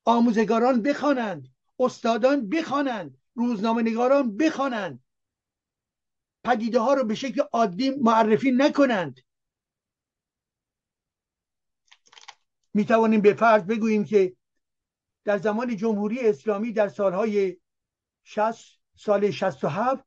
آموزگاران 0.04 0.82
بخوانند. 0.82 1.48
استادان 1.78 2.48
بخوانند. 2.48 3.18
روزنامه 3.34 3.82
نگاران 3.82 4.36
بخوانند. 4.36 5.04
پدیده 6.44 6.80
ها 6.80 6.94
رو 6.94 7.04
به 7.04 7.14
شکل 7.14 7.42
عادی 7.52 7.90
معرفی 7.90 8.52
نکنند. 8.52 9.20
می 12.74 12.84
توانیم 12.84 13.20
به 13.20 13.34
فرض 13.34 13.62
بگوییم 13.62 14.04
که 14.04 14.36
در 15.24 15.38
زمان 15.38 15.76
جمهوری 15.76 16.20
اسلامی 16.20 16.72
در 16.72 16.88
سالهای 16.88 17.56
60 18.22 18.80
سال 18.96 19.30
67 19.30 20.04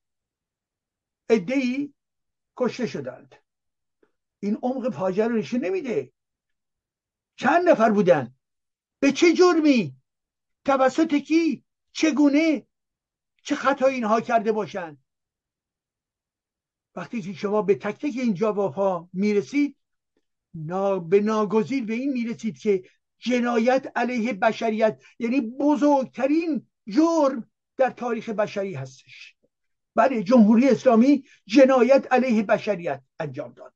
ادهی 1.30 1.94
کشته 2.58 2.88
شدند. 2.88 3.36
این 4.40 4.58
عمق 4.62 4.90
فاجعه 4.90 5.28
رو 5.28 5.36
نشون 5.36 5.66
نمیده. 5.66 6.12
چند 7.36 7.70
نفر 7.70 7.92
بودن؟ 7.92 8.36
به 9.00 9.12
چه 9.12 9.34
جرمی؟ 9.34 9.96
توسط 10.66 11.16
کی؟ 11.16 11.64
چگونه؟ 11.92 12.68
چه 13.44 13.56
خطایی 13.56 13.96
اینها 13.96 14.22
کرده 14.22 14.52
باشند 14.52 15.04
وقتی 16.96 17.22
که 17.22 17.34
شما 17.34 17.62
به 17.62 17.76
تک 17.76 17.96
تک 17.96 18.18
این 18.18 18.34
جوابها 18.34 19.10
می‌رسید 19.14 19.78
نا... 20.54 21.00
به 21.00 21.20
ناگزیر 21.20 21.86
به 21.86 21.94
این 21.94 22.14
می‌رسید 22.14 22.58
که 22.60 22.84
جنایت 23.20 23.92
علیه 23.96 24.34
بشریت 24.34 25.04
یعنی 25.20 25.42
بزرگترین 25.42 26.68
جرم 26.88 27.52
در 27.78 27.90
تاریخ 27.90 28.30
بشری 28.30 28.74
هستش. 28.74 29.36
بله 29.96 30.24
جمهوری 30.24 30.70
اسلامی 30.70 31.24
جنایت 31.46 32.08
علیه 32.12 32.44
بشریت 32.44 33.04
انجام 33.20 33.54
داد. 33.54 33.74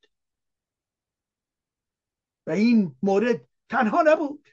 و 2.47 2.51
این 2.51 2.95
مورد 3.03 3.47
تنها 3.69 4.03
نبود. 4.05 4.47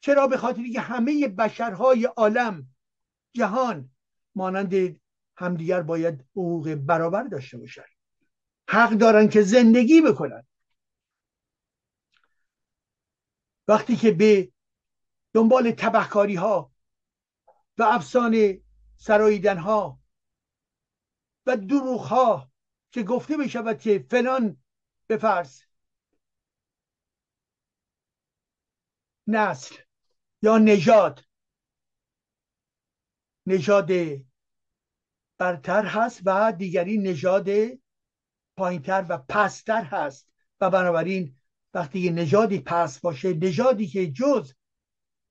چرا؟ 0.00 0.26
به 0.26 0.36
خاطری 0.36 0.72
که 0.72 0.80
همه 0.80 1.28
بشرهای 1.28 2.04
عالم 2.04 2.68
جهان 3.34 3.90
مانند 4.34 5.00
همدیگر 5.36 5.82
باید 5.82 6.20
حقوق 6.20 6.74
برابر 6.74 7.22
داشته 7.22 7.58
باشند. 7.58 7.84
حق 8.68 8.90
دارن 8.90 9.28
که 9.28 9.42
زندگی 9.42 10.00
بکنن. 10.00 10.46
وقتی 13.68 13.96
که 13.96 14.12
به 14.12 14.52
دنبال 15.32 15.70
تبهکاری 15.70 16.34
ها 16.34 16.72
و 17.78 17.82
افسانه 17.82 18.60
سراییدن 18.96 19.58
ها 19.58 20.00
و 21.46 21.56
دروغ 21.56 22.00
ها 22.00 22.52
که 22.90 23.02
گفته 23.02 23.36
بشود 23.36 23.78
که 23.78 24.06
فلان 24.10 24.62
بفرض 25.08 25.62
نسل 29.26 29.76
یا 30.42 30.58
نژاد 30.58 31.24
نژاد 33.46 33.90
برتر 35.38 35.86
هست 35.86 36.20
و 36.24 36.52
دیگری 36.52 36.98
نژاد 36.98 37.48
پایینتر 38.56 39.06
و 39.08 39.18
پستر 39.18 39.84
هست 39.84 40.28
و 40.60 40.70
بنابراین 40.70 41.36
وقتی 41.74 41.98
یه 41.98 42.10
نژادی 42.10 42.60
پست 42.60 43.02
باشه 43.02 43.34
نژادی 43.34 43.86
که 43.86 44.12
جز 44.12 44.54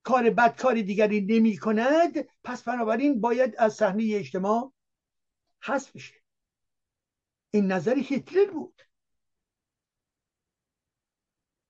کار 0.02 0.30
بد 0.30 0.60
کار 0.60 0.74
دیگری 0.74 1.20
نمی 1.20 1.56
کند 1.56 2.28
پس 2.44 2.62
بنابراین 2.62 3.20
باید 3.20 3.54
از 3.58 3.74
صحنه 3.74 4.10
اجتماع 4.14 4.72
حذف 5.60 5.92
بشه. 5.96 6.14
این 7.50 7.72
نظر 7.72 7.94
هیتلر 7.96 8.50
بود. 8.50 8.82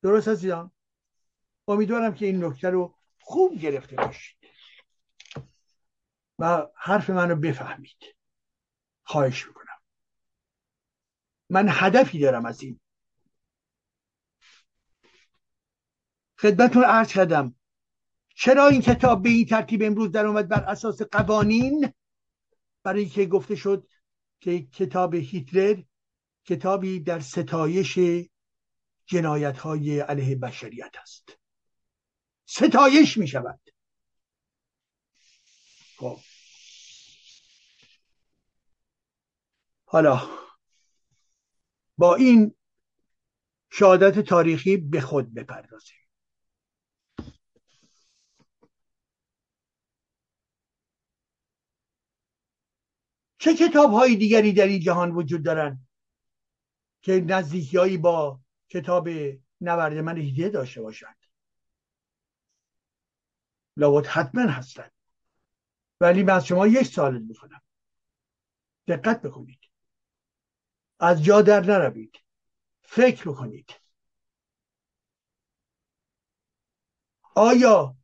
درست 0.02 0.28
عزیزان؟ 0.28 0.70
امیدوارم 1.68 2.14
که 2.14 2.26
این 2.26 2.44
نکته 2.44 2.70
رو 2.70 2.98
خوب 3.20 3.58
گرفته 3.58 3.96
باشید 3.96 4.36
و 6.38 6.66
حرف 6.74 7.10
منو 7.10 7.36
بفهمید. 7.36 8.16
خواهش 9.02 9.46
می‌کنم. 9.46 9.80
من 11.50 11.66
هدفی 11.70 12.18
دارم 12.18 12.46
از 12.46 12.62
این 12.62 12.80
خدمتون 16.38 16.84
عرض 16.84 17.12
کردم. 17.12 17.54
چرا 18.36 18.68
این 18.68 18.80
کتاب 18.80 19.22
به 19.22 19.28
این 19.28 19.46
ترتیب 19.46 19.82
امروز 19.82 20.10
در 20.10 20.26
اومد 20.26 20.48
بر 20.48 20.64
اساس 20.64 21.02
قوانین؟ 21.02 21.92
برای 22.82 23.06
که 23.06 23.26
گفته 23.26 23.54
شد 23.54 23.88
که 24.40 24.62
کتاب 24.62 25.14
هیتلر 25.14 25.82
کتابی 26.44 27.00
در 27.00 27.20
ستایش 27.20 27.98
جنایت 29.06 29.58
های 29.58 30.00
علیه 30.00 30.36
بشریت 30.36 30.92
است. 31.02 31.38
ستایش 32.46 33.16
می 33.16 33.28
شود 33.28 33.60
خب. 35.96 36.18
حالا 39.84 40.28
با 41.98 42.14
این 42.14 42.54
شهادت 43.70 44.18
تاریخی 44.20 44.76
به 44.76 45.00
خود 45.00 45.34
بپردازیم. 45.34 46.03
چه 53.44 53.54
کتاب 53.54 53.92
های 53.92 54.16
دیگری 54.16 54.52
در 54.52 54.66
این 54.66 54.80
جهان 54.80 55.10
وجود 55.10 55.44
دارند 55.44 55.88
که 57.02 57.12
نزدیکی 57.12 57.96
با 57.96 58.40
کتاب 58.68 59.08
نورد 59.60 59.92
من 59.92 60.16
هیده 60.16 60.48
داشته 60.48 60.82
باشند؟ 60.82 61.16
لابد 63.76 64.06
حتما 64.06 64.42
هستند 64.42 64.92
ولی 66.00 66.22
من 66.22 66.34
از 66.34 66.46
شما 66.46 66.66
یک 66.66 66.82
سوال 66.86 67.18
می‌کنم 67.18 67.62
دقت 68.86 69.22
بکنید. 69.22 69.60
از 71.00 71.24
جا 71.24 71.42
در 71.42 71.60
نروید. 71.60 72.16
فکر 72.82 73.30
بکنید. 73.30 73.74
آیا 77.34 77.96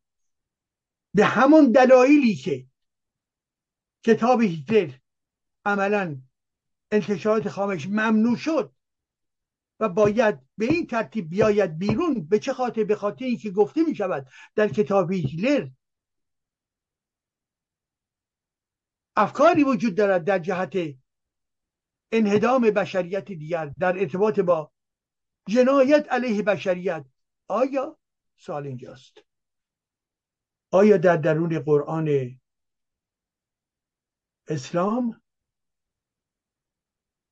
به 1.14 1.24
همون 1.24 1.72
دلایلی 1.72 2.34
که 2.34 2.66
کتاب 4.04 4.42
هیتلر 4.42 5.00
عملا 5.64 6.22
انتشارات 6.90 7.48
خامش 7.48 7.86
ممنوع 7.86 8.36
شد 8.36 8.74
و 9.80 9.88
باید 9.88 10.38
به 10.58 10.64
این 10.66 10.86
ترتیب 10.86 11.30
بیاید 11.30 11.78
بیرون. 11.78 12.26
به 12.26 12.38
چه 12.38 12.52
خاطر؟ 12.52 12.84
به 12.84 12.96
خاطر 12.96 13.24
اینکه 13.24 13.50
گفته 13.50 13.82
می 13.82 13.94
شود 13.94 14.26
در 14.54 14.68
کتاب 14.68 15.12
هیتلر 15.12 15.68
افکاری 19.16 19.64
وجود 19.64 19.94
دارد 19.94 20.24
در 20.24 20.38
جهت 20.38 20.76
انهدام 22.12 22.62
بشریت 22.62 23.24
دیگر 23.24 23.66
در 23.66 23.98
ارتباط 23.98 24.40
با 24.40 24.72
جنایت 25.48 26.06
علیه 26.12 26.42
بشریت. 26.42 27.04
آیا؟ 27.48 27.98
سال 28.36 28.66
اینجاست. 28.66 29.18
آیا 30.70 30.96
در 30.96 31.16
درون 31.16 31.58
قرآن 31.58 32.40
اسلام 34.48 35.22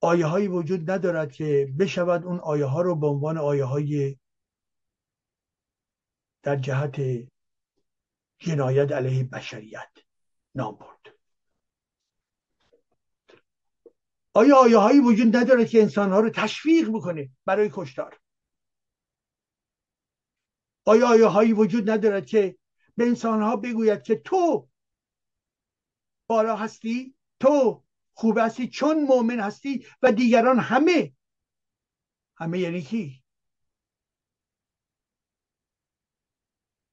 آیه 0.00 0.26
هایی 0.26 0.48
وجود 0.48 0.90
ندارد 0.90 1.32
که 1.32 1.74
بشود 1.78 2.24
اون 2.24 2.38
آیه 2.40 2.64
ها 2.64 2.82
رو 2.82 2.94
به 2.94 3.06
عنوان 3.06 3.38
آیه 3.38 3.64
های 3.64 4.18
در 6.42 6.56
جهت 6.56 7.00
جنایت 8.38 8.92
علیه 8.92 9.24
بشریت 9.24 9.90
نام 10.54 10.76
برد. 10.76 11.18
آیا 14.34 14.56
آیه 14.56 14.76
هایی 14.76 15.00
وجود 15.00 15.36
ندارد 15.36 15.68
که 15.68 15.82
انسان 15.82 16.12
ها 16.12 16.20
رو 16.20 16.30
تشویق 16.30 16.88
بکنه 16.88 17.30
برای 17.44 17.70
کشتار؟ 17.72 18.20
آیا 20.84 21.08
آیه 21.08 21.26
هایی 21.26 21.52
وجود 21.52 21.90
ندارد 21.90 22.26
که 22.26 22.58
به 22.96 23.06
انسان 23.06 23.42
ها 23.42 23.56
بگوید 23.56 24.02
که 24.02 24.16
تو 24.16 24.68
بالا 26.26 26.56
هستی؟ 26.56 27.14
تو 27.40 27.84
خوب 28.18 28.38
هستی 28.38 28.68
چون 28.68 29.04
مؤمن 29.04 29.40
هستی 29.40 29.86
و 30.02 30.12
دیگران 30.12 30.58
همه. 30.58 31.12
همه 32.36 32.58
یعنی 32.58 32.82
کی؟ 32.82 33.22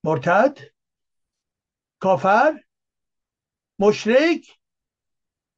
مرتد؟ 0.03 0.57
کافر؟ 1.99 2.63
مشرک؟ 3.79 4.59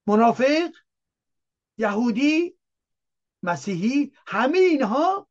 منافق؟ 0.08 0.72
یهودی؟ 1.78 2.58
مسیحی؟ 3.44 4.12
همه 4.28 4.58
اینها 4.58 5.28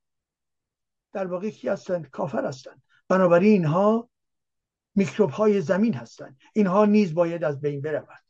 در 1.12 1.26
واقع 1.26 1.50
کی 1.50 1.68
هستند؟ 1.68 2.10
کافر 2.10 2.46
هستند. 2.46 2.82
بنابراین 3.08 3.52
اینها 3.52 4.10
میکروب 4.94 5.30
های 5.30 5.60
زمین 5.60 5.94
هستند. 5.94 6.38
اینها 6.52 6.84
نیز 6.84 7.14
باید 7.14 7.44
از 7.44 7.60
بین 7.60 7.80
برود 7.80 8.25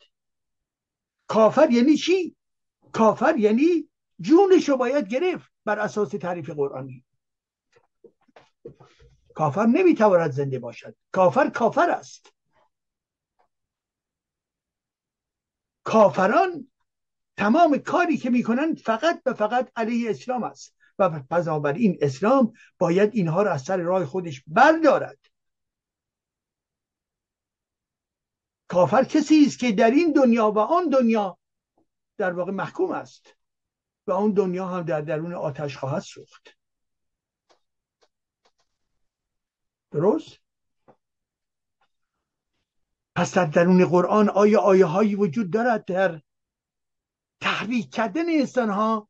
کافر 1.27 1.71
یعنی 1.71 1.97
چی؟ 1.97 2.37
کافر 2.93 3.37
یعنی 3.37 3.89
جونش 4.21 4.69
رو 4.69 4.77
باید 4.77 5.09
گرفت 5.09 5.53
بر 5.65 5.79
اساس 5.79 6.09
تعریف 6.09 6.51
قرآنی. 6.51 7.05
کافر 9.35 9.67
نمی‌تواند 9.67 10.31
زنده 10.31 10.59
باشد. 10.59 10.97
کافر 11.13 11.49
کافر 11.51 11.91
است. 11.91 12.33
کافران 15.85 16.71
تمام 17.37 17.79
کاری 17.79 18.17
که 18.17 18.31
می‌کنند 18.31 18.79
فقط 18.79 19.23
و 19.27 19.35
فقط 19.35 19.73
علیه 19.77 20.11
اسلام 20.11 20.43
است. 20.43 20.77
و 20.99 21.09
پس 21.09 21.49
این 21.49 21.99
اسلام 22.01 22.53
باید 22.79 23.11
اینها 23.15 23.43
را 23.43 23.53
از 23.53 23.63
سر 23.63 23.77
راه 23.77 24.05
خودش 24.05 24.43
بردارد. 24.47 25.19
کافر 28.69 29.05
کسی 29.05 29.45
است 29.47 29.59
که 29.59 29.73
در 29.73 29.91
این 29.91 30.13
دنیا 30.13 30.51
و 30.51 30.59
آن 30.59 30.89
دنیا 30.89 31.39
در 32.19 32.33
واقع 32.33 32.53
محکوم 32.53 32.91
است 32.93 33.37
و 34.07 34.13
اون 34.13 34.33
دنیا 34.33 34.67
هم 34.67 34.83
در 34.83 35.01
درون 35.01 35.35
آتش 35.35 35.77
خواهد 35.77 36.03
سوخت. 36.03 36.57
درست؟ 39.91 40.41
پس 43.17 43.35
در 43.35 43.45
درون 43.45 43.85
قرآن 43.85 44.29
آیا 44.29 44.61
آیه 44.61 44.87
هایی 44.87 45.15
وجود 45.15 45.51
دارد 45.51 45.85
در 45.85 46.23
تحریک 47.41 47.91
کردن 47.91 48.31
انسان 48.31 48.71
ها 48.71 49.09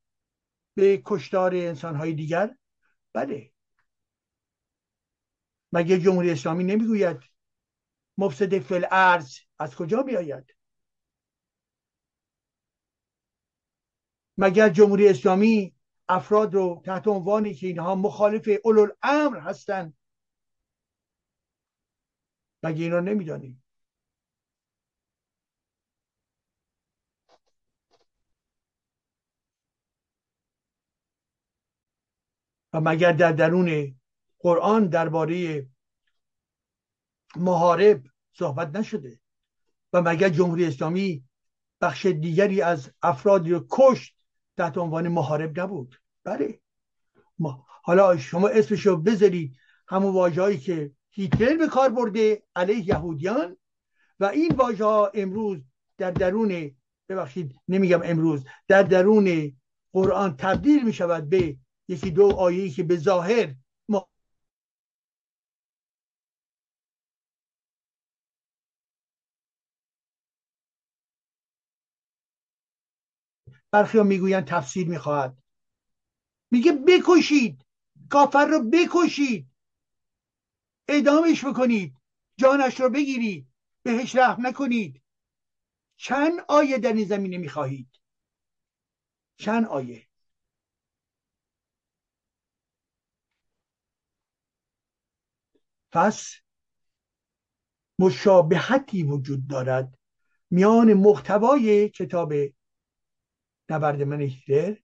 به 0.74 1.02
کشتار 1.04 1.54
انسان 1.54 1.96
های 1.96 2.12
دیگر؟ 2.12 2.56
بله. 3.12 3.52
مگه 5.72 5.98
جمهوری 5.98 6.30
اسلامی 6.30 6.64
نمی‌گوید 6.64 7.35
مفسد 8.18 8.58
فل 8.58 8.84
ارز 8.90 9.38
از 9.58 9.76
کجا 9.76 10.02
میآید 10.02 10.56
مگر 14.38 14.68
جمهوری 14.68 15.08
اسلامی 15.08 15.76
افراد 16.08 16.54
رو 16.54 16.82
تحت 16.84 17.08
عنوانی 17.08 17.54
که 17.54 17.66
اینها 17.66 17.94
مخالف 17.94 18.48
امر 19.02 19.38
هستند 19.38 19.96
مگه 22.62 22.84
اینا 22.84 23.00
نمی‌دانیم؟ 23.00 23.62
و 32.72 32.80
مگر 32.80 33.12
در 33.12 33.32
درون 33.32 33.96
قرآن 34.38 34.88
درباره 34.88 35.66
محارب 37.38 38.02
صحبت 38.32 38.76
نشده 38.76 39.20
و 39.92 40.02
مگر 40.02 40.28
جمهوری 40.28 40.64
اسلامی 40.64 41.24
بخش 41.80 42.06
دیگری 42.06 42.62
از 42.62 42.90
افرادی 43.02 43.50
رو 43.50 43.66
کشت 43.70 44.16
تحت 44.56 44.78
عنوان 44.78 45.08
محارب 45.08 45.60
نبود؟ 45.60 45.96
بله. 46.24 46.60
ما 47.38 47.66
حالا 47.82 48.16
شما 48.16 48.48
اسمش 48.48 48.86
رو 48.86 48.96
بذارید 48.96 49.56
همون 49.88 50.12
واجهایی 50.12 50.58
که 50.58 50.92
هیتلر 51.10 51.56
به 51.56 51.66
کار 51.66 51.88
برده 51.88 52.42
علیه 52.56 52.88
یهودیان. 52.88 53.56
و 54.20 54.24
این 54.24 54.54
واژه 54.56 54.84
ها 54.84 55.10
امروز 55.14 55.58
در 55.98 56.10
درون 56.10 56.76
ببخشید 57.08 57.60
نمیگم 57.68 58.00
امروز 58.04 58.44
در 58.68 58.82
درون 58.82 59.56
قرآن 59.92 60.36
تبدیل 60.36 60.84
می 60.84 60.92
شود 60.92 61.28
به 61.28 61.56
یکی 61.88 62.10
دو 62.10 62.32
آیه 62.32 62.70
که 62.70 62.82
به 62.82 62.96
ظاهر 62.96 63.54
برخی 73.76 74.02
می‌گویند 74.02 74.46
تفسیر 74.46 74.88
می‌خواهد. 74.88 75.42
میگه 76.50 76.72
بکشید. 76.72 77.64
کافر 78.10 78.46
رو 78.46 78.70
بکشید. 78.70 79.50
اعدامش 80.88 81.44
بکنید. 81.44 81.96
جانش 82.36 82.80
رو 82.80 82.90
بگیرید. 82.90 83.48
بهش 83.82 84.16
رحم 84.16 84.46
نکنید. 84.46 85.02
چند 85.96 86.32
آیه 86.48 86.78
در 86.78 86.92
این 86.92 87.06
زمینه 87.06 87.38
می‌خواهید؟ 87.38 87.88
چند 89.36 89.66
آیه؟ 89.66 90.06
پس 95.92 96.34
مشابهتی 97.98 99.02
وجود 99.02 99.46
دارد 99.46 99.98
میان 100.50 100.94
محتوای 100.94 101.88
کتاب 101.88 102.32
نبرد 103.70 104.02
من 104.02 104.20
هیتلر 104.20 104.76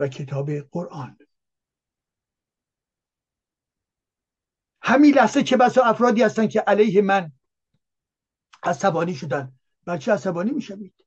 و 0.00 0.08
کتاب 0.08 0.50
قرآن. 0.50 1.18
همین 4.82 5.14
لحظه 5.14 5.42
چه 5.42 5.56
بسا 5.56 5.82
افرادی 5.82 6.22
هستن 6.22 6.46
که 6.46 6.60
علیه 6.60 7.02
من 7.02 7.32
عصبانی 8.62 9.14
شدن. 9.14 9.52
بچه 9.86 10.12
عصبانی 10.12 10.50
می‌شوید. 10.50 11.06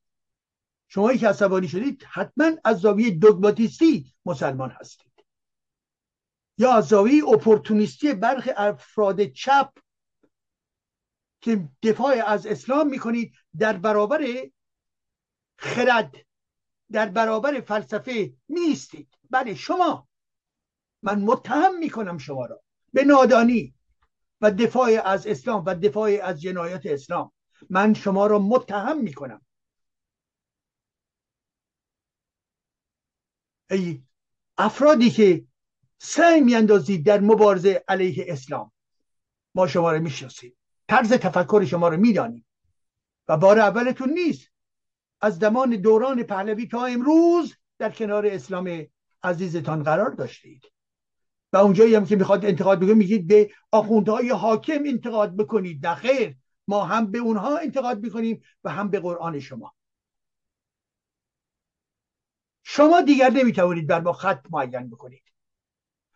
شما 0.88 1.14
که 1.14 1.28
عصبانی 1.28 1.68
شدید 1.68 2.04
حتما 2.04 2.52
از 2.64 2.80
زاویه 2.80 3.12
دوگماتیستی 3.12 4.14
مسلمان 4.26 4.72
هستید. 4.72 5.26
یا 6.58 6.74
از 6.74 6.88
زاویه 6.88 7.28
اپورتونیستی 7.28 8.14
برخی 8.14 8.52
افراد 8.58 9.26
چپ 9.26 9.72
که 11.42 11.70
دفاع 11.84 12.14
از 12.28 12.48
اسلام 12.48 12.90
می‌کنید 12.90 13.34
در 13.60 13.78
برابر 13.78 14.26
خرد 15.58 16.16
در 16.92 17.10
برابر 17.10 17.62
فلسفه 17.62 18.34
نیستید. 18.50 19.18
بله 19.30 19.56
شما. 19.56 20.08
من 21.04 21.22
متهم 21.22 21.78
می‌کنم 21.78 22.18
شما 22.18 22.46
را. 22.46 22.62
به 22.94 23.04
نادانی 23.04 23.76
و 24.42 24.52
دفاع 24.52 25.02
از 25.06 25.28
اسلام 25.28 25.64
و 25.66 25.76
دفاع 25.76 26.12
از 26.24 26.42
جنایات 26.42 26.86
اسلام. 26.86 27.32
من 27.70 27.94
شما 27.94 28.28
را 28.28 28.40
متهم 28.40 29.02
می‌کنم 29.02 29.42
ای 33.70 34.04
افرادی 34.58 35.10
که 35.10 35.46
سعی 35.98 36.42
میاندازید 36.42 37.06
در 37.06 37.20
مبارزه 37.20 37.84
علیه 37.88 38.26
اسلام. 38.28 38.72
ما 39.56 39.68
شما 39.68 39.92
را 39.92 40.00
می‌شناسیم 40.00 40.58
طرز 40.90 41.14
تفکر 41.14 41.66
شما 41.66 41.88
رو 41.88 41.98
می‌دانیم 41.98 42.46
و 43.28 43.38
بار 43.38 43.60
اولتون 43.60 44.10
نیست. 44.10 44.55
از 45.26 45.38
زمان 45.38 45.70
دوران 45.70 46.24
پهلوی 46.24 46.68
تا 46.68 46.86
امروز 46.86 47.56
در 47.78 47.92
کنار 47.92 48.26
اسلام 48.26 48.88
عزیزتان 49.24 49.84
قرار 49.84 50.10
داشتید. 50.10 50.72
و 51.54 51.58
اونجایی 51.58 51.96
هم 51.96 52.06
که 52.06 52.16
می‌خواد 52.16 52.46
انتقاد 52.46 52.78
بکنید 52.80 52.98
میگید 52.98 53.28
به 53.28 53.52
آخوندهای 53.72 54.30
حاکم 54.30 54.84
انتقاد 54.86 55.38
بکنید. 55.38 55.88
نه 55.88 55.96
خیر 55.96 56.36
ما 56.68 56.86
هم 56.86 57.12
به 57.12 57.18
اونها 57.18 57.58
انتقاد 57.58 58.04
می‌کنیم 58.04 58.44
و 58.64 58.70
هم 58.70 58.90
به 58.90 59.00
قرآن 59.00 59.40
شما. 59.40 59.76
شما 62.64 63.02
دیگر 63.02 63.30
نمی‌توانید 63.30 63.88
بر 63.88 64.02
ما 64.02 64.14
خط 64.14 64.46
معین 64.50 64.90
بکنید. 64.90 65.24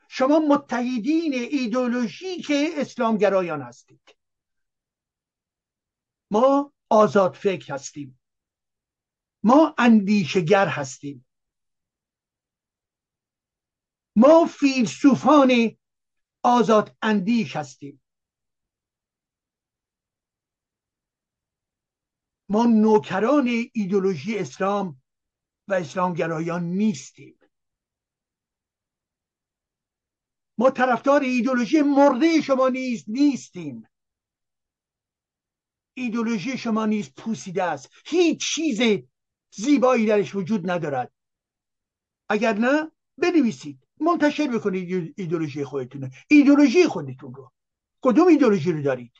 شما 0.07 0.39
متحدین 0.39 1.33
ایدولوژیک 1.33 2.51
اسلامگرایان 2.77 3.61
هستید. 3.61 4.15
ما 6.31 6.73
آزاد 6.89 7.33
فکر 7.33 7.73
هستیم. 7.73 8.18
ما 9.43 9.75
اندیشگر 9.77 10.67
هستیم. 10.67 11.25
ما 14.15 14.45
فیلسوفان 14.59 15.77
آزاد 16.43 16.97
اندیش 17.01 17.55
هستیم. 17.55 18.01
ما 22.49 22.65
نوکران 22.65 23.47
ایدولوژی 23.73 24.37
اسلام 24.39 25.01
و 25.67 25.73
اسلامگرایان 25.73 26.63
نیستیم. 26.63 27.39
ما 30.57 30.71
طرفدار 30.71 31.21
ایدولوژی 31.21 31.81
مرده 31.81 32.41
شما 32.41 32.69
نیست 32.69 33.09
نیستیم. 33.09 33.87
ایدولوژی 35.93 36.57
شما 36.57 36.85
نیست 36.85 37.15
پوسیده 37.15 37.63
است. 37.63 37.89
هیچ 38.05 38.55
چیز 38.55 38.79
زیبایی 39.51 40.05
درش 40.05 40.35
وجود 40.35 40.71
ندارد. 40.71 41.11
اگر 42.29 42.53
نه 42.53 42.91
بنویسید. 43.17 43.87
منتشر 43.99 44.47
بکنید 44.47 45.13
ایدولوژی 45.17 45.63
خودتون 45.63 46.11
ایدولوژی 46.27 46.87
خودتون 46.87 47.33
رو. 47.33 47.51
کدوم 48.01 48.27
ایدولوژی 48.27 48.71
رو 48.71 48.81
دارید؟ 48.81 49.11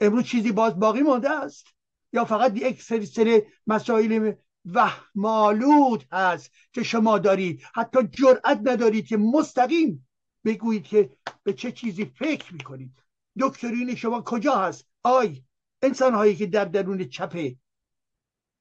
امروز 0.00 0.24
چیزی 0.24 0.52
باز 0.52 0.78
باقی 0.78 1.02
مانده 1.02 1.30
است؟ 1.30 1.66
یا 2.12 2.24
فقط 2.24 2.56
یک 2.56 2.82
سری 2.82 3.42
مسائل 3.66 4.32
وهمالود 4.64 6.04
هست 6.12 6.50
که 6.72 6.82
شما 6.82 7.18
دارید؟ 7.18 7.62
حتی 7.74 7.98
جرأت 8.02 8.60
ندارید 8.64 9.06
که 9.06 9.16
مستقیم 9.16 10.08
بگویید 10.44 10.84
که 10.84 11.16
به 11.42 11.52
چه 11.52 11.72
چیزی 11.72 12.04
فکر 12.04 12.54
می‌کنید. 12.54 13.02
دکترین 13.40 13.94
شما 13.94 14.22
کجا 14.22 14.54
هست؟ 14.54 14.86
آی 15.02 15.44
انسان 15.82 16.14
هایی 16.14 16.36
که 16.36 16.46
در 16.46 16.64
درون 16.64 17.08
چپ 17.08 17.52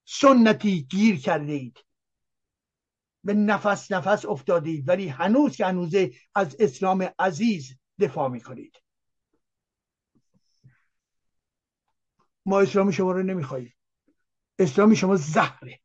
سنتی 0.10 0.82
گیر 0.84 1.20
کرده 1.20 1.54
اید 1.54 1.86
به 3.24 3.34
نفس 3.34 3.92
نفس 3.92 4.26
افتادید 4.26 4.90
ولی 4.90 5.08
هنوز 5.08 5.56
که 5.56 5.66
هنوزه 5.66 6.12
از 6.36 6.56
اسلام 6.60 7.10
عزیز 7.20 7.78
دفاع 8.00 8.30
می‌کنید. 8.30 8.84
ما 12.46 12.60
اسلام 12.60 12.92
شما 12.92 13.12
رو 13.12 13.24
نمی‌خواهیم. 13.24 13.74
اسلام 14.60 14.94
شما 14.94 15.16
زهره. 15.16 15.80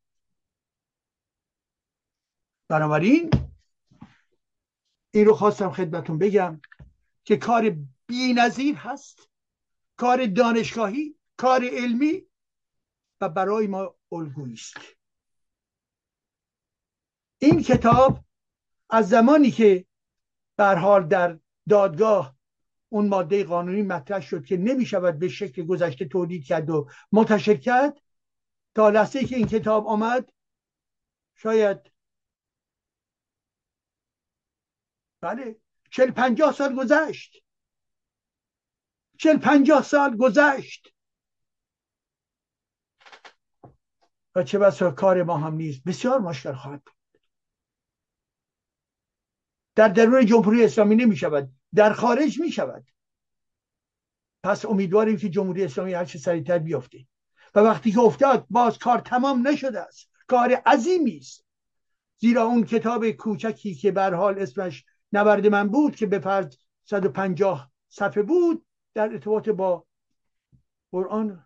بنابراین 2.67 3.31
این 5.11 5.25
رو 5.25 5.33
خواستم 5.33 5.71
خدمتون 5.71 6.17
بگم 6.17 6.61
که 7.23 7.37
کار 7.37 7.69
بی 8.07 8.33
نظیر 8.33 8.75
هست 8.75 9.29
کار 9.95 10.25
دانشگاهی 10.25 11.15
کار 11.37 11.65
علمی 11.65 12.27
و 13.21 13.29
برای 13.29 13.67
ما 13.67 13.95
الگویی 14.13 14.53
است 14.53 14.77
این 17.39 17.63
کتاب 17.63 18.19
از 18.89 19.09
زمانی 19.09 19.51
که 19.51 19.85
بر 20.57 20.75
حال 20.75 21.07
در 21.07 21.39
دادگاه 21.69 22.35
اون 22.89 23.07
ماده 23.07 23.43
قانونی 23.43 23.81
مطرح 23.81 24.21
شد 24.21 24.45
که 24.45 24.57
نمی 24.57 24.85
شود 24.85 25.19
به 25.19 25.29
شکل 25.29 25.65
گذشته 25.65 26.05
تولید 26.05 26.45
کرد 26.45 26.69
و 26.69 26.89
منتشر 27.11 27.57
کرد 27.57 28.01
تا 28.75 28.89
لحظه 28.89 29.25
که 29.25 29.35
این 29.35 29.47
کتاب 29.47 29.87
آمد 29.87 30.29
شاید 31.35 31.91
بله 35.21 35.55
چل 35.91 36.11
پنجاه 36.11 36.53
سال 36.53 36.75
گذشت. 36.75 37.43
چل 39.17 39.37
پنجاه 39.37 39.83
سال 39.83 40.17
گذشت. 40.17 40.93
و 44.35 44.43
چه 44.43 44.59
بسا 44.59 44.91
کار 44.91 45.23
ما 45.23 45.37
هم 45.37 45.53
نیست. 45.53 45.83
بسیار 45.83 46.19
مشکل 46.19 46.53
خواهد 46.53 46.83
بود. 46.83 47.21
در 49.75 49.87
درون 49.87 50.25
جمهوری 50.25 50.63
اسلامی 50.63 50.95
نمی 50.95 51.15
شود. 51.15 51.49
در 51.75 51.93
خارج 51.93 52.39
می 52.39 52.51
شود. 52.51 52.91
پس 54.43 54.65
امیدواریم 54.65 55.17
که 55.17 55.29
جمهوری 55.29 55.63
اسلامی 55.63 55.93
هرچه 55.93 56.19
سریعتر 56.19 56.59
بیفته. 56.59 57.07
و 57.55 57.59
وقتی 57.59 57.91
که 57.91 57.99
افتاد 57.99 58.45
باز 58.49 58.77
کار 58.77 58.99
تمام 58.99 59.47
نشده 59.47 59.79
است. 59.79 60.09
کار 60.27 60.53
عظیمی 60.65 61.17
است. 61.17 61.45
زیرا 62.17 62.43
اون 62.43 62.63
کتاب 62.63 63.11
کوچکی 63.11 63.75
که 63.75 63.91
بر 63.91 64.13
حال 64.13 64.39
اسمش 64.39 64.85
نبرد 65.13 65.47
من 65.47 65.67
بود 65.67 65.95
که 65.95 66.05
به 66.05 66.19
فرض 66.19 66.57
150 66.83 67.71
صفحه 67.89 68.23
بود 68.23 68.65
در 68.93 69.09
ارتباط 69.09 69.49
با 69.49 69.85
قرآن 70.91 71.45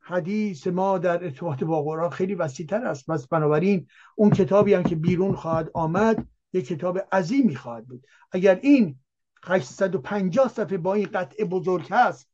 حدیث 0.00 0.66
ما 0.66 0.98
در 0.98 1.24
ارتباط 1.24 1.64
با 1.64 1.82
قرآن 1.82 2.10
خیلی 2.10 2.34
وسیعتر 2.34 2.86
است. 2.86 3.10
پس 3.10 3.26
بنابراین 3.26 3.86
اون 4.14 4.30
کتابی 4.30 4.74
هم 4.74 4.82
که 4.82 4.96
بیرون 4.96 5.36
خواهد 5.36 5.70
آمد 5.74 6.28
یک 6.52 6.66
کتاب 6.66 6.98
عظیمی 7.12 7.56
خواهد 7.56 7.86
بود. 7.86 8.06
اگر 8.32 8.60
این 8.62 8.98
850 9.44 10.48
صفحه 10.48 10.78
با 10.78 10.94
این 10.94 11.08
قطعه 11.14 11.44
بزرگ 11.44 11.86
هست 11.90 12.30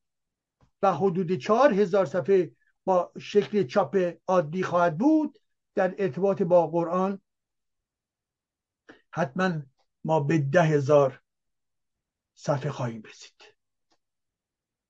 و 0.82 0.94
حدود 0.94 1.32
4000 1.32 2.06
صفحه 2.06 2.52
با 2.84 3.12
شکل 3.18 3.66
چاپ 3.66 4.12
عادی 4.26 4.62
خواهد 4.62 4.98
بود 4.98 5.38
در 5.74 5.94
ارتباط 5.98 6.42
با 6.42 6.66
قرآن 6.66 7.20
حتما 9.10 9.62
ما 10.04 10.20
به 10.20 10.38
ده 10.38 10.62
هزار 10.62 11.22
صفحه 12.34 12.70
خواهیم 12.70 13.02
رسید. 13.02 13.42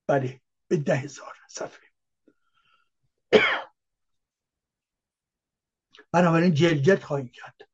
بله 0.06 0.40
به 0.68 0.76
ده 0.76 0.96
هزار 0.96 1.34
صفحه. 1.48 1.85
بنابراین 6.12 6.54
جلجت 6.54 7.04
خواهیم 7.04 7.28
کرد. 7.28 7.68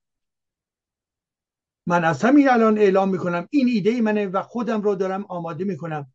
من 1.86 2.04
از 2.04 2.24
همین 2.24 2.48
الان 2.48 2.78
اعلام 2.78 3.08
می‌کنم 3.08 3.48
این 3.50 3.68
ایده 3.68 4.00
منه 4.00 4.26
و 4.26 4.42
خودم 4.42 4.82
رو 4.82 4.94
دارم 4.94 5.24
آماده 5.24 5.64
می‌کنم 5.64 6.12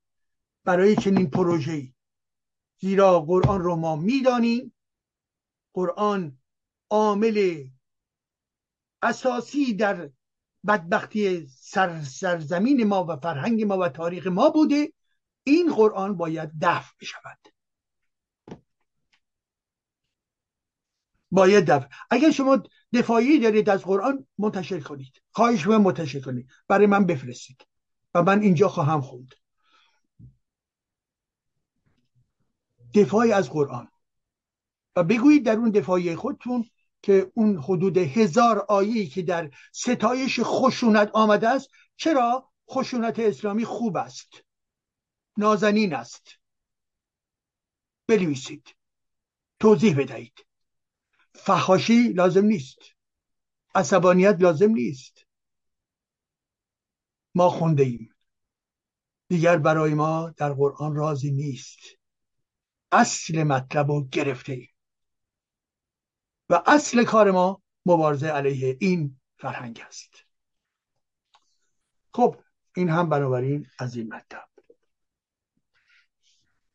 برای 0.63 0.95
چنین 0.95 1.29
پروژه‌ای. 1.29 1.93
زیرا 2.79 3.19
قرآن 3.19 3.61
رو 3.61 3.75
ما 3.75 3.95
می‌دانیم. 3.95 4.73
قرآن 5.73 6.37
عامل 6.89 7.67
اساسی 9.01 9.73
در 9.73 10.09
بدبختی 10.67 11.47
سر 11.47 12.03
سرزمین 12.03 12.83
ما 12.83 13.05
و 13.09 13.15
فرهنگ 13.15 13.63
ما 13.63 13.77
و 13.77 13.89
تاریخ 13.89 14.27
ما 14.27 14.49
بوده. 14.49 14.93
این 15.43 15.75
قرآن 15.75 16.17
باید 16.17 16.51
دفع 16.61 16.93
بشود 17.01 17.39
باید 21.31 21.65
دفع. 21.65 21.87
اگر 22.09 22.31
شما 22.31 22.63
دفاعی 22.93 23.39
دارید 23.39 23.69
از 23.69 23.83
قرآن 23.83 24.27
منتشر 24.37 24.79
کنید. 24.79 25.21
خواهش 25.31 25.67
من 25.67 25.77
منتشر 25.77 26.19
کنید. 26.19 26.49
برای 26.67 26.87
من 26.87 27.05
بفرستید. 27.05 27.67
و 28.13 28.23
من 28.23 28.41
اینجا 28.41 28.67
خواهم 28.69 29.01
خوند. 29.01 29.35
دفاعی 32.93 33.31
از 33.31 33.49
قرآن. 33.49 33.87
و 34.95 35.03
بگویید 35.03 35.45
در 35.45 35.55
اون 35.55 35.69
دفاعی 35.69 36.15
خودتون 36.15 36.69
که 37.01 37.31
اون 37.35 37.57
حدود 37.57 37.97
هزار 37.97 38.65
آیه 38.69 39.05
که 39.05 39.21
در 39.21 39.51
ستایش 39.71 40.39
خشونت 40.43 41.09
آمده 41.13 41.49
است 41.49 41.69
چرا؟ 41.95 42.51
خشونت 42.69 43.19
اسلامی 43.19 43.65
خوب 43.65 43.97
است. 43.97 44.29
نازنین 45.37 45.95
است. 45.95 46.27
بنویسید. 48.07 48.75
توضیح 49.59 49.97
بدهید. 49.97 50.46
فحاشی 51.47 52.13
لازم 52.13 52.45
نیست. 52.45 52.79
عصبانیت 53.75 54.35
لازم 54.39 54.69
نیست. 54.69 55.25
ما 57.35 57.49
خونده 57.49 57.83
ایم. 57.83 58.15
دیگر 59.27 59.57
برای 59.57 59.93
ما 59.93 60.33
در 60.37 60.53
قرآن 60.53 60.95
رازی 60.95 61.31
نیست. 61.31 61.79
اصل 62.91 63.43
مطلب 63.43 63.91
رو 63.91 64.07
گرفته 64.11 64.53
ایم. 64.53 64.69
و 66.49 66.63
اصل 66.65 67.03
کار 67.03 67.31
ما 67.31 67.61
مبارزه 67.85 68.27
علیه 68.27 68.77
این 68.81 69.19
فرهنگ 69.37 69.83
است. 69.87 70.13
خب 72.13 72.35
این 72.75 72.89
هم 72.89 73.09
بنابراین 73.09 73.67
از 73.79 73.95
این 73.95 74.13
مطلب. 74.13 74.49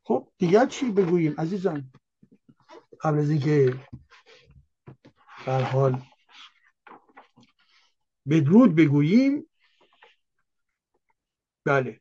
خب 0.04 0.32
دیگر 0.38 0.66
چی 0.66 0.90
بگوییم 0.90 1.34
عزیزان؟ 1.38 1.92
قبل 3.00 3.18
از 3.18 3.30
اینکه 3.30 3.80
در 5.46 5.62
حال 5.62 6.02
بدرود 8.30 8.74
بگوییم. 8.74 9.50
بله. 11.64 12.00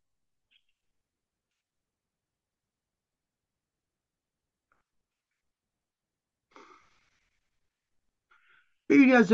ببینید 8.90 9.16
از 9.16 9.34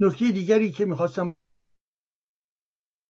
نکته 0.00 0.32
دیگری 0.32 0.72
که 0.72 0.84
می‌خواستم 0.84 1.36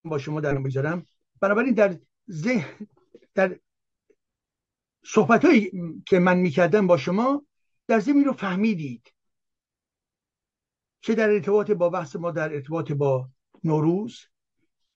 با 0.04 0.18
شما 0.18 0.40
در 0.40 0.58
بگذارم. 0.58 1.06
بنابراین 1.40 1.74
در 1.74 1.98
ذهن 2.30 2.86
در 3.34 3.60
صحبت 5.04 5.44
هایی 5.44 5.70
که 6.06 6.18
من 6.18 6.36
می‌کردم 6.36 6.86
با 6.86 6.96
شما 6.96 7.46
در 7.86 8.00
زمین 8.00 8.24
رو 8.24 8.32
فهمیدید. 8.32 9.12
چه 11.04 11.14
در 11.14 11.30
ارتباط 11.30 11.70
با 11.70 11.88
بحث 11.88 12.16
ما 12.16 12.30
در 12.30 12.52
ارتباط 12.52 12.92
با 12.92 13.28
نوروز 13.64 14.20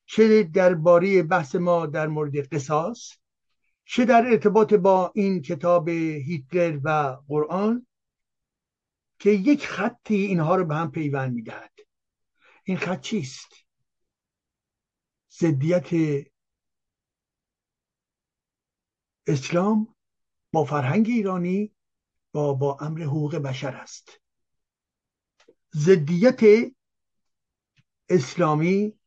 چه 0.07 0.43
درباره 0.43 1.23
بحث 1.23 1.55
ما 1.55 1.87
در 1.87 2.07
مورد 2.07 2.55
قصاص 2.55 3.13
چه 3.85 4.05
در 4.05 4.27
ارتباط 4.27 4.75
با 4.75 5.13
این 5.15 5.43
کتاب 5.43 5.89
هیتلر 5.89 6.81
و 6.85 7.17
قرآن 7.29 7.87
که 9.19 9.31
یک 9.31 9.67
خطی 9.67 10.15
اینها 10.15 10.57
رو 10.57 10.65
به 10.65 10.75
هم 10.75 10.91
پیوند 10.91 11.35
می‌دهد. 11.35 11.73
این 12.65 12.77
خط 12.77 13.01
چیست؟ 13.01 13.49
ضدیت 15.39 15.89
اسلام 19.27 19.95
با 20.53 20.65
فرهنگ 20.65 21.07
ایرانی 21.09 21.75
با 22.33 22.55
با 22.55 22.77
امر 22.81 23.03
حقوق 23.03 23.37
بشر 23.37 23.77
است. 23.77 24.26
ضدیت 25.77 26.41
اسلامی 28.09 28.99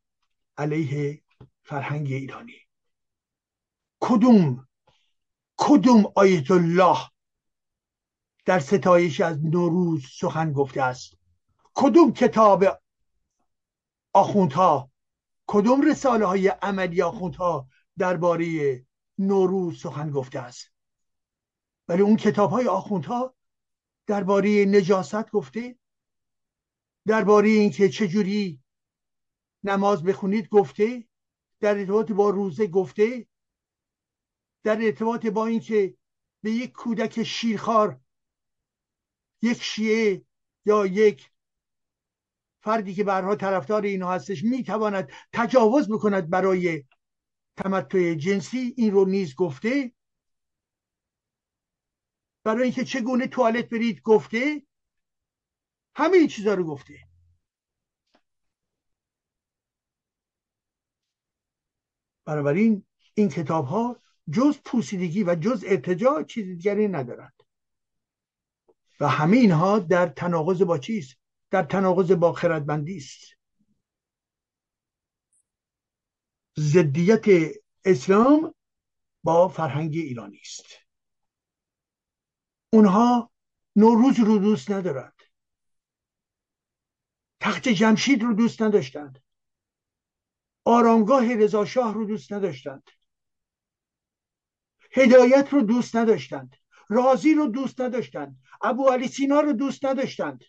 علیه 0.58 1.22
فرهنگ 1.64 2.08
ایرانی. 2.12 2.68
کدوم 4.00 4.68
کدوم 5.58 6.12
آیت 6.16 6.52
الله 6.52 6.98
در 8.46 8.60
ستایش 8.60 9.22
از 9.22 9.46
نوروز 9.46 10.06
سخن 10.12 10.54
گفته 10.54 10.82
است؟ 10.82 11.18
کدوم 11.74 12.14
کتاب 12.14 12.82
آخوندها 14.14 14.92
کدوم 15.48 15.82
رساله 15.82 16.26
های 16.26 16.48
عملی 16.48 17.02
آخوندها 17.02 17.68
درباره 17.98 18.46
نوروز 19.18 19.82
سخن 19.82 20.12
گفته 20.12 20.40
است؟ 20.40 20.72
ولی 21.88 22.02
اون 22.02 22.16
کتاب 22.16 22.50
های 22.50 22.68
آخوندها 22.68 23.36
درباره 24.08 24.66
نجاست 24.66 25.32
گفته 25.32 25.79
درباره 27.10 27.50
اینکه 27.50 27.90
چجوری 27.90 28.60
نماز 29.64 30.04
بخونید 30.04 30.50
گفته 30.50 31.08
در 31.60 31.78
ارتباط 31.78 32.12
با 32.12 32.30
روزه 32.30 32.68
گفته 32.68 33.28
در 34.64 34.82
ارتباط 34.82 35.26
با 35.26 35.46
اینکه 35.46 35.98
به 36.44 36.52
یک 36.52 36.72
کودک 36.72 37.24
شیرخوار 37.24 38.00
یک 39.42 39.62
شیعه 39.62 40.26
یا 40.66 40.86
یک 40.86 41.32
فردی 42.64 42.94
که 42.94 43.04
برها 43.04 43.36
طرفدار 43.36 43.82
اینو 43.82 44.08
هستش 44.08 44.44
می‌تواند 44.44 45.12
تجاوز 45.34 45.92
بکند 45.92 46.30
برای 46.30 46.84
تمتع 47.58 48.14
جنسی 48.14 48.74
این 48.78 48.92
رو 48.92 49.06
نیز 49.06 49.36
گفته. 49.36 49.94
برای 52.44 52.64
اینکه 52.64 52.84
چگونه 52.84 53.28
توالت 53.28 53.70
برید 53.70 54.02
گفته 54.02 54.69
همه 56.00 56.18
این 56.18 56.28
چیزا 56.28 56.54
رو 56.54 56.64
گفته 56.64 57.10
بنابراین 62.26 62.86
این 63.14 63.30
کتاب 63.30 63.66
ها 63.66 64.02
جز 64.32 64.60
پوسیدگی 64.66 65.24
و 65.24 65.36
جز 65.36 65.64
ارتجاع 65.68 66.24
چیز 66.24 66.46
دیگری 66.46 66.88
ندارند. 66.88 67.34
و 69.00 69.08
همه 69.08 69.38
اینها 69.38 69.80
در 69.80 70.08
تناقض 70.08 70.62
با 70.62 70.78
چیست؟ 70.78 71.18
در 71.50 71.64
تناقض 71.64 72.12
با 72.12 72.34
خردمندی 72.34 72.98
است. 72.98 73.38
ضدیت 76.60 77.26
اسلام 77.86 78.56
با 79.24 79.48
فرهنگ 79.48 79.94
ایرانی 79.94 80.40
است. 80.42 80.66
اونها 82.74 83.32
نوروز 83.76 84.20
رو 84.20 84.38
دوست 84.38 84.72
ندارند. 84.72 85.19
تخت 87.40 87.68
جمشید 87.68 88.24
رو 88.24 88.34
دوست 88.34 88.62
نداشتند. 88.62 89.24
آرامگاه 90.66 91.36
رضاشاه 91.36 91.94
رو 91.94 92.06
دوست 92.06 92.34
نداشتند. 92.34 92.84
هدایت 94.92 95.48
رو 95.52 95.62
دوست 95.62 95.96
نداشتند. 95.96 96.56
رازی 96.90 97.34
رو 97.34 97.48
دوست 97.48 97.82
نداشتند. 97.82 98.40
ابو 98.62 98.90
علی 98.90 99.08
سینا 99.08 99.42
رو 99.42 99.54
دوست 99.54 99.86
نداشتند. 99.86 100.44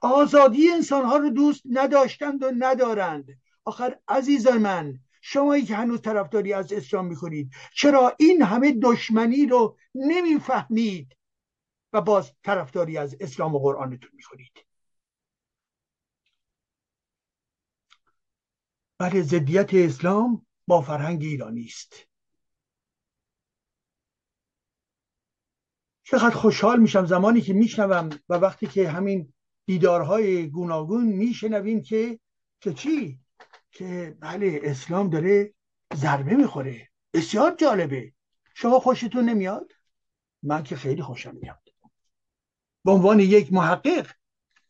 آزادی 0.00 0.70
انسان 0.70 1.04
ها 1.04 1.16
رو 1.16 1.30
دوست 1.30 1.62
نداشتند 1.70 2.42
و 2.42 2.52
ندارند. 2.58 3.40
آخر 3.64 3.98
عزیز 4.08 4.46
من 4.46 4.98
شمایی 5.20 5.64
که 5.64 5.76
هنوز 5.76 6.02
طرفداری 6.02 6.52
از 6.52 6.72
اسلام 6.72 7.06
می‌کنید 7.06 7.50
چرا 7.74 8.16
این 8.18 8.42
همه 8.42 8.72
دشمنی 8.82 9.46
رو 9.46 9.76
نمی‌فهمید؟ 9.94 11.16
و 11.92 12.00
باز 12.00 12.32
طرفداری 12.42 12.98
از 12.98 13.16
اسلام 13.20 13.54
و 13.54 13.58
قرآنتون 13.58 14.10
می‌کنید 14.12 14.66
بله 18.98 19.22
ضدیت 19.22 19.74
اسلام 19.74 20.46
با 20.66 20.80
فرهنگ 20.80 21.22
ایرانی 21.22 21.64
است. 21.64 21.94
چقدر 26.02 26.36
خوشحال 26.36 26.80
میشم 26.80 27.06
زمانی 27.06 27.40
که 27.40 27.52
میشنوم 27.52 28.10
و 28.28 28.34
وقتی 28.34 28.66
که 28.66 28.90
همین 28.90 29.32
دیدارهای 29.66 30.50
گوناگون 30.50 31.06
میشنویم 31.06 31.82
که 31.82 32.20
که 32.60 32.74
چی؟ 32.74 33.20
که 33.70 34.16
بله 34.20 34.60
اسلام 34.62 35.10
داره 35.10 35.54
ضربه 35.94 36.36
می‌خوره. 36.36 36.88
بسیار 37.12 37.54
جالبه. 37.54 38.12
شما 38.54 38.80
خوشتون 38.80 39.24
نمیاد؟ 39.24 39.72
من 40.42 40.62
که 40.62 40.76
خیلی 40.76 41.02
خوشم 41.02 41.36
میاد. 41.36 41.59
به 42.84 42.92
عنوان 42.92 43.20
یک 43.20 43.52
محقق 43.52 44.06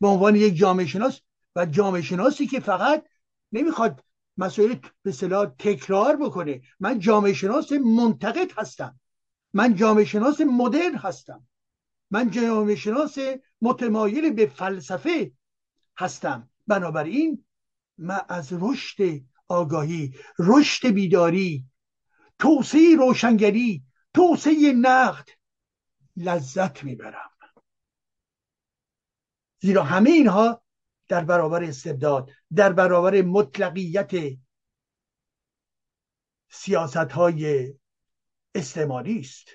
به 0.01 0.07
عنوان 0.07 0.35
یک 0.35 0.55
جامعه 0.55 0.85
شناس 0.85 1.21
و 1.55 1.65
جامعه 1.65 2.01
شناسی 2.01 2.47
که 2.47 2.59
فقط 2.59 3.05
نمی‌خواد 3.51 4.03
مسائل 4.37 4.75
به 5.03 5.11
صلاح 5.11 5.45
تکرار 5.45 6.15
بکنه. 6.15 6.61
من 6.79 6.99
جامعه 6.99 7.33
شناس 7.33 7.71
منتقد 7.71 8.51
هستم. 8.57 8.99
من 9.53 9.75
جامعه 9.75 10.05
شناس 10.05 10.41
مدرن 10.41 10.95
هستم. 10.95 11.47
من 12.11 12.31
جامعه 12.31 12.75
شناس 12.75 13.17
متمایل 13.61 14.33
به 14.33 14.45
فلسفه 14.45 15.31
هستم. 15.97 16.49
بنابراین 16.67 17.45
من 17.97 18.21
از 18.29 18.53
رشد 18.53 19.21
آگاهی 19.47 20.13
رشد 20.39 20.87
بیداری 20.87 21.65
توسعه 22.39 22.95
روشنگری 22.95 23.83
توسعه 24.13 24.73
نقد 24.73 25.29
لذت 26.17 26.83
می‌برم. 26.83 27.30
زیرا 29.61 29.83
همه 29.83 30.09
اینها 30.09 30.63
در 31.07 31.23
برابر 31.23 31.63
استبداد 31.63 32.31
در 32.55 32.73
برابر 32.73 33.21
مطلقیت 33.21 34.11
سیاست 36.49 36.97
های 36.97 37.73
استعماری 38.55 39.19
است. 39.19 39.47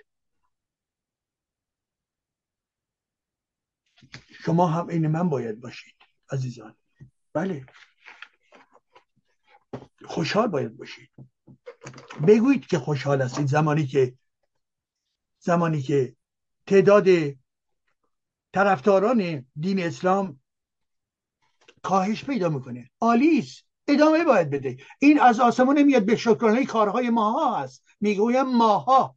شما 4.44 4.66
هم 4.66 4.88
این 4.88 5.06
من 5.06 5.28
باید 5.28 5.60
باشید 5.60 5.96
عزیزان. 6.30 6.76
بله. 7.32 7.66
خوشحال 10.04 10.48
باید 10.48 10.76
باشید. 10.76 11.10
بگویید 12.28 12.66
که 12.66 12.78
خوشحال 12.78 13.22
هستید. 13.22 13.46
زمانی 13.46 13.86
که 13.86 14.18
زمانی 15.38 15.82
که 15.82 16.16
تعداد 16.66 17.06
طرفداران 18.56 19.46
دین 19.60 19.82
اسلام 19.82 20.40
کاهش 21.82 22.24
پیدا 22.24 22.48
می‌کنه. 22.48 22.90
آلیس 23.00 23.62
ادامه 23.88 24.24
باید 24.24 24.50
بده. 24.50 24.76
این 24.98 25.20
از 25.20 25.40
آسمان 25.40 25.82
میاد 25.82 26.06
به 26.06 26.16
شکرانه 26.16 26.66
کارهای 26.66 27.10
ماها 27.10 27.58
هست. 27.58 27.84
می‌گویم 28.00 28.42
ماها. 28.42 29.16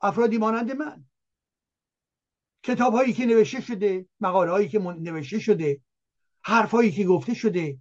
افرادی 0.00 0.38
مانند 0.38 0.72
من. 0.72 1.04
کتاب 2.62 2.94
هایی 2.94 3.12
که 3.12 3.26
نوشته 3.26 3.60
شده 3.60 4.08
مقاله 4.20 4.50
هایی 4.50 4.68
که 4.68 4.78
نوشته 4.78 5.38
شده 5.38 5.80
حرف 6.42 6.70
هایی 6.70 6.92
که 6.92 7.04
گفته 7.04 7.34
شده. 7.34 7.78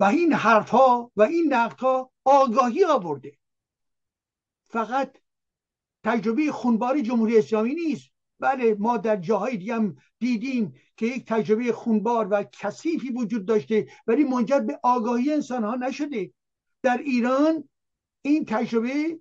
و 0.00 0.04
این 0.04 0.32
حرف 0.32 0.70
ها 0.70 1.12
و 1.16 1.22
این 1.22 1.54
نقد 1.54 1.80
ها 1.80 2.10
آگاهی 2.24 2.84
آورده. 2.84 3.38
فقط 4.68 5.16
تجربه 6.04 6.52
خونباری 6.52 7.02
جمهوری 7.02 7.38
اسلامی 7.38 7.74
نیست. 7.74 8.10
بله 8.40 8.76
ما 8.78 8.96
در 8.96 9.16
جاهای 9.16 9.56
دیگه 9.56 9.74
هم 9.74 9.96
دیدیم 10.18 10.74
که 10.96 11.06
یک 11.06 11.24
تجربه 11.26 11.72
خونبار 11.72 12.28
و 12.30 12.44
کثیفی 12.52 13.10
وجود 13.10 13.46
داشته 13.46 13.86
ولی 14.06 14.24
منجر 14.24 14.60
به 14.60 14.80
آگاهی 14.82 15.32
انسان 15.32 15.64
ها 15.64 15.74
نشده. 15.74 16.32
در 16.82 16.98
ایران 16.98 17.68
این 18.22 18.44
تجربه 18.44 19.20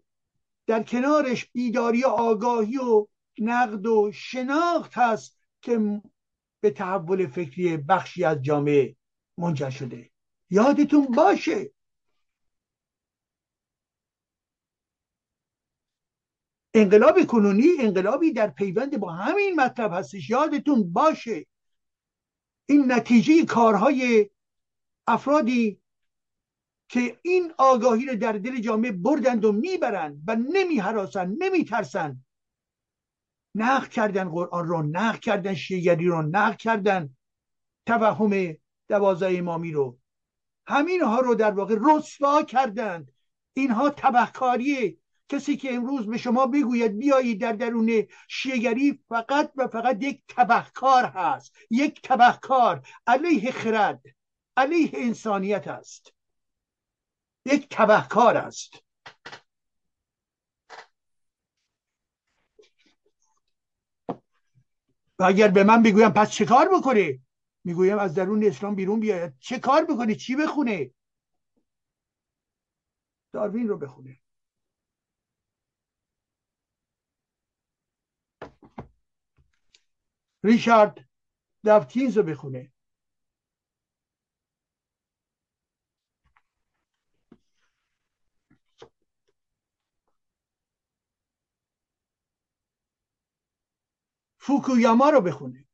در 0.68 0.84
کنارش 0.84 1.46
بیداری 1.52 2.04
و 2.04 2.08
آگاهی 2.08 2.78
و 2.78 3.08
نقد 3.40 3.86
و 3.86 4.12
شناخت 4.14 4.98
هست 4.98 5.40
که 5.62 6.02
به 6.62 6.72
تحول 6.72 7.28
فکری 7.28 7.78
بخشی 7.78 8.24
از 8.24 8.42
جامعه 8.42 8.96
منجر 9.38 9.70
شده. 9.70 10.10
یادتون 10.50 11.06
باشه 11.06 11.72
انقلاب 16.78 17.26
کنونی 17.26 17.68
انقلابی 17.80 18.34
در 18.34 18.50
پیوند 18.50 18.98
با 18.98 19.12
همین 19.12 19.56
مطلب 19.56 19.94
هستش. 19.94 20.30
یادتون 20.30 20.94
باشه. 20.94 21.46
این 22.66 22.92
نتیجه 22.92 23.46
کارهای 23.46 24.30
افرادی 25.08 25.82
که 26.90 27.20
این 27.22 27.54
آگاهی 27.58 28.06
رو 28.06 28.16
در 28.16 28.32
دل 28.32 28.60
جامعه 28.60 28.92
بردند 28.92 29.46
و 29.46 29.52
می‌برند 29.52 30.24
و 30.28 30.36
نمی 30.36 30.82
نمیترسند. 31.40 32.26
نقد 33.56 33.90
کردن 33.90 34.30
قرآن 34.30 34.68
رو 34.68 34.84
نقد 34.84 35.20
کردن 35.20 35.54
شیگری 35.54 36.06
رو 36.06 36.22
نقد 36.22 36.58
کردن 36.58 37.10
توهم 37.86 38.56
دوازه 38.90 39.28
امامی 39.32 39.72
رو. 39.72 39.98
همین 40.68 41.02
ها 41.02 41.20
رو 41.20 41.36
در 41.36 41.52
واقع 41.52 41.76
رسوا 41.82 42.44
کردند. 42.44 43.12
اینها 43.54 43.90
تبهکاریه. 43.90 44.98
کسی 45.30 45.58
که 45.58 45.74
امروز 45.74 46.08
به 46.08 46.18
شما 46.18 46.48
بگوید 46.48 46.98
بیایید 46.98 47.42
در 47.42 47.54
درون 47.54 48.08
شیگری 48.28 49.04
فقط 49.10 49.52
و 49.56 49.68
فقط 49.68 50.04
یک 50.04 50.24
تبهکار 50.28 51.06
هست. 51.06 51.56
یک 51.70 52.02
تبهکار. 52.02 52.88
علیه 53.08 53.52
خرد. 53.52 54.02
علیه 54.58 54.90
انسانیت 54.94 55.68
است. 55.68 56.14
یک 57.46 57.68
تبهکار 57.70 58.38
است. 58.38 58.84
و 65.20 65.24
اگر 65.24 65.48
به 65.48 65.64
من 65.64 65.84
بگویم 65.84 66.10
پس 66.10 66.32
چه 66.32 66.46
کار 66.46 66.70
بکنه؟ 66.78 67.20
می‌گویم 67.64 67.98
از 67.98 68.14
درون 68.14 68.44
اسلام 68.44 68.76
بیرون 68.76 69.00
بیاید. 69.00 69.34
چه 69.40 69.60
کار 69.60 69.86
بکنه؟ 69.86 70.16
چی 70.16 70.36
بخونه؟ 70.36 70.92
داروین 73.34 73.68
رو 73.68 73.78
بخونه. 73.78 74.20
ریشارد 80.48 81.10
داوکینز 81.66 82.18
رو 82.18 82.24
بخونه. 82.24 82.74
فوکویاما 94.38 95.10
رو 95.10 95.22
بخونه. 95.22 95.68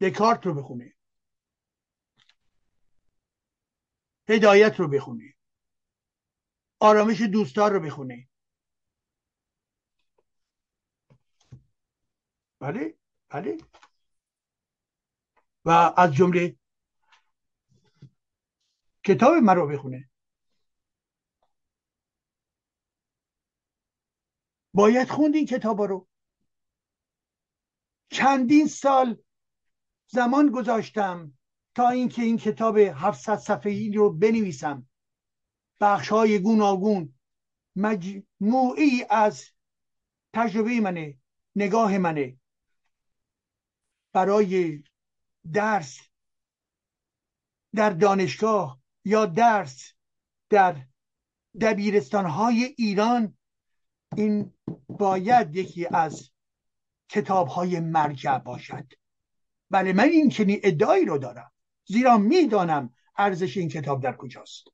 دکارت 0.00 0.46
رو 0.46 0.54
بخونه. 0.54 0.94
هدایت 4.28 4.80
رو 4.80 4.88
بخونه. 4.88 5.34
آرامش 6.80 7.22
دوستار 7.22 7.72
رو 7.72 7.80
بخونه. 7.80 8.27
بله 12.60 12.94
بله. 13.28 13.58
و 15.64 15.70
از 15.96 16.14
جمله 16.14 16.56
کتاب 19.04 19.34
مرا 19.34 19.66
بخونه. 19.66 20.10
باید 24.74 25.08
خوند 25.08 25.34
این 25.34 25.46
کتاب 25.46 25.82
رو. 25.82 26.08
چندین 28.10 28.66
سال 28.66 29.22
زمان 30.06 30.50
گذاشتم 30.50 31.38
تا 31.74 31.88
اینکه 31.88 32.22
این 32.22 32.36
کتاب 32.38 32.78
700 32.78 33.36
صفحه 33.36 33.72
ای 33.72 33.92
رو 33.92 34.12
بنویسم. 34.12 34.88
بخش 35.80 36.08
های 36.08 36.38
گوناگون. 36.38 37.14
مجموعی 37.76 39.04
از 39.10 39.46
تجربه 40.34 40.80
منه 40.80 41.18
نگاه 41.56 41.98
منه. 41.98 42.37
برای 44.18 44.82
درس 45.52 45.98
در 47.74 47.90
دانشگاه 47.90 48.80
یا 49.04 49.26
درس 49.26 49.92
در 50.50 50.76
دبیرستان 51.60 52.26
های 52.26 52.64
ایران 52.64 53.36
این 54.16 54.52
باید 54.88 55.56
یکی 55.56 55.86
از 55.86 56.30
کتاب 57.08 57.48
های 57.48 57.80
مرجع 57.80 58.38
باشد. 58.38 58.92
بله 59.70 59.92
من 59.92 60.08
این 60.08 60.28
چنین 60.28 60.60
ادعایی 60.62 61.04
رو 61.04 61.18
دارم. 61.18 61.52
زیرا 61.84 62.18
می‌دانم 62.18 62.94
ارزش 63.16 63.56
این 63.56 63.68
کتاب 63.68 64.02
در 64.02 64.16
کجاست. 64.16 64.64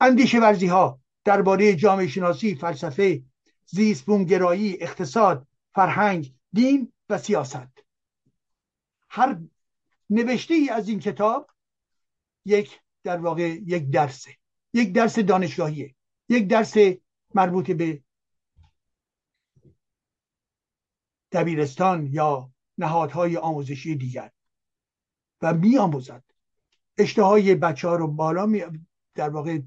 اندیشه 0.00 0.40
ورزی 0.40 0.66
ها 0.66 1.00
درباره 1.24 1.74
جامعه 1.74 2.08
شناسی 2.08 2.54
فلسفه 2.54 3.22
زیست 3.66 4.04
بومگرایی 4.04 4.82
اقتصاد 4.82 5.46
فرهنگ 5.74 6.34
دین 6.52 6.92
و 7.08 7.18
سیاست. 7.18 7.87
هر 9.10 9.38
نوشته 10.10 10.54
ای 10.54 10.68
از 10.68 10.88
این 10.88 11.00
کتاب 11.00 11.50
یک 12.44 12.80
در 13.02 13.16
واقع 13.16 13.58
یک 13.66 13.90
درسه 13.90 14.36
یک 14.72 14.92
درس 14.92 15.18
دانشگاهیه 15.18 15.94
یک 16.28 16.48
درس 16.48 16.74
مربوط 17.34 17.70
به 17.70 18.02
دبیرستان 21.32 22.06
یا 22.06 22.50
نهادهای 22.78 23.36
آموزشی 23.36 23.96
دیگر 23.96 24.32
و 25.42 25.54
می 25.54 25.78
آموزد 25.78 26.24
اشتهای 26.98 27.54
بچه 27.54 27.88
ها 27.88 27.96
رو 27.96 28.08
بالا 28.08 28.46
می 28.46 28.64
در 29.14 29.28
واقع 29.28 29.58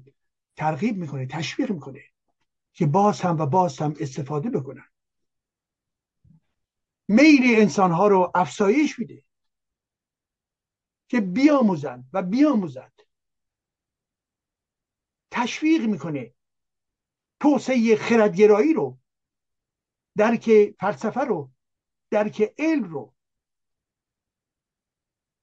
ترغیب 0.56 0.96
می‌کنه 0.96 1.26
تشویق 1.26 1.70
می‌کنه 1.70 2.02
که 2.72 2.86
باز 2.86 3.20
هم 3.20 3.38
و 3.38 3.46
باز 3.46 3.78
هم 3.78 3.94
استفاده 4.00 4.50
بکنن. 4.50 4.84
میل 7.08 7.60
انسان 7.60 7.92
ها 7.92 8.08
رو 8.08 8.32
افزایش 8.34 8.98
میده. 8.98 9.24
که 11.12 11.20
بیاموزن 11.20 12.04
و 12.12 12.22
بیاموزد. 12.22 12.92
تشویق 15.30 15.86
می‌کنه 15.86 16.34
توسعه 17.40 17.96
خردگرایی 17.96 18.72
رو 18.72 18.98
درک 20.16 20.74
فلسفه 20.80 21.20
رو 21.20 21.50
درک 22.10 22.54
علم 22.58 22.84
رو. 22.84 23.14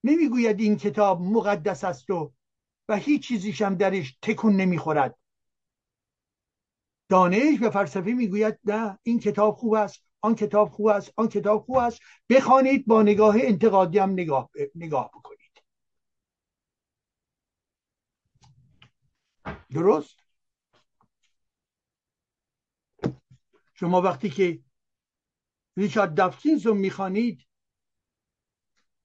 نمی‌گوید 0.04 0.60
این 0.60 0.78
کتاب 0.78 1.22
مقدس 1.22 1.84
است 1.84 2.10
و 2.10 2.34
و 2.90 2.96
هیچ 2.96 3.28
چیزیش 3.28 3.62
هم 3.62 3.76
درش 3.76 4.18
تکون 4.22 4.56
نمی‌خورد. 4.56 5.20
دانش 7.10 7.62
و 7.62 7.70
فلسفه 7.70 8.14
می‌گوید 8.14 8.60
نه 8.66 9.00
این 9.04 9.20
کتاب 9.20 9.56
خوب 9.56 9.74
است 9.74 10.04
آن 10.22 10.36
کتاب 10.36 10.70
خوب 10.70 10.88
است 10.88 11.14
آن 11.16 11.28
کتاب 11.28 11.66
خوب 11.66 11.78
است 11.78 12.00
بخوانید 12.30 12.88
با 12.88 13.02
نگاه 13.02 13.36
انتقادی 13.40 13.98
هم 13.98 14.12
نگاه, 14.12 14.50
نگاه 14.76 15.12
بکنید 15.14 15.40
درست؟ 19.74 20.20
شما 23.74 24.02
وقتی 24.02 24.30
که 24.30 24.64
ریچارد 25.78 26.14
دافکینز 26.14 26.66
رو 26.66 26.74
می‌خوانید 26.74 27.46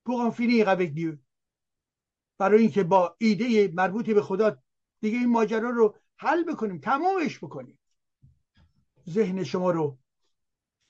en 0.06 0.32
finir 0.32 0.66
avec 0.66 1.18
برای 2.38 2.60
اینکه 2.60 2.84
با 2.84 3.16
ایده 3.18 3.72
مربوط 3.74 4.10
به 4.10 4.22
خدا 4.22 4.62
دیگه 5.00 5.18
این 5.18 5.30
ماجرا 5.30 5.70
رو 5.70 5.96
حل 6.16 6.44
بکنیم 6.44 6.78
تمامش 6.78 7.38
بکنیم. 7.38 7.78
ذهن 9.08 9.44
شما 9.44 9.70
رو 9.70 9.98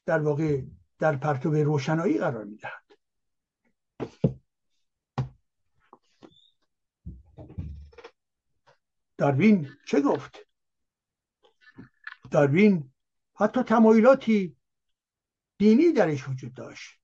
در 0.07 0.21
واقع 0.21 0.63
در 0.99 1.17
پرتو 1.17 1.51
روشنایی 1.51 2.19
قرار 2.19 2.45
می‌دهد. 2.45 2.99
داروین 9.19 9.69
چه 9.87 10.01
گفت؟ 10.01 10.47
داروین 12.31 12.93
حتی 13.35 13.63
تمایلاتی 13.63 14.57
دینی 15.59 15.93
درش 15.93 16.29
وجود 16.29 16.55
داشت. 16.55 17.01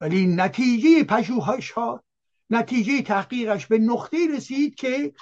ولی 0.00 0.26
نتیجه 0.26 1.04
پژوهش 1.04 1.70
ها 1.70 2.04
نتیجه 2.50 3.02
تحقیقش 3.02 3.66
به 3.66 3.78
نقطه 3.78 4.16
رسید 4.36 4.74
که 4.74 5.14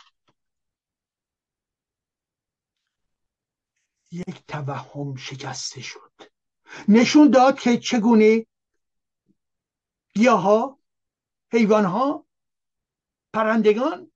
یک 4.10 4.46
توهم 4.48 5.16
شکسته 5.16 5.80
شد. 5.80 6.12
نشون 6.88 7.30
داد 7.30 7.58
که 7.58 7.78
چگونه 7.78 8.46
گیاها 10.14 10.78
حیوانها 11.52 12.26
پرندگان 13.32 14.12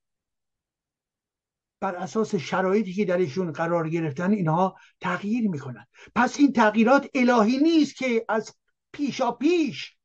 بر 1.81 1.97
اساس 1.97 2.35
شرایطی 2.35 2.93
که 2.93 3.05
درشون 3.05 3.53
قرار 3.53 3.89
گرفتن 3.89 4.31
اینها 4.31 4.77
تغییر 5.01 5.49
می‌کنن. 5.49 5.87
پس 6.15 6.39
این 6.39 6.53
تغییرات 6.53 7.11
الهی 7.15 7.59
نیست 7.59 7.97
که 7.97 8.25
از 8.29 8.55
پیشا 8.93 9.33
پیش 9.33 9.97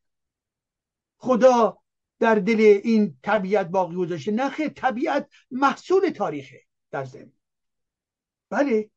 خدا 1.18 1.78
در 2.20 2.36
دل 2.36 2.80
این 2.84 3.18
طبیعت 3.24 3.68
باقی 3.68 3.96
گذاشته. 3.96 4.32
نه 4.32 4.70
طبیعت 4.70 5.30
محصول 5.52 6.10
تاریخه 6.10 6.62
در 6.92 7.04
زمین 7.04 7.34
بله. 8.50 8.90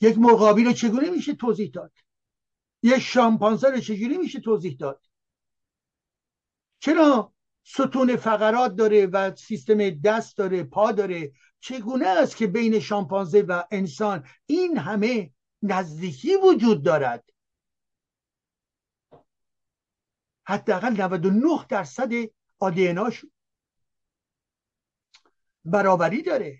یک 0.00 0.18
مرغابی 0.18 0.64
رو 0.64 0.72
چگونه 0.72 1.10
میشه 1.10 1.34
توضیح 1.34 1.70
داد؟ 1.70 1.92
یک 2.82 2.98
شامپانزه 2.98 3.70
رو 3.70 3.80
چجوری 3.80 4.18
میشه 4.18 4.40
توضیح 4.40 4.76
داد؟ 4.80 5.06
چرا 6.78 7.32
ستون 7.70 8.16
فقرات 8.16 8.76
داره 8.76 9.06
و 9.06 9.36
سیستم 9.36 9.90
دست 9.90 10.36
داره 10.36 10.64
پا 10.64 10.92
داره. 10.92 11.32
چگونه 11.60 12.06
است 12.06 12.36
که 12.36 12.46
بین 12.46 12.80
شامپانزه 12.80 13.42
و 13.42 13.62
انسان 13.70 14.28
این 14.46 14.78
همه 14.78 15.32
نزدیکی 15.62 16.36
وجود 16.36 16.84
دارد؟ 16.84 17.24
حداقل 20.46 21.02
99 21.02 21.66
درصد 21.68 22.12
آدیناش 22.58 23.24
برابری 25.64 26.22
داره. 26.22 26.58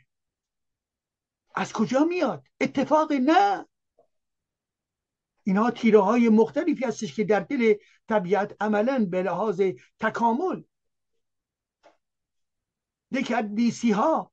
از 1.54 1.72
کجا 1.72 2.04
میاد؟ 2.04 2.44
اتفاق 2.60 3.12
نه. 3.12 3.66
اینها 5.42 5.70
تیره 5.70 6.00
های 6.00 6.28
مختلفی 6.28 6.84
هستش 6.84 7.14
که 7.14 7.24
در 7.24 7.40
دل 7.40 7.74
طبیعت 8.08 8.56
عملا 8.60 9.06
به 9.10 9.22
لحاظ 9.22 9.62
تکامل 10.00 10.62
دیسی 13.54 13.90
ها 13.90 14.32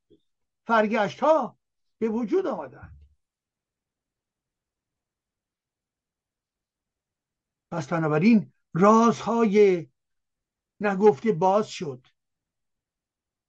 فرگشت 0.68 1.20
ها 1.20 1.58
به 2.00 2.10
وجود 2.10 2.48
آمدن 2.48 2.92
پس 7.72 7.88
بنابراین 7.88 8.52
رازهای 8.74 9.88
نگفته 10.80 11.32
باز 11.32 11.68
شد 11.68 12.08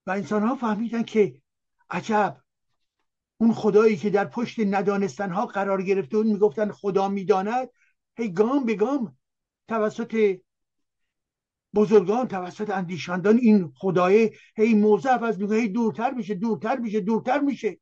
و 0.06 0.10
انسان 0.10 0.42
ها 0.42 0.54
فهمیدن 0.54 1.02
که 1.02 1.42
عجب 1.90 2.42
اون 3.40 3.52
خدایی 3.52 3.96
که 3.96 4.10
در 4.10 4.24
پشت 4.24 4.60
ندانستن 4.60 5.30
ها 5.30 5.46
قرار 5.46 5.82
گرفته 5.82 6.16
اون 6.16 6.26
می‌گفتن 6.26 6.72
خدا 6.72 7.08
می‌داند 7.08 7.68
هی 8.16 8.32
گام 8.32 8.64
به 8.64 8.74
گام 8.74 9.18
توسط 9.68 10.40
بزرگان 11.76 12.28
توسط 12.28 12.70
اندیشاندان 12.70 13.36
این 13.36 13.72
خدای 13.76 14.30
هی 14.56 14.74
موضع 14.74 15.24
از 15.24 15.40
میگه 15.40 15.56
هی 15.56 15.68
دورتر 15.68 16.10
میشه 16.10 16.34
دورتر 16.34 16.76
میشه 16.78 17.00
دورتر 17.00 17.40
میشه. 17.40 17.78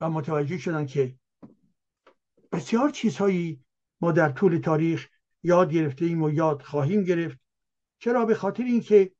و 0.00 0.10
متوجه 0.10 0.58
شدن 0.58 0.86
که 0.86 1.14
بسیار 2.52 2.90
چیزهایی 2.90 3.64
ما 4.00 4.12
در 4.12 4.28
طول 4.28 4.58
تاریخ 4.58 5.08
یاد 5.42 5.72
گرفته 5.72 6.04
ایم 6.04 6.22
و 6.22 6.30
یاد 6.30 6.62
خواهیم 6.62 7.04
گرفت. 7.04 7.38
چرا؟ 7.98 8.24
به 8.24 8.34
خاطر 8.34 8.64
اینکه 8.64 9.12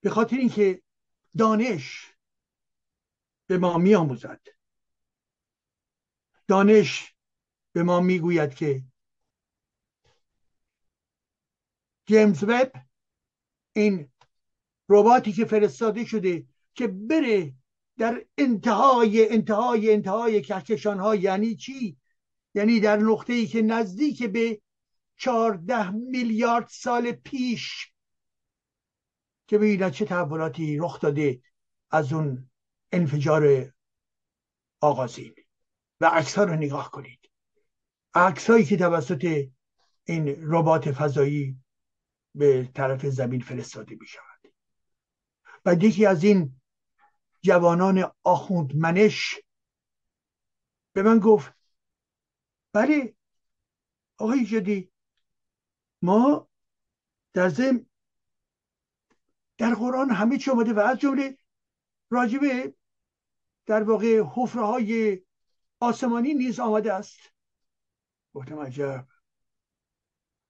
به 0.00 0.10
خاطر 0.10 0.36
اینکه 0.36 0.82
دانش 1.38 2.14
به 3.46 3.58
ما 3.58 3.78
میآموزد. 3.78 4.40
دانش 6.48 7.14
به 7.72 7.82
ما 7.82 8.00
می‌گوید 8.00 8.54
که 8.54 8.82
جیمز 12.06 12.44
وب 12.44 12.72
این 13.72 14.12
رباتی 14.88 15.32
که 15.32 15.44
فرستاده 15.44 16.04
شده 16.04 16.46
که 16.74 16.86
بره 16.86 17.54
در 17.98 18.24
انتهای 18.38 19.32
انتهای 19.32 19.92
انتهای 19.92 20.42
کهکشان 20.42 21.00
ها 21.00 21.16
یعنی 21.16 21.56
چی؟ 21.56 21.96
یعنی 22.54 22.80
در 22.80 22.96
نقطه 22.96 23.32
ای 23.32 23.46
که 23.46 23.62
نزدیک 23.62 24.22
به 24.22 24.60
چهارده 25.16 25.90
میلیارد 25.90 26.68
سال 26.68 27.12
پیش 27.12 27.92
که 29.50 29.58
ببینید 29.58 29.88
چه 29.88 30.04
تحولاتی 30.04 30.78
رخ 30.78 31.00
داده 31.00 31.42
از 31.90 32.12
اون 32.12 32.50
انفجار 32.92 33.72
آغازین. 34.80 35.34
و 36.00 36.06
عکس 36.06 36.38
رو 36.38 36.54
نگاه 36.54 36.90
کنید. 36.90 37.30
عکس 38.14 38.50
هایی 38.50 38.64
که 38.64 38.76
توسط 38.76 39.48
این 40.04 40.36
ربات 40.42 40.92
فضایی 40.92 41.62
به 42.34 42.70
طرف 42.74 43.06
زمین 43.06 43.40
فرستاده 43.40 43.96
می 44.00 44.06
شود 44.06 44.52
و 45.64 45.74
یکی 45.74 46.06
از 46.06 46.24
این 46.24 46.60
جوانان 47.42 48.12
آخوند 48.22 48.76
منش 48.76 49.40
به 50.92 51.02
من 51.02 51.18
گفت 51.18 51.52
بله 52.72 53.14
آقای 54.18 54.44
جدی 54.44 54.92
ما 56.02 56.48
در 57.32 57.48
زم 57.48 57.89
در 59.60 59.74
قرآن 59.74 60.10
همه 60.10 60.38
چی 60.38 60.50
آمده 60.50 60.72
و 60.72 60.78
از 60.78 60.98
جمله 60.98 61.38
راجبه 62.10 62.74
در 63.66 63.82
واقع 63.82 64.22
حفره 64.34 64.62
های 64.62 65.22
آسمانی 65.80 66.34
نیز 66.34 66.60
آمده 66.60 66.92
است. 66.92 67.18
گفتم 68.34 68.58
عجب. 68.58 69.06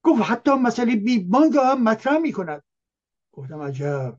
گفت 0.03 0.23
حتی 0.23 0.51
مسئله 0.51 0.97
Big 0.97 1.27
هم 1.57 1.83
مطرح 1.83 2.19
می 2.19 2.33
کند 2.33 2.63
گفتم 3.33 3.63
عجب. 3.63 4.19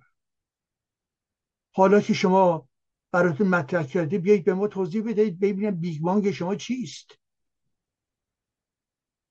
حالا 1.74 2.02
که 2.02 2.14
شما 2.14 2.70
براتون 3.12 3.48
مطرح 3.48 3.84
کرده 3.84 4.18
بیایید 4.18 4.46
به 4.46 4.54
ما 4.54 4.68
توضیح 4.68 5.04
بدهید 5.04 5.40
ببینم 5.40 5.80
Big 5.80 6.02
Bang 6.02 6.32
شما 6.32 6.56
چیست. 6.56 7.12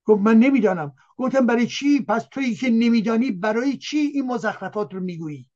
گفت 0.04 0.20
من 0.20 0.38
نمی‌دانم. 0.38 0.94
گفتم 1.16 1.46
برای 1.46 1.66
چی؟ 1.66 2.04
پس 2.04 2.24
تویی 2.32 2.54
که 2.54 2.70
نمیدانی 2.70 3.30
برای 3.30 3.78
چی 3.78 3.96
این 3.96 4.26
مزخرفات 4.26 4.94
رو 4.94 5.00
می‌گویی؟ 5.00 5.49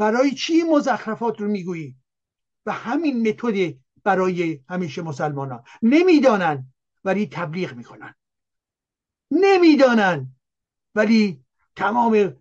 برای 0.00 0.30
چی 0.30 0.62
مزخرفات 0.62 1.40
رو 1.40 1.48
می‌گویی؟ 1.48 1.96
و 2.66 2.72
همین 2.72 3.28
متد 3.28 3.76
برای 4.04 4.60
همیشه 4.68 5.02
مسلمانان. 5.02 5.64
نمی‌دانن 5.82 6.72
ولی 7.04 7.26
تبلیغ 7.26 7.74
می‌کنن. 7.74 8.14
نمی‌دانن 9.30 10.34
ولی 10.94 11.44
تمام 11.76 12.36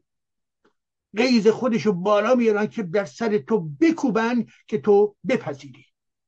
قیز 1.17 1.47
خودشو 1.47 1.93
بالا 1.93 2.35
میارن 2.35 2.67
که 2.67 2.83
در 2.83 3.05
سر 3.05 3.37
تو 3.37 3.69
بکوبن 3.69 4.45
که 4.67 4.77
تو 4.81 5.15
بپذیری. 5.27 5.85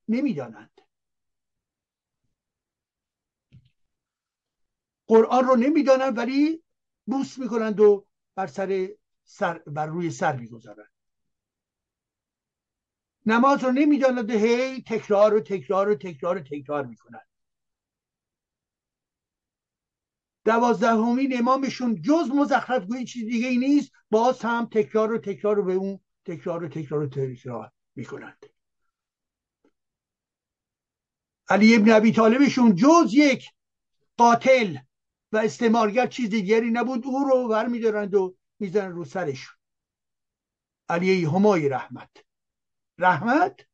نمی‌دانند. 0.07 0.81
قرآن 5.07 5.45
رو 5.47 5.55
نمی‌دانند 5.55 6.17
ولی 6.17 6.63
بوس 7.05 7.39
می‌کنند 7.39 7.79
و 7.79 8.07
بر 8.35 8.47
سر 8.47 8.89
سر 9.23 9.57
بر 9.57 9.85
روی 9.85 10.11
سر 10.11 10.35
می‌گذارند 10.35 10.90
نماز 13.25 13.63
رو 13.63 13.71
نمی‌دانند 13.71 14.31
هی 14.31 14.81
تکرار 14.81 15.33
و 15.33 15.39
تکرار 15.39 15.89
و 15.89 15.95
تکرار 15.95 16.37
و 16.37 16.39
تکرار 16.39 16.85
می‌کنند 16.85 17.27
دوازدهمین 20.45 21.37
امامشون 21.37 22.01
جز 22.01 22.29
مزخرف 22.35 22.85
گویی 22.85 23.05
چیز 23.05 23.25
دیگه 23.25 23.47
ای 23.47 23.57
نیست 23.57 23.91
باز 24.11 24.41
هم 24.41 24.65
تکرار 24.71 25.13
و 25.13 25.17
تکرار 25.17 25.55
رو 25.55 25.63
به 25.63 25.73
اون 25.73 25.99
تکرار 26.25 26.63
و 26.63 26.67
تکرار 26.67 27.03
و 27.03 27.07
تکرار 27.07 27.71
می‌کنند. 27.95 28.45
علی 31.49 31.75
ابن 31.75 31.91
ابی 31.91 32.11
طالبشون 32.11 32.75
جز 32.75 33.13
یک 33.13 33.49
قاتل 34.17 34.77
و 35.31 35.37
استعمارگر 35.37 36.07
چیز 36.07 36.29
دیگری 36.29 36.71
نبود 36.71 37.05
او 37.05 37.23
رو 37.23 37.47
ور 37.49 37.67
میدارند 37.67 38.15
و 38.15 38.35
می‌زنن 38.59 38.91
رو 38.91 39.05
سرشون. 39.05 39.55
علی 40.89 41.25
همای 41.25 41.69
رحمت. 41.69 42.09
رحمت؟ 43.01 43.67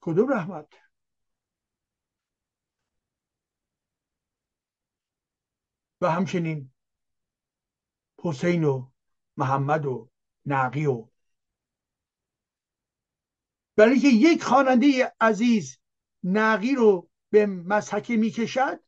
کدوم 0.00 0.32
رحمت؟ 0.32 0.68
و 6.00 6.10
همچنین 6.10 6.72
حسین 8.18 8.64
و 8.64 8.90
محمد 9.36 9.86
و 9.86 10.10
نقی 10.46 10.86
و 10.86 11.08
برای 13.76 13.92
اینکه 13.92 14.08
یک 14.08 14.42
خواننده 14.42 15.12
عزیز 15.20 15.78
نقی 16.22 16.74
رو 16.74 17.10
به 17.30 17.46
مسحکه 17.46 18.16
می‌کشد 18.16 18.80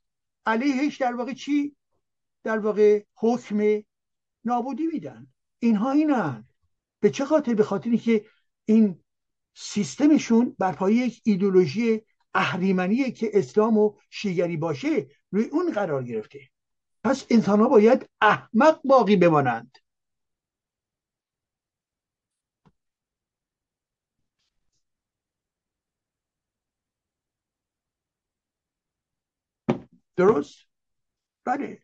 علیهش 0.47 0.97
در 0.97 1.15
واقع 1.15 1.33
چی؟ 1.33 1.77
در 2.43 2.59
واقع 2.59 3.05
حکم 3.15 3.83
نابودی 4.45 4.87
میدن. 4.87 5.27
اینها 5.59 5.91
اینن. 5.91 6.48
به 7.01 7.11
چه 7.11 7.25
خاطر؟ 7.25 7.55
به 7.55 7.65
خاطر 7.65 7.97
که 7.97 8.25
این 8.65 9.05
سیستمشون 9.55 10.57
بر 10.59 10.73
پایه 10.73 11.07
یک 11.07 11.21
ایدولوژی 11.25 12.03
اهریمنیه 12.35 13.11
که 13.11 13.31
اسلام 13.35 13.79
و 13.79 13.95
شیگری 14.11 14.57
باشه 14.57 15.07
روی 15.31 15.45
اون 15.45 15.73
قرار 15.73 16.05
گرفته. 16.05 16.41
پس 17.05 17.27
انسان 17.31 17.61
ها 17.61 17.69
باید 17.69 18.11
احمق 18.21 18.81
باقی 18.85 19.17
بمانند. 19.17 19.79
درست؟ 30.17 30.59
بله. 31.45 31.83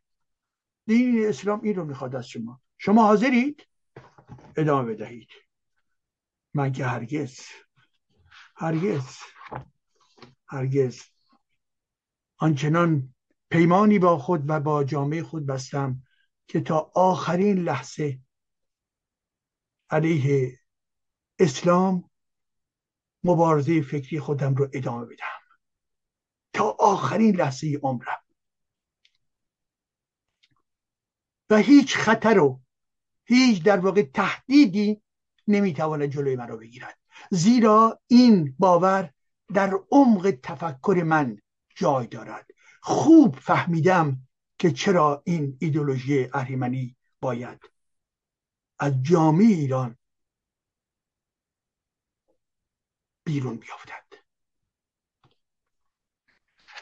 دین 0.87 1.27
اسلام 1.29 1.61
این 1.63 1.75
رو 1.77 1.85
می‌خواد 1.85 2.17
از 2.17 2.29
شما. 2.29 2.61
شما 2.79 3.07
حاضرید؟ 3.07 3.67
ادامه 4.57 4.95
بدهید. 4.95 5.29
من 6.55 6.73
که 6.73 6.87
هرگز 6.87 7.41
هرگز 8.57 9.17
هرگز 10.49 11.03
آنچنان 12.37 13.15
پیمانی 13.51 13.99
با 13.99 14.19
خود 14.19 14.43
و 14.47 14.61
با 14.61 14.85
جامعه 14.85 15.23
خود 15.23 15.47
بستم 15.47 16.03
که 16.47 16.61
تا 16.61 16.91
آخرین 16.95 17.59
لحظه 17.59 18.21
علیه 19.91 20.59
اسلام 21.39 22.11
مبارزه 23.25 23.83
فکری 23.83 24.21
خودم 24.21 24.55
رو 24.55 24.69
ادامه 24.73 25.05
بدم 25.07 25.59
تا 26.53 26.77
آخرین 26.79 27.37
لحظه 27.37 27.81
عمرم. 27.83 28.25
و 31.51 31.57
هیچ 31.57 31.97
خطر 31.97 32.39
و 32.39 32.64
هیچ 33.25 33.63
در 33.63 33.79
واقع 33.79 34.03
تهدیدی 34.03 35.03
نمی‌تواند 35.49 36.05
جلوی 36.05 36.37
من 36.37 36.49
رو 36.49 36.59
بگیرد. 36.59 36.99
زیرا 37.31 38.01
این 38.07 38.55
باور 38.59 39.11
در 39.55 39.81
عمق 39.91 40.39
تفکر 40.43 41.03
من 41.07 41.39
جای 41.77 42.07
دارد. 42.07 42.47
خوب 42.83 43.37
فهمیدم 43.37 44.27
که 44.59 44.71
چرا 44.71 45.23
این 45.27 45.57
ایدولوژی 45.61 46.29
اهریمنی 46.33 46.97
باید 47.21 47.71
از 48.79 49.03
جامعه 49.03 49.47
ایران 49.47 49.97
بیرون 53.25 53.57
بیافتد 53.57 54.05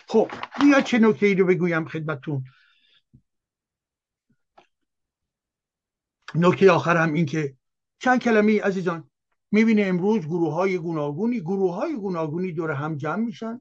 خب 0.08 0.30
بیا 0.60 0.80
چه 0.80 0.98
نکته 0.98 1.26
ای 1.26 1.34
رو 1.34 1.46
بگویم 1.46 1.88
خدمتون 1.88 2.44
نکته 6.34 6.70
آخر 6.70 6.96
هم 6.96 7.12
این 7.12 7.26
که 7.26 7.56
چند 7.98 8.20
کلمه 8.20 8.62
عزیزان 8.62 9.10
می‌بینه 9.50 9.82
امروز 9.82 10.26
گروه 10.26 10.54
های 10.54 10.78
گوناگونی 10.78 11.40
گروه 11.40 11.74
های 11.74 11.96
گوناگونی 11.96 12.52
دور 12.52 12.70
هم 12.70 12.96
جمع 12.96 13.24
میشن. 13.24 13.60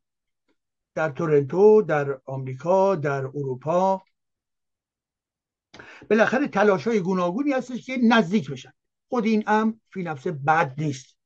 در 0.96 1.10
تورنتو 1.10 1.82
در 1.82 2.22
آمریکا 2.26 2.96
در 2.96 3.26
اروپا. 3.26 4.04
بالاخره 6.10 6.48
تلاش 6.48 6.88
های 6.88 7.00
گوناگونی 7.00 7.52
هستش 7.52 7.86
که 7.86 7.98
نزدیک 8.04 8.52
بشن. 8.52 8.74
خود 9.10 9.26
این 9.26 9.44
هم 9.48 9.82
فی 9.94 10.04
نفسه 10.04 10.32
بد 10.32 10.74
نیست. 10.78 11.18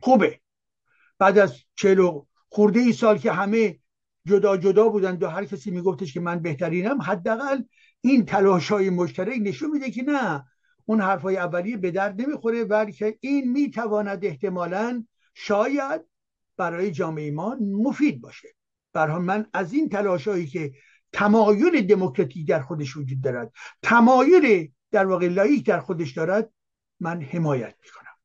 خوبه. 0.00 0.40
بعد 1.18 1.38
از 1.38 1.58
چلو 1.74 2.24
خورده 2.48 2.80
ای 2.80 2.92
سال 2.92 3.18
که 3.18 3.32
همه 3.32 3.78
جدا 4.26 4.56
جدا 4.56 4.88
بودند 4.88 5.22
و 5.22 5.28
هر 5.28 5.44
کسی 5.44 5.70
میگفتش 5.70 6.14
که 6.14 6.20
من 6.20 6.38
بهترینم 6.38 7.02
حداقل 7.02 7.62
این 8.00 8.24
تلاش 8.24 8.72
های 8.72 8.90
مشترک 8.90 9.38
نشون 9.40 9.70
میده 9.70 9.90
که 9.90 10.02
نه 10.02 10.44
اون 10.92 11.00
حرفای 11.00 11.36
اولیه 11.36 11.76
به 11.76 11.90
درد 11.90 12.20
نمی‌خوره 12.20 12.64
بلکه 12.64 13.18
این 13.20 13.52
می‌تواند 13.52 14.24
احتمالا 14.24 15.04
شاید 15.34 16.00
برای 16.56 16.90
جامعه 16.90 17.30
ما 17.30 17.56
مفید 17.60 18.20
باشه. 18.20 18.48
برای 18.92 19.18
من 19.18 19.46
از 19.52 19.72
این 19.72 19.88
تلاشایی 19.88 20.46
که 20.46 20.72
تمایل 21.12 21.86
دموکراتیک 21.86 22.48
در 22.48 22.60
خودش 22.60 22.96
وجود 22.96 23.20
دارد 23.20 23.52
تمایل 23.82 24.70
در 24.90 25.06
واقع 25.06 25.28
لایک 25.28 25.66
در 25.66 25.80
خودش 25.80 26.12
دارد 26.12 26.52
من 27.00 27.22
حمایت 27.22 27.74
می‌کنم. 27.82 28.16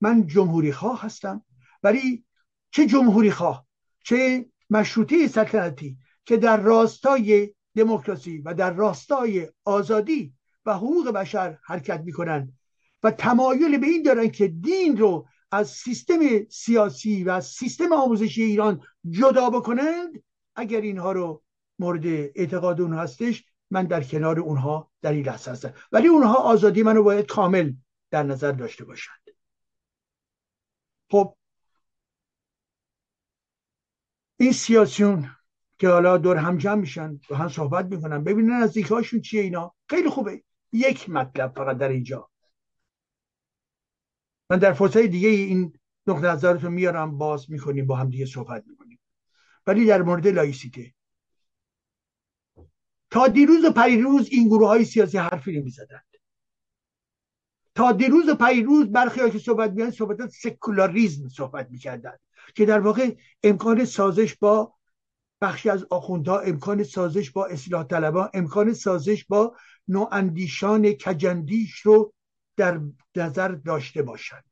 من 0.00 0.26
جمهوری 0.26 0.72
خواه 0.72 1.02
هستم 1.02 1.44
ولی 1.82 2.24
چه 2.70 2.86
جمهوری 2.86 3.30
خواه 3.30 3.66
چه 4.04 4.46
مشروطه 4.70 5.28
سلطنتی 5.28 5.98
که 6.24 6.36
در 6.36 6.56
راستای 6.56 7.54
دموکراسی 7.76 8.38
و 8.38 8.54
در 8.54 8.72
راستای 8.72 9.48
آزادی 9.64 10.34
و 10.66 10.74
حقوق 10.74 11.10
بشر 11.10 11.58
حرکت 11.64 12.00
می‌کنن 12.00 12.52
و 13.02 13.10
تمایل 13.10 13.78
به 13.78 13.86
این 13.86 14.02
دارن 14.02 14.28
که 14.28 14.48
دین 14.48 14.96
رو 14.96 15.28
از 15.50 15.70
سیستم 15.70 16.44
سیاسی 16.48 17.24
و 17.24 17.30
از 17.30 17.46
سیستم 17.46 17.92
آموزشی 17.92 18.42
ایران 18.42 18.82
جدا 19.10 19.50
بکنند. 19.50 20.22
اگر 20.56 20.80
اینها 20.80 21.12
رو 21.12 21.42
مورد 21.78 22.06
اعتقاد 22.06 22.80
اون 22.80 22.94
هستش 22.94 23.44
من 23.70 23.84
در 23.84 24.04
کنار 24.04 24.40
اونها 24.40 24.90
در 25.02 25.12
این 25.12 25.26
لحظه 25.26 25.50
هستم. 25.50 25.74
ولی 25.92 26.08
اونها 26.08 26.34
آزادی 26.34 26.82
منو 26.82 27.02
باید 27.02 27.26
کامل 27.26 27.72
در 28.10 28.22
نظر 28.22 28.52
داشته 28.52 28.84
باشند. 28.84 29.20
خب 31.10 31.36
این 34.36 34.52
سیاسیون 34.52 35.30
که 35.78 35.88
حالا 35.88 36.18
دور 36.18 36.36
هم 36.36 36.58
جمع 36.58 36.80
میشن 36.80 37.20
و 37.30 37.34
هم 37.34 37.48
صحبت 37.48 37.86
می‌کنن 37.86 38.24
ببینن 38.24 38.52
نزدیک 38.52 38.86
هاشون 38.86 39.20
چیه 39.20 39.42
اینا. 39.42 39.74
خیلی 39.88 40.08
خوبه. 40.08 40.42
یک 40.74 41.10
مطلب 41.10 41.52
فقط 41.56 41.78
در 41.78 41.88
اینجا. 41.88 42.30
من 44.50 44.58
در 44.58 44.72
فرصت 44.72 44.98
دیگه 44.98 45.28
این 45.28 45.78
نقطه 46.06 46.26
نظرتون 46.26 46.72
میارم 46.72 47.18
باز 47.18 47.50
می‌کنیم 47.50 47.86
با 47.86 47.96
هم 47.96 48.10
دیگه 48.10 48.26
صحبت 48.26 48.64
می‌کنیم. 48.66 49.00
ولی 49.66 49.86
در 49.86 50.02
مورد 50.02 50.26
لایسیته. 50.26 50.94
تا 53.10 53.28
دیروز 53.28 53.64
و 53.64 53.72
پریروز 53.72 54.28
این 54.30 54.48
گروه 54.48 54.68
های 54.68 54.84
سیاسی 54.84 55.18
حرفی 55.18 55.60
نمی‌زدند. 55.60 56.06
تا 57.74 57.92
دیروز 57.92 58.28
و 58.28 58.34
پریروز 58.34 58.92
برخی 58.92 59.30
که 59.30 59.38
صحبت 59.38 59.70
میان 59.70 59.90
صحبت 59.90 60.30
سکولاریزم 60.30 61.28
صحبت 61.28 61.70
می‌کردند. 61.70 62.20
که 62.54 62.66
در 62.66 62.80
واقع 62.80 63.16
امکان 63.42 63.84
سازش 63.84 64.34
با 64.34 64.74
بخشی 65.40 65.70
از 65.70 65.86
آخوندها 65.90 66.38
امکان 66.38 66.82
سازش 66.82 67.30
با 67.30 67.46
اصلاح 67.46 67.84
طلبان 67.84 68.30
امکان 68.34 68.74
سازش 68.74 69.24
با 69.24 69.56
نواندیشان 69.88 70.92
کجندیش 70.92 71.80
رو 71.80 72.12
در 72.56 72.80
نظر 73.16 73.48
داشته 73.48 74.02
باشند 74.02 74.44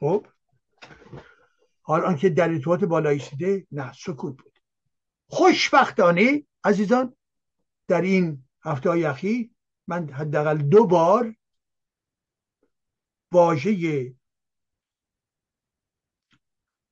خب. 0.00 0.26
حال 1.82 2.04
آنکه 2.04 2.28
در 2.28 2.48
ارتباط 2.48 2.84
بالایی 2.84 3.20
شده 3.20 3.66
نه 3.72 3.92
سکوت 3.92 4.36
بود. 4.36 4.58
خوشبختانه 5.28 6.46
عزیزان 6.64 7.16
در 7.88 8.00
این 8.00 8.44
هفته 8.62 8.90
های 8.90 9.04
اخیر 9.04 9.50
من 9.86 10.12
حداقل 10.12 10.58
دو 10.58 10.86
بار 10.86 11.36
واژه 13.32 14.14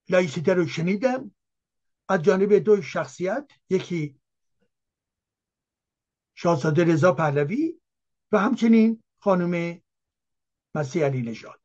لایسیته 0.08 0.54
رو 0.54 0.66
شنیدم. 0.66 1.34
از 2.08 2.22
جانب 2.22 2.54
دو 2.54 2.82
شخصیت 2.82 3.50
یکی 3.70 4.20
شاهزاده 6.34 6.84
رضا 6.84 7.12
پهلوی 7.12 7.80
و 8.32 8.38
همچنین 8.38 9.02
خانم 9.18 9.80
مسیح 10.74 11.04
علی 11.04 11.22
نژاد 11.22 11.60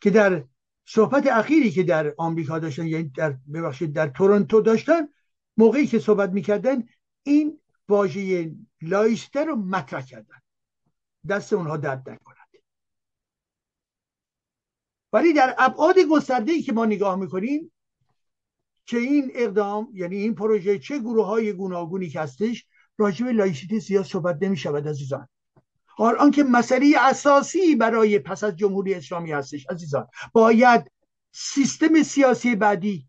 که 0.00 0.10
در 0.10 0.44
صحبت 0.86 1.26
اخیری 1.26 1.70
که 1.70 1.82
در 1.82 2.14
آمریکا 2.18 2.58
داشتن 2.58 2.86
یعنی 2.86 3.08
در 3.08 3.30
ببخشید 3.30 3.92
در 3.92 4.08
تورنتو 4.08 4.60
داشتن 4.60 5.08
موقعی 5.56 5.86
که 5.86 5.98
صحبت 5.98 6.30
می‌کردن 6.30 6.88
این 7.22 7.60
واژه 7.88 8.54
لایسته 8.82 9.44
رو 9.44 9.56
مطرح 9.56 10.06
کردن. 10.06 10.40
دست 11.28 11.52
اونها 11.52 11.76
درد 11.76 12.10
نکند 12.10 12.44
ولی 15.12 15.32
در 15.32 15.54
ابعاد 15.58 15.94
گسترده 16.10 16.52
ای 16.52 16.62
که 16.62 16.72
ما 16.72 16.84
نگاه 16.84 17.16
می‌کنیم 17.16 17.72
که 18.86 18.96
این 18.96 19.32
اقدام 19.34 19.88
یعنی 19.94 20.16
این 20.16 20.34
پروژه 20.34 20.78
چه 20.78 20.98
گروه 20.98 21.26
های 21.26 21.52
گوناگونی 21.52 22.08
که 22.08 22.20
هستش 22.20 22.66
راجع 22.98 23.26
به 23.26 23.32
لایسیته 23.32 23.78
زیاد 23.78 24.04
صحبت 24.04 24.38
نمی 24.42 24.56
شود 24.56 24.88
عزیزان. 24.88 25.28
حال 25.86 26.16
آنکه 26.16 26.42
مسئله 26.42 26.94
اساسی 27.00 27.76
برای 27.76 28.18
پس 28.18 28.44
از 28.44 28.56
جمهوری 28.56 28.94
اسلامی 28.94 29.32
هستش 29.32 29.66
عزیزان. 29.70 30.06
باید 30.32 30.92
سیستم 31.32 32.02
سیاسی 32.02 32.56
بعدی 32.56 33.08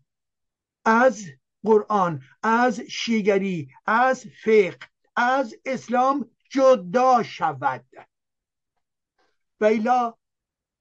از 0.84 1.24
قرآن 1.64 2.20
از 2.42 2.80
شیگری 2.80 3.68
از 3.86 4.24
فقه 4.44 4.78
از 5.16 5.54
اسلام 5.64 6.30
جدا 6.50 7.22
شود. 7.22 7.84
و 9.60 9.64
ایلا 9.64 10.14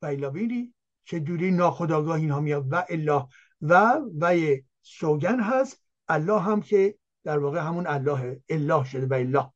و 0.02 0.06
ایلا 0.06 0.30
بینی 0.30 0.74
چه 1.06 1.20
دوری 1.20 1.52
ناخداگاه 1.52 2.16
اینها 2.16 2.40
میاد. 2.40 2.66
و 2.72 2.86
الا 2.90 3.28
و 3.62 4.02
و 4.20 4.56
سوگن 4.86 5.40
هست 5.40 5.84
الله 6.08 6.40
هم 6.40 6.62
که 6.62 6.98
در 7.24 7.40
واقع 7.40 7.60
همون 7.60 7.88
الله 7.88 8.42
الله 8.50 8.84
شده 8.84 9.06
و 9.06 9.14
الله. 9.14 9.52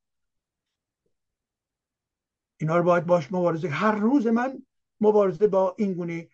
اینا 2.57 2.77
رو 2.77 2.84
باید 2.84 3.06
باش 3.06 3.31
مبارزه 3.31 3.69
هر 3.69 3.95
روز 3.95 4.27
من 4.27 4.65
مبارزه 5.01 5.47
با 5.47 5.76
این 5.77 5.93
گونه 5.93 6.30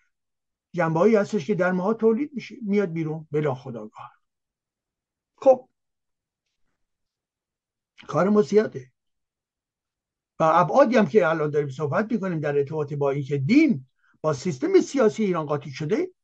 جنبه 0.74 1.00
هایی 1.00 1.16
هستش 1.16 1.48
که 1.48 1.56
در 1.56 1.72
ماها 1.72 1.94
تولید 1.94 2.34
میشه 2.34 2.56
میاد 2.62 2.92
بیرون. 2.92 3.28
بلا 3.32 3.56
خداگاه. 3.56 4.12
خب. 5.38 5.70
کار 8.08 8.30
ما 8.30 8.42
زیاده. 8.42 8.92
و 10.40 10.44
ابعادی 10.44 10.98
هم 10.98 11.06
که 11.06 11.28
الان 11.28 11.50
داریم 11.50 11.70
صحبت 11.70 12.12
می‌کنیم 12.12 12.40
در 12.40 12.58
ارتباط 12.58 12.94
با 12.94 13.12
اینکه 13.12 13.38
دین 13.38 13.88
با 14.22 14.34
سیستم 14.34 14.82
سیاسی 14.82 15.24
ایران 15.24 15.46
قاطی 15.46 15.72
شده 15.72 16.15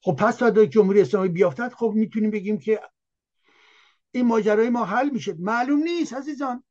خب 0.00 0.16
پس 0.18 0.36
تا 0.36 0.66
جمهوری 0.66 1.00
اسلامی 1.00 1.28
بیافتد 1.28 1.72
خب 1.72 1.92
می‌تونیم 1.96 2.30
بگیم 2.30 2.58
که 2.58 2.80
این 4.10 4.26
ماجرای 4.26 4.70
ما 4.70 4.84
حل 4.84 5.10
میشه 5.10 5.34
معلوم 5.38 5.82
نیست 5.82 6.12
عزیزان. 6.12 6.64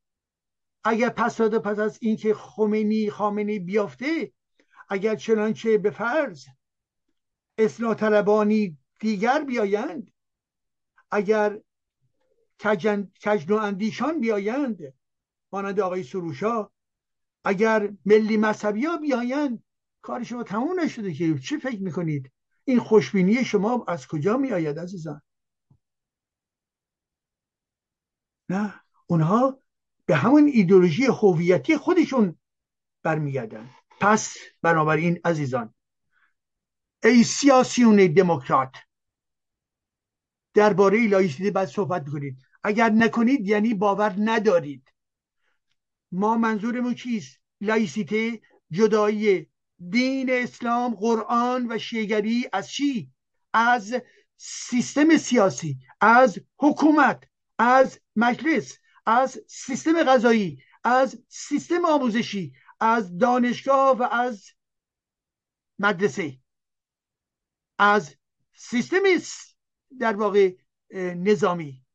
اگر 0.83 1.09
پس 1.09 1.37
داده 1.37 1.59
پس 1.59 1.79
از 1.79 1.97
اینکه 2.01 2.33
خمینی 2.33 3.09
خامنی 3.09 3.59
بیافته 3.59 4.31
اگر 4.89 5.15
چنانچه 5.15 5.77
به 5.77 5.89
فرض 5.89 6.45
اصلاح 7.57 7.95
طلبانی 7.95 8.77
دیگر 8.99 9.43
بیایند 9.43 10.11
اگر 11.11 11.59
کجن 12.63 13.11
اندیشان 13.49 14.19
بیایند 14.19 14.93
مانند 15.51 15.79
آقای 15.79 16.03
سروشا 16.03 16.71
اگر 17.43 17.93
ملی 18.05 18.37
مذهبی 18.37 18.85
ها 18.85 18.97
بیایند 18.97 19.63
کار 20.01 20.23
شما 20.23 20.43
تموم 20.43 20.79
نشده 20.79 21.13
که 21.13 21.39
چی 21.39 21.57
فکر 21.57 21.81
می‌کنید؟ 21.81 22.31
این 22.67 22.79
خوشبینی 22.79 23.45
شما 23.45 23.85
از 23.87 24.07
کجا 24.07 24.37
می 24.37 24.51
آید 24.51 24.79
عزیزان؟ 24.79 25.21
نه 28.49 28.81
اونها 29.07 29.59
به 30.05 30.15
همون 30.15 30.47
ایدولوژی 30.53 31.05
هویتی 31.05 31.77
خودشون 31.77 32.39
برمیگردن. 33.03 33.69
پس 33.99 34.37
بنابراین 34.61 35.19
عزیزان 35.25 35.73
ای 37.03 37.23
سیاسیون 37.23 37.95
دموکرات 37.95 38.75
درباره 40.53 41.07
لایسیته 41.07 41.51
باید 41.51 41.69
صحبت 41.69 42.09
کنید. 42.09 42.37
اگر 42.63 42.89
نکنید 42.89 43.47
یعنی 43.47 43.73
باور 43.73 44.15
ندارید. 44.17 44.93
ما 46.11 46.37
منظورمون 46.37 46.95
چیست؟ 46.95 47.41
لایسیته 47.61 48.41
جدایی 48.71 49.49
دین 49.79 50.29
اسلام 50.29 50.95
قرآن 50.95 51.71
و 51.71 51.77
شیگری 51.77 52.49
از 52.53 52.71
چی؟ 52.71 53.11
از 53.53 53.95
سیستم 54.37 55.17
سیاسی 55.17 55.77
از 56.01 56.39
حکومت 56.59 57.23
از 57.59 57.99
مجلس 58.15 58.77
از 59.05 59.43
سیستم 59.47 60.03
غذایی 60.03 60.63
از 60.83 61.23
سیستم 61.27 61.85
آموزشی 61.85 62.53
از 62.79 63.17
دانشگاه 63.17 63.97
و 63.97 64.03
از 64.03 64.51
مدرسه. 65.79 66.39
از 67.79 68.15
سیستم 68.53 69.03
در 69.99 70.15
واقع 70.15 70.55
نظامی. 71.15 71.85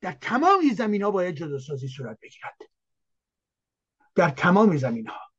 در 0.00 0.12
تمام 0.12 0.60
این 0.60 0.74
زمین 0.74 1.02
ها 1.02 1.10
باید 1.10 1.34
جداسازی 1.34 1.88
صورت 1.88 2.18
بگیرد. 2.22 2.58
در 4.14 4.30
تمام 4.30 4.76
زمین 4.76 5.06
ها 5.06 5.31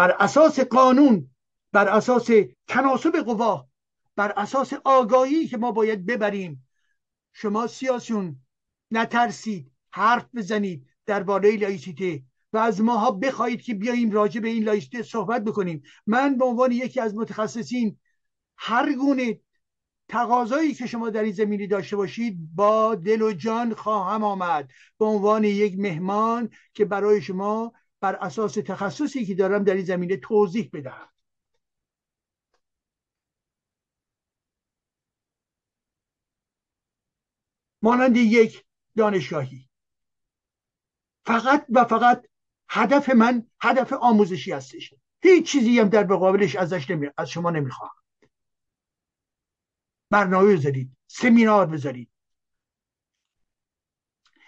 بر 0.00 0.16
اساس 0.20 0.60
قانون 0.60 1.30
بر 1.72 1.88
اساس 1.88 2.28
تناسب 2.68 3.16
قوا 3.16 3.68
بر 4.16 4.32
اساس 4.36 4.72
آگاهی 4.84 5.48
که 5.48 5.56
ما 5.56 5.72
باید 5.72 6.06
ببریم. 6.06 6.68
شما 7.32 7.66
سیاسیون 7.66 8.36
نترسید 8.90 9.72
حرف 9.90 10.26
بزنید 10.34 10.86
درباره 11.06 11.56
لایسیته 11.56 12.22
و 12.52 12.58
از 12.58 12.80
ماها 12.80 13.10
بخواهید 13.10 13.62
که 13.62 13.74
بیاییم 13.74 14.10
راجع 14.10 14.40
به 14.40 14.48
این 14.48 14.64
لایسته 14.64 15.02
صحبت 15.02 15.44
بکنیم. 15.44 15.82
من 16.06 16.38
به 16.38 16.44
عنوان 16.44 16.72
یکی 16.72 17.00
از 17.00 17.14
متخصصین 17.14 17.98
هر 18.56 18.92
گونه 18.92 19.40
تقاضایی 20.08 20.74
که 20.74 20.86
شما 20.86 21.10
در 21.10 21.22
این 21.22 21.32
زمینی 21.32 21.66
داشته 21.66 21.96
باشید 21.96 22.38
با 22.54 22.94
دل 22.94 23.22
و 23.22 23.32
جان 23.32 23.74
خواهم 23.74 24.24
آمد. 24.24 24.70
به 24.98 25.04
عنوان 25.04 25.44
یک 25.44 25.78
مهمان 25.78 26.50
که 26.74 26.84
برای 26.84 27.22
شما 27.22 27.72
بر 28.00 28.16
اساس 28.16 28.54
تخصصی 28.54 29.26
که 29.26 29.34
دارم 29.34 29.64
در 29.64 29.74
این 29.74 29.84
زمینه 29.84 30.16
توضیح 30.16 30.70
بدهم 30.72 31.08
مانند 37.82 38.16
یک 38.16 38.64
دانشگاهی. 38.96 39.68
فقط 41.26 41.66
و 41.68 41.84
فقط 41.84 42.26
هدف 42.68 43.08
من 43.08 43.46
هدف 43.60 43.92
آموزشی 43.92 44.52
هستش. 44.52 44.94
هیچ 45.22 45.52
چیزی 45.52 45.78
هم 45.78 45.88
در 45.88 46.06
مقابلش 46.06 46.56
ازش 46.56 46.90
نمی... 46.90 47.08
از 47.16 47.30
شما 47.30 47.50
نمی‌خواهم 47.50 48.02
برنامه 50.10 50.56
بذارید 50.56 50.96
سمینار 51.06 51.66
بذارید. 51.66 52.09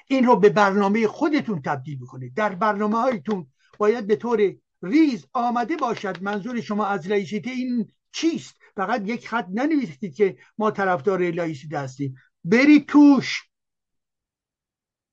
این 0.07 0.25
رو 0.25 0.37
به 0.37 0.49
برنامه 0.49 1.07
خودتون 1.07 1.63
تبدیل 1.63 1.99
بکنید. 1.99 2.35
در 2.35 2.55
برنامه 2.55 2.99
هایتون 2.99 3.47
باید 3.79 4.07
به 4.07 4.17
طور 4.17 4.55
ریز 4.83 5.27
آمده 5.33 5.77
باشد 5.77 6.23
منظور 6.23 6.61
شما 6.61 6.87
از 6.87 7.09
لایسیته 7.09 7.51
این 7.51 7.93
چیست. 8.13 8.57
فقط 8.77 9.09
یک 9.09 9.29
خط 9.29 9.47
ننویسید 9.51 10.15
که 10.15 10.37
ما 10.59 10.71
طرفدار 10.71 11.31
لایسیته 11.31 11.79
هستیم. 11.79 12.17
برید 12.45 12.87
توش. 12.87 13.43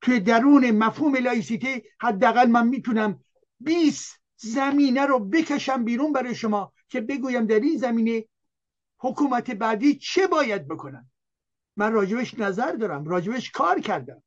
توی 0.02 0.20
درون 0.20 0.72
مفهوم 0.72 1.16
لایسیته 1.16 1.84
حداقل 2.02 2.48
من 2.48 2.68
می‌تونم 2.68 3.20
20 3.60 4.20
زمینه 4.36 5.06
رو 5.06 5.20
بکشم 5.20 5.84
بیرون 5.84 6.14
برای 6.14 6.36
شما 6.36 6.74
که 6.90 7.02
بگویم 7.02 7.46
در 7.46 7.60
این 7.60 7.78
زمینه 7.78 8.26
حکومت 9.00 9.52
بعدی 9.52 9.96
چه 9.96 10.28
باید 10.28 10.68
بکنن. 10.68 11.12
من 11.78 11.94
راجبش 11.94 12.34
نظر 12.34 12.72
دارم 12.72 13.06
راجبش 13.06 13.52
کار 13.52 13.80
کردم. 13.80 14.24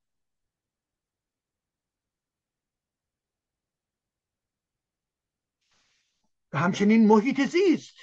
همچنین 6.55 7.07
محیط 7.07 7.41
زیست. 7.41 7.95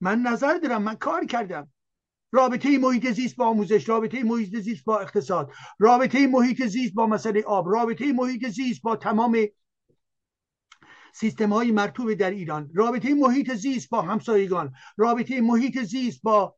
من 0.00 0.18
نظر 0.18 0.58
دارم 0.58 0.82
من 0.82 0.94
کار 0.94 1.24
کردم. 1.24 1.70
رابطه 2.32 2.78
محیط 2.78 3.10
زیست 3.10 3.36
با 3.36 3.46
آموزش 3.46 3.88
رابطه 3.88 4.24
محیط 4.24 4.56
زیست 4.56 4.84
با 4.84 4.98
اقتصاد 4.98 5.52
رابطه 5.78 6.26
محیط 6.26 6.66
زیست 6.66 6.94
با 6.94 7.06
مسئله 7.06 7.42
آب 7.42 7.68
رابطه 7.68 8.12
محیط 8.12 8.48
زیست 8.48 8.82
با 8.82 8.96
تمام 8.96 9.38
سیستم 11.12 11.52
های 11.52 11.72
مرتوب 11.72 12.14
در 12.14 12.30
ایران 12.30 12.70
رابطه 12.74 13.14
محیط 13.14 13.54
زیست 13.54 13.90
با 13.90 14.02
همسایگان 14.02 14.72
رابطه 14.96 15.40
محیط 15.40 15.82
زیست 15.82 16.22
با 16.22 16.56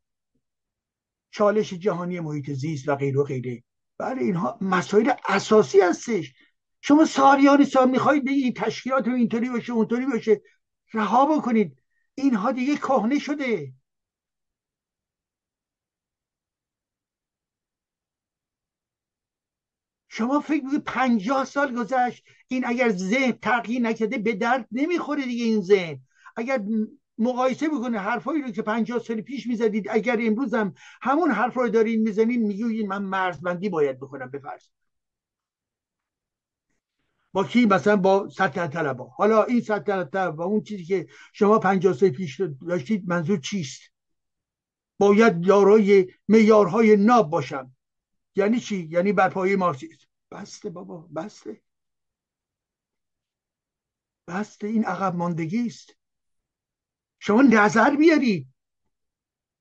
چالش 1.30 1.72
جهانی 1.72 2.20
محیط 2.20 2.50
زیست 2.50 2.88
و 2.88 2.96
غیره 2.96 3.20
و 3.20 3.24
غیره. 3.24 3.62
برای 3.98 4.24
اینها 4.24 4.58
مسائل 4.60 5.12
اساسی 5.28 5.80
هستش. 5.80 6.32
شما 6.80 7.04
سالیان 7.04 7.64
سال 7.64 7.90
می‌خواید 7.90 8.24
به 8.24 8.30
این 8.30 8.54
تشکیلات 8.54 9.08
اینطوری 9.08 9.50
باشه 9.50 9.72
اونطوری 9.72 10.06
باشه. 10.06 10.42
رها 10.92 11.38
بکنید. 11.38 11.82
اینها 12.14 12.52
دیگه 12.52 12.76
کهنه 12.76 13.18
شده. 13.18 13.72
شما 20.08 20.40
فکر 20.40 20.64
می‌کنید 20.64 20.84
پنجاه 20.84 21.44
سال 21.44 21.74
گذشت. 21.74 22.24
این 22.48 22.66
اگر 22.66 22.88
ذهن 22.90 23.32
تغییر 23.32 23.82
نکرده 23.82 24.18
به 24.18 24.34
درد 24.34 24.68
نمی‌خوره 24.72 25.24
دیگه 25.24 25.44
این 25.44 25.60
ذهن. 25.62 26.00
اگر 26.36 26.62
مقایسه 27.18 27.68
بکنه 27.68 27.98
حرفایی 27.98 28.42
رو 28.42 28.50
که 28.50 28.62
پنجاه 28.62 28.98
سال 28.98 29.20
پیش 29.20 29.46
می‌زدید 29.46 29.86
اگر 29.90 30.18
امروز 30.20 30.54
هم 30.54 30.74
همون 31.02 31.30
حرف 31.30 31.54
رو 31.54 31.68
دارین 31.68 32.02
می‌زنین 32.02 32.42
می‌گویین 32.42 32.88
من 32.88 33.02
مرزبندی 33.02 33.68
باید 33.68 33.96
بکنم 33.96 34.30
بفرض 34.30 34.68
با 37.36 37.44
کی 37.44 37.66
مثلا 37.66 37.96
با 37.96 38.28
سلطنت 38.28 38.72
طلبا؟ 38.72 39.04
حالا 39.04 39.44
این 39.44 39.60
سلطنت 39.60 40.10
طلبا 40.10 40.44
اون 40.44 40.62
چیزی 40.62 40.84
که 40.84 41.08
شما 41.32 41.58
پنجاه 41.58 41.92
سال 41.92 42.08
پیش 42.08 42.40
داشتید 42.68 43.08
منظور 43.08 43.38
چیست؟ 43.38 43.80
باید 44.98 45.46
دارای 45.46 46.06
میارهای 46.28 46.96
ناب 46.96 47.30
باشم. 47.30 47.76
یعنی 48.36 48.60
چی؟ 48.60 48.88
یعنی 48.90 49.12
بر 49.12 49.28
پایه 49.28 49.56
بسته 50.30 50.70
بابا 50.70 51.08
بسته. 51.16 51.62
بسته 54.28 54.66
این 54.66 54.84
عقب 54.84 55.14
ماندگی 55.14 55.66
است. 55.66 55.96
شما 57.18 57.42
نظر 57.42 57.96
بیارید 57.96 58.48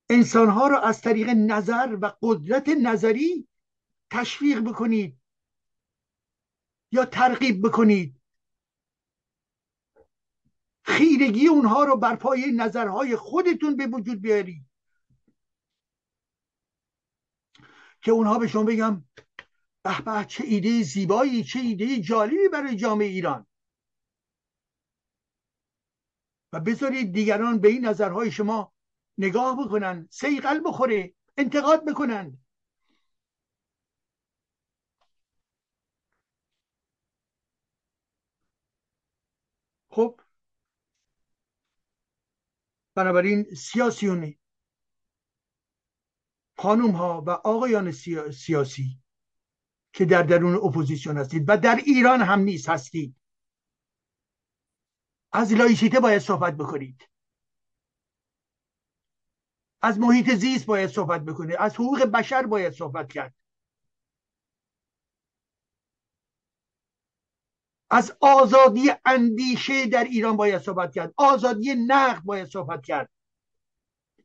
انسانها 0.10 0.68
رو 0.68 0.78
از 0.78 1.02
طریق 1.02 1.30
نظر 1.30 1.98
و 2.02 2.12
قدرت 2.22 2.70
نظری 2.70 3.48
تشویق 4.12 4.60
بکنید. 4.60 5.25
یا 6.96 7.06
ترغیب 7.06 7.68
بکنید. 7.68 8.22
خیرگی 10.84 11.48
اونها 11.48 11.84
رو 11.84 11.98
بر 11.98 12.16
پایه 12.16 12.52
نظرهای 12.52 13.16
خودتون 13.16 13.78
به 13.78 13.88
وجود 13.88 14.22
بیارید. 14.22 14.66
که 18.02 18.12
اونها 18.12 18.40
به 18.40 18.48
شما 18.48 18.64
بگم 18.64 19.06
به 19.84 20.02
به 20.06 20.26
چه 20.26 20.44
ایده 20.44 20.84
زیبایی 20.84 21.44
چه 21.44 21.60
ایده 21.60 22.02
جالبی 22.02 22.50
برای 22.54 22.76
جامعه 22.76 23.08
ایران. 23.08 23.48
و 26.54 26.60
بذارید 26.60 27.14
دیگران 27.14 27.60
به 27.60 27.68
این 27.68 27.86
نظرهای 27.86 28.32
شما 28.32 28.74
نگاه 29.18 29.66
بکنن 29.66 30.08
سیقل 30.12 30.62
بخوره 30.66 31.14
انتقاد 31.38 31.86
بکنن. 31.86 32.45
خب 39.96 40.22
بنابراین 42.96 43.44
سیاسیون 43.44 44.36
خانوم 46.58 46.92
ها 46.92 47.24
و 47.28 47.30
آقایان 47.30 47.92
سیاسی 48.32 49.00
که 49.94 50.06
در 50.06 50.24
درون 50.24 50.56
اپوزیسیون 50.56 51.18
هستید 51.18 51.46
و 51.48 51.58
در 51.58 51.76
ایران 51.76 52.22
هم 52.22 52.40
نیست 52.40 52.70
هستید. 52.70 53.16
از 55.32 55.54
لایسیته 55.54 56.00
باید 56.00 56.22
صحبت 56.22 56.58
بکنید. 56.58 57.10
از 59.82 60.00
محیط 60.00 60.34
زیست 60.36 60.66
باید 60.66 60.90
صحبت 60.90 61.26
بکنید. 61.26 61.56
از 61.60 61.76
حقوق 61.76 62.04
بشر 62.06 62.46
باید 62.46 62.74
صحبت 62.74 63.12
کرد. 63.12 63.36
از 67.90 68.18
آزادی 68.20 68.92
اندیشه 69.06 69.86
در 69.86 70.04
ایران 70.04 70.38
باید 70.38 70.62
صحبت 70.62 70.94
کرد. 70.94 71.14
آزادی 71.18 71.76
نقد 71.76 72.24
باید 72.24 72.48
صحبت 72.48 72.86
کرد. 72.86 73.10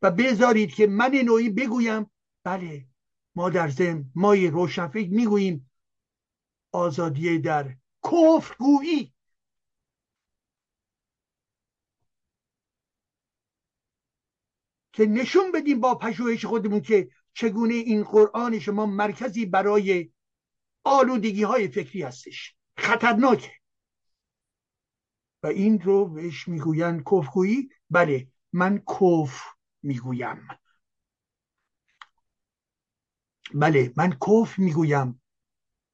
و 0.02 0.10
بذارید 0.10 0.74
که 0.74 0.86
من 0.86 1.10
نوعی 1.10 1.50
بگویم 1.50 2.10
بله 2.44 2.86
ما 3.34 3.50
در 3.50 3.68
ضمن 3.68 4.04
مای 4.14 4.50
روشنفکر 4.50 5.10
می‌گوییم 5.10 5.70
آزادی 6.72 7.38
در 7.38 7.76
کفرگویی. 8.04 9.14
که 14.92 15.06
نشون 15.06 15.52
بدیم 15.52 15.80
با 15.80 15.94
پژوهش 15.94 16.44
خودمون 16.44 16.80
که 16.80 17.10
چگونه 17.34 17.74
این 17.74 18.04
قرآن 18.04 18.58
شما 18.58 18.86
مرکزی 18.86 19.46
برای 19.46 20.12
آلودگی 20.84 21.42
های 21.42 21.68
فکری 21.68 22.02
هستش. 22.02 22.59
خطرناکه. 22.80 23.52
و 25.42 25.46
این 25.46 25.80
رو 25.80 26.06
بهش 26.06 26.48
می‌گوین 26.48 27.02
کفگویی 27.02 27.70
بله 27.90 28.28
من 28.52 28.78
کف 29.00 29.42
می‌گویم. 29.82 30.48
بله 33.54 33.92
من 33.96 34.10
کف 34.10 34.58
می‌گویم 34.58 35.22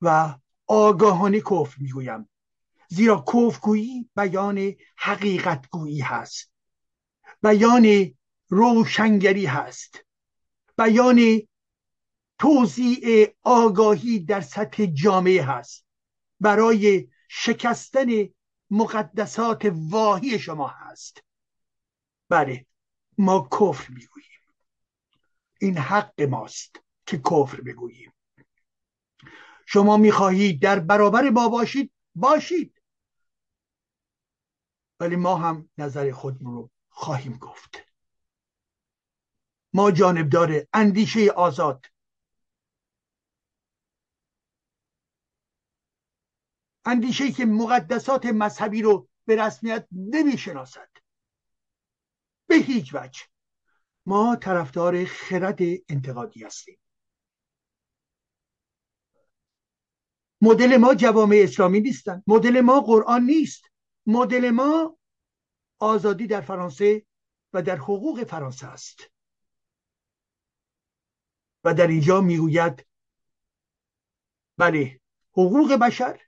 و 0.02 0.38
آگاهانه 0.66 1.40
کف 1.40 1.78
می‌گویم. 1.78 2.28
زیرا 2.88 3.24
کفگویی 3.34 4.10
بیان 4.16 4.74
حقیقت 4.96 5.68
گویی 5.70 6.00
هست. 6.00 6.52
بیان 7.42 8.14
روشنگری 8.48 9.46
هست. 9.46 10.04
بیان 10.78 11.42
توضیع 12.38 13.34
آگاهی 13.42 14.18
در 14.18 14.40
سطح 14.40 14.86
جامعه 14.86 15.42
هست. 15.44 15.85
برای 16.40 17.08
شکستن 17.28 18.06
مقدسات 18.70 19.72
واهی 19.72 20.38
شما 20.38 20.68
هست. 20.68 21.24
بله 22.28 22.66
ما 23.18 23.48
کفر 23.52 23.92
می‌گوییم. 23.92 24.40
این 25.60 25.78
حق 25.78 26.22
ماست 26.22 26.80
که 27.06 27.18
کفر 27.18 27.60
بگوییم. 27.60 28.12
شما 29.66 29.96
می‌خواهید 29.96 30.62
در 30.62 30.80
برابر 30.80 31.30
ما 31.30 31.48
باشید 31.48 31.92
باشید. 32.14 32.82
ولی 35.00 35.16
ما 35.16 35.36
هم 35.36 35.70
نظر 35.78 36.12
خودمون 36.12 36.54
رو 36.54 36.70
خواهیم 36.88 37.38
گفت. 37.38 37.86
ما 39.72 39.90
جانبدار 39.90 40.66
اندیشه 40.72 41.30
آزاد 41.30 41.86
اندیشه 46.86 47.32
که 47.32 47.46
مقدسات 47.46 48.26
مذهبی 48.26 48.82
رو 48.82 49.08
به 49.24 49.36
رسمیت 49.36 49.86
نمی‌شناسد. 49.92 50.88
به 52.46 52.54
هیچ 52.54 52.94
وجه. 52.94 53.20
ما 54.06 54.36
طرفدار 54.36 55.04
خرد 55.04 55.58
انتقادی 55.88 56.44
هستیم. 56.44 56.78
مدل 60.40 60.76
ما 60.76 60.94
جوامع 60.94 61.36
اسلامی 61.42 61.80
نیستن. 61.80 62.22
مدل 62.26 62.60
ما 62.60 62.80
قرآن 62.80 63.22
نیست. 63.22 63.64
مدل 64.06 64.50
ما 64.50 64.98
آزادی 65.78 66.26
در 66.26 66.40
فرانسه 66.40 67.06
و 67.52 67.62
در 67.62 67.76
حقوق 67.76 68.24
فرانسه 68.24 68.66
است. 68.66 69.00
و 71.64 71.74
در 71.74 71.86
اینجا 71.86 72.20
می‌گوید 72.20 72.86
بله 74.58 75.00
حقوق 75.32 75.72
بشر 75.72 76.25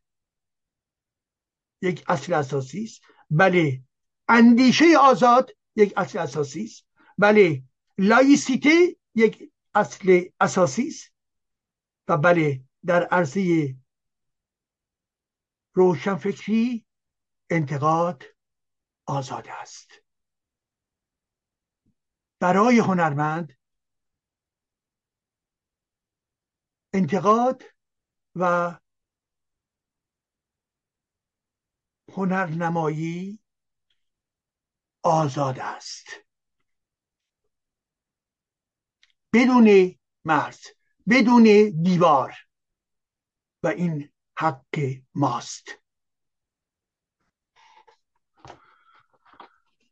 یک 1.83 2.05
اصل 2.09 2.33
اساسی 2.33 2.85
است. 2.85 3.03
بله 3.31 3.83
اندیشه 4.29 4.85
آزاد 5.01 5.51
یک 5.77 5.93
اصل 5.97 6.19
اساسی 6.19 6.65
است. 6.65 6.87
بله 7.19 7.63
لایسیته 7.99 8.97
یک 9.15 9.53
اصل 9.75 10.25
اساسی 10.41 10.89
است. 10.89 11.13
و 12.09 12.17
بله 12.17 12.65
در 12.87 13.05
عرصه 13.05 13.75
روشنفکری 15.73 16.87
انتقاد 17.51 18.25
آزاد 19.07 19.49
است. 19.49 19.91
برای 22.41 22.79
هنرمند 22.79 23.59
انتقاد 26.93 27.63
و 28.35 28.75
هنرنمایی 32.19 33.41
آزاد 35.03 35.59
است. 35.59 36.07
بدون 39.33 39.95
مرز 40.25 40.61
بدون 41.09 41.45
دیوار. 41.83 42.35
و 43.63 43.67
این 43.69 44.09
حق 44.37 44.95
ماست. 45.15 45.69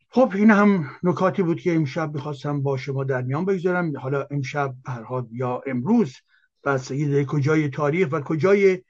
خب 0.08 0.32
این 0.34 0.50
هم 0.50 0.90
نکاتی 1.02 1.42
بود 1.42 1.60
که 1.60 1.74
امشب 1.74 2.14
می‌خواستم 2.14 2.62
با 2.62 2.76
شما 2.76 3.04
در 3.04 3.22
میان 3.22 3.44
بگذارم. 3.44 3.96
حالا 3.98 4.26
امشب 4.30 4.74
هر 4.86 5.04
یا 5.30 5.62
امروز 5.66 6.16
بس 6.64 6.92
کجای 7.28 7.68
تاریخ 7.68 8.08
و 8.12 8.20
کجای 8.20 8.82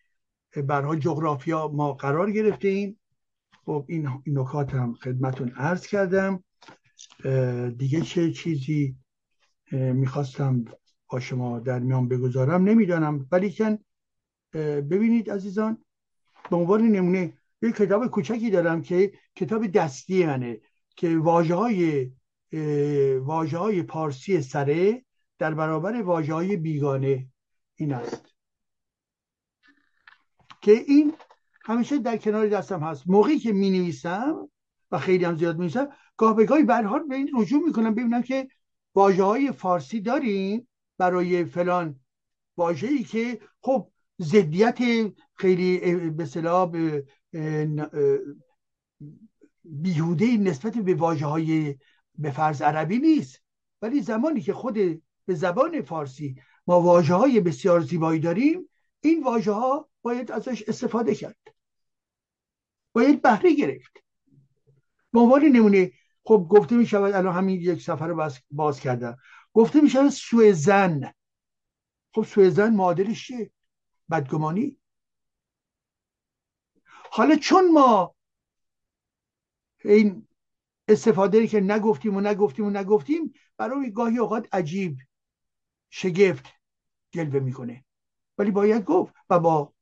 برها 0.57 0.97
جغرافیا 0.97 1.69
ما 1.69 1.93
قرار 1.93 2.33
گرفتیم 2.33 3.01
خب 3.67 3.85
این 3.89 4.09
نکات 4.27 4.75
هم 4.75 4.95
خدمتون 4.95 5.49
عرض 5.49 5.87
کردم. 5.87 6.45
دیگه 7.79 8.01
چه 8.01 8.33
چیزی 8.33 8.97
می‌خواستم 9.73 10.65
با 11.09 11.21
شما 11.21 11.59
در 11.59 11.79
میان 11.79 12.09
بگذارم؟ 12.09 12.65
نمی‌دانم. 12.65 13.27
ولی 13.33 13.53
کن 13.53 13.79
ببینید 14.91 15.31
عزیزان 15.31 15.85
به 16.51 16.57
عنوان 16.57 16.83
نمونه 16.83 17.39
یک 17.63 17.77
کتاب 17.77 18.07
کوچکی 18.07 18.51
دارم 18.51 18.83
که 18.83 19.13
کتاب 19.37 19.67
دستی 19.67 20.27
منه 20.27 20.61
که 20.97 21.19
واجه 21.19 21.55
های 21.55 22.13
واجه 23.19 23.59
های 23.59 23.83
پارسی 23.83 24.41
سره 24.41 25.05
در 25.39 25.55
برابر 25.55 26.03
واجه 26.03 26.35
های 26.35 26.57
بیگانه 26.57 27.29
این 27.77 27.93
است. 27.93 28.35
که 30.63 30.73
این 30.73 31.15
همیشه 31.67 31.99
در 31.99 32.17
کنار 32.17 32.49
دستم 32.49 32.81
هست. 32.81 33.03
موقعی 33.07 33.39
که 33.39 33.53
می 33.53 33.71
نویسم 33.71 34.49
و 34.91 34.99
خیلی 34.99 35.25
هم 35.25 35.37
زیاد 35.37 35.55
می 35.55 35.61
نویسم 35.61 35.89
گاه 36.17 36.37
به 36.37 36.45
گاهی 36.45 36.63
به 36.63 36.77
این 37.11 37.31
رجوع 37.35 37.63
می‌کنم 37.67 37.95
ببینم 37.95 38.23
که 38.23 38.49
واجه 38.95 39.23
های 39.23 39.53
فارسی 39.53 40.01
داریم 40.01 40.69
برای 40.99 41.45
فلان 41.45 42.01
واجه 42.57 42.89
ای 42.89 43.05
که 43.05 43.41
خب 43.61 43.91
ضدیت 44.23 44.79
خیلی 45.35 45.79
به 46.11 47.05
بیهوده 49.65 50.37
نسبت 50.37 50.79
به 50.79 50.95
واجه 50.95 51.27
های 51.27 51.77
به 52.19 52.31
فرض 52.31 52.63
عربی 52.63 52.99
نیست. 52.99 53.43
ولی 53.83 54.03
زمانی 54.03 54.41
که 54.41 54.53
خود 54.53 54.75
به 55.27 55.35
زبان 55.35 55.83
فارسی 55.83 56.37
ما 56.67 56.81
واجه 56.81 57.15
های 57.15 57.41
بسیار 57.41 57.81
زیبایی 57.81 58.21
داریم 58.21 58.69
این 59.01 59.23
واژه 59.23 59.53
ها 59.53 59.89
باید 60.03 60.33
ازش 60.33 60.63
استفاده 60.69 61.15
کرد. 61.15 61.56
باید 62.97 63.23
بهره 63.23 63.55
گرفت. 63.55 64.03
به 65.13 65.21
عنوان 65.21 65.43
نمونه 65.45 65.93
خب 66.25 66.47
گفته 66.51 66.77
می 66.77 66.87
شود 66.87 67.15
الان 67.15 67.35
همین 67.35 67.61
یک 67.61 67.83
سفر 67.83 68.07
رو 68.07 68.31
باز, 68.51 68.81
کردم 68.81 69.19
گفته 69.53 69.81
می 69.81 69.91
شود 69.91 70.09
سوئزن. 70.09 71.13
خب 72.15 72.23
سوئزن 72.23 72.75
معادلش 72.75 73.27
چیه؟ 73.27 73.51
بدگمانی. 74.11 74.79
حالا 77.11 77.37
چون 77.37 77.73
ما 77.73 78.15
این 79.85 80.29
استفاده 80.89 81.47
که 81.47 81.61
نگفتیم 81.61 82.17
و 82.17 82.21
نگفتیم 82.21 82.67
و 82.67 82.71
نگفتیم 82.71 83.33
برای 83.57 83.93
گاهی 83.93 84.19
اوقات 84.19 84.49
عجیب 84.53 84.99
شگفت 85.91 86.45
جلوه 87.11 87.41
می‌کنه. 87.41 87.85
ولی 88.39 88.51
باید 88.51 88.85
گفت 88.85 89.15
و 89.31 89.39
با 89.39 89.73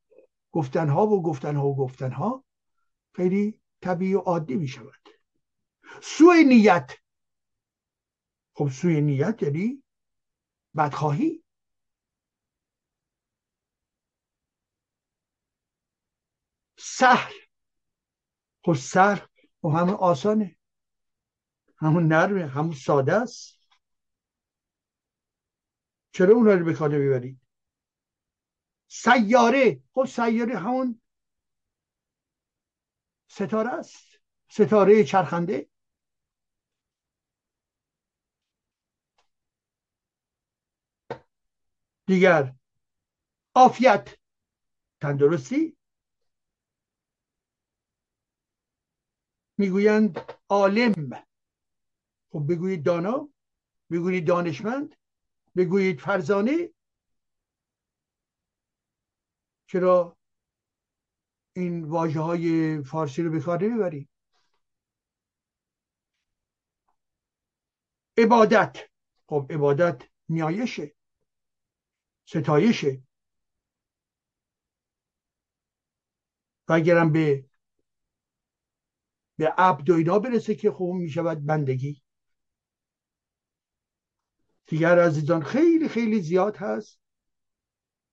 گفتنها 0.51 1.07
و 1.07 1.23
گفتنها 1.23 1.67
و 1.67 1.75
گفتنها 1.75 2.44
خیلی 3.15 3.61
طبیعی 3.81 4.13
و 4.13 4.19
عادی 4.19 4.55
می 4.55 4.67
شود 4.67 5.09
سوی 6.01 6.43
نیت. 6.43 6.91
خب 8.53 8.69
سوی 8.69 9.01
نیت 9.01 9.43
یعنی 9.43 9.83
بدخواهی. 10.75 11.43
سهل 16.77 17.33
خب 18.65 18.73
سهل 18.73 19.25
خب 19.61 19.67
همون 19.67 19.95
آسانه. 19.95 20.57
همون 21.77 22.07
نرمه 22.07 22.47
همون 22.47 22.73
ساده 22.73 23.13
است. 23.13 23.59
چرا 26.11 26.33
اونها 26.33 26.53
رو 26.53 26.65
به 26.65 26.73
کار 26.73 26.89
ببرید 26.89 27.41
سیاره. 28.87 29.83
خب 29.93 30.05
سیاره 30.05 30.57
همون 30.57 31.01
ستاره 33.35 33.69
است. 33.69 34.19
ستاره 34.49 35.03
چرخنده. 35.03 35.69
دیگر 42.05 42.55
عافیت. 43.55 44.17
تندرستی. 45.01 45.77
می‌گویند 49.57 50.19
عالم. 50.49 50.93
خب 52.31 52.45
بگویید 52.49 52.85
دانا 52.85 53.29
بگویید 53.91 54.27
دانشمند 54.27 54.95
بگویید 55.55 55.99
فرزانه. 55.99 56.69
چرا 59.67 60.17
این 61.55 61.83
واجه 61.83 62.19
های 62.19 62.83
فارسی 62.83 63.23
رو 63.23 63.31
به 63.31 63.39
کار 63.39 63.63
نمی‌بریم. 63.63 64.09
عبادت. 68.17 68.77
خب 69.27 69.47
عبادت 69.49 70.01
نیایشه. 70.29 70.95
ستایشه. 72.25 73.01
و 76.67 76.73
اگرم 76.73 77.11
به 77.11 77.45
به 79.37 79.53
عبد 79.57 79.89
و 79.89 79.93
اینا 79.93 80.19
برسه 80.19 80.55
که 80.55 80.71
خوب 80.71 80.95
می 80.95 81.09
شود 81.09 81.45
بندگی. 81.45 82.01
دیگر 84.67 84.99
عزیزان 84.99 85.43
خیلی 85.43 85.89
خیلی 85.89 86.21
زیاد 86.21 86.57
هست 86.57 86.99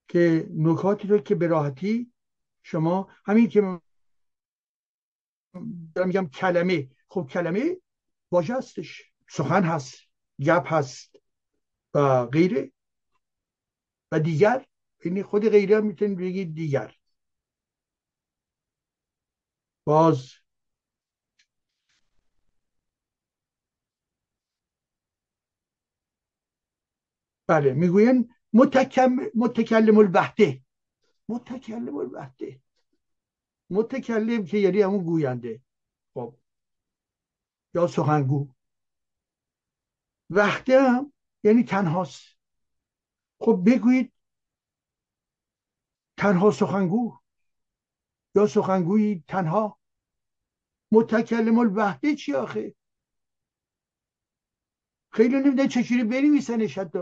که 0.08 0.48
نکاتی 0.50 1.08
رو 1.08 1.18
که 1.18 1.34
به 1.34 1.46
راحتی 1.46 2.11
شما 2.62 3.08
همین 3.26 3.48
که 3.48 3.80
دارم 5.94 6.08
میگم 6.08 6.28
کلمه 6.28 6.90
خب 7.08 7.28
کلمه 7.30 7.76
واژه 8.30 8.54
هستش 8.54 9.02
سخن 9.28 9.62
هست 9.64 9.94
گپ 10.40 10.72
هست 10.72 11.16
و 11.94 12.26
غیره. 12.26 12.72
و 14.12 14.20
دیگر 14.20 14.66
یعنی 15.04 15.22
خود 15.22 15.48
غیره 15.48 15.76
هم 15.76 15.86
می‌تونید 15.86 16.18
بگید 16.18 16.54
دیگر. 16.54 16.96
باز 19.84 20.32
بله 27.46 27.72
می‌گوین 27.74 28.34
متکم 28.52 29.16
متکلم 29.34 29.98
الوحده. 29.98 30.62
متکلم 31.28 31.96
الوحده. 31.96 32.60
متکلم 33.70 34.44
که 34.44 34.58
یعنی 34.58 34.82
همون 34.82 35.04
گوینده. 35.04 35.62
خب. 36.14 36.36
یا 37.74 37.86
سخنگو. 37.86 38.48
وحده 40.30 40.80
هم 40.80 41.12
یعنی 41.44 41.64
تنهاست. 41.64 42.38
خب 43.40 43.62
بگویید 43.66 44.12
تنها 46.16 46.50
سخنگو؟ 46.50 47.18
یا 48.34 48.46
سخنگویی 48.46 49.24
تنها؟ 49.28 49.78
متکلم 50.92 51.58
الوحده 51.58 52.14
چی 52.16 52.34
آخه؟ 52.34 52.74
خیلی 55.12 55.36
نمیدن 55.36 55.68
چجوری 55.68 56.04
بنویسنش 56.04 56.78
حتی. 56.78 56.98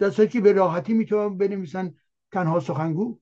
دسته 0.00 0.26
که 0.28 0.40
به 0.40 0.52
راحتی 0.52 0.94
می‌تونن 0.94 1.38
بنویسن 1.38 1.94
تنها 2.32 2.60
سخنگو. 2.60 3.20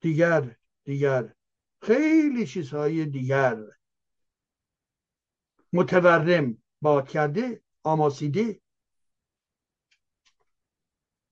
دیگر 0.00 0.56
دیگر. 0.84 1.34
خیلی 1.82 2.46
چیزهای 2.46 3.06
دیگر. 3.06 3.56
متورم 5.72 6.62
باد 6.80 7.08
کرده 7.08 7.62
آماسیده. 7.82 8.60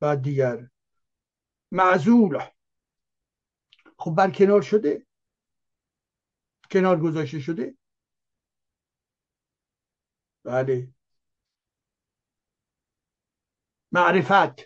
و 0.00 0.16
دیگر. 0.16 0.70
معزول. 1.72 2.38
خب 3.98 4.10
بر 4.10 4.30
کنار 4.30 4.62
شده. 4.62 5.06
کنار 6.70 7.00
گذاشته 7.00 7.40
شده. 7.40 7.76
بله. 10.44 10.94
معرفت. 13.92 14.60
و 14.60 14.64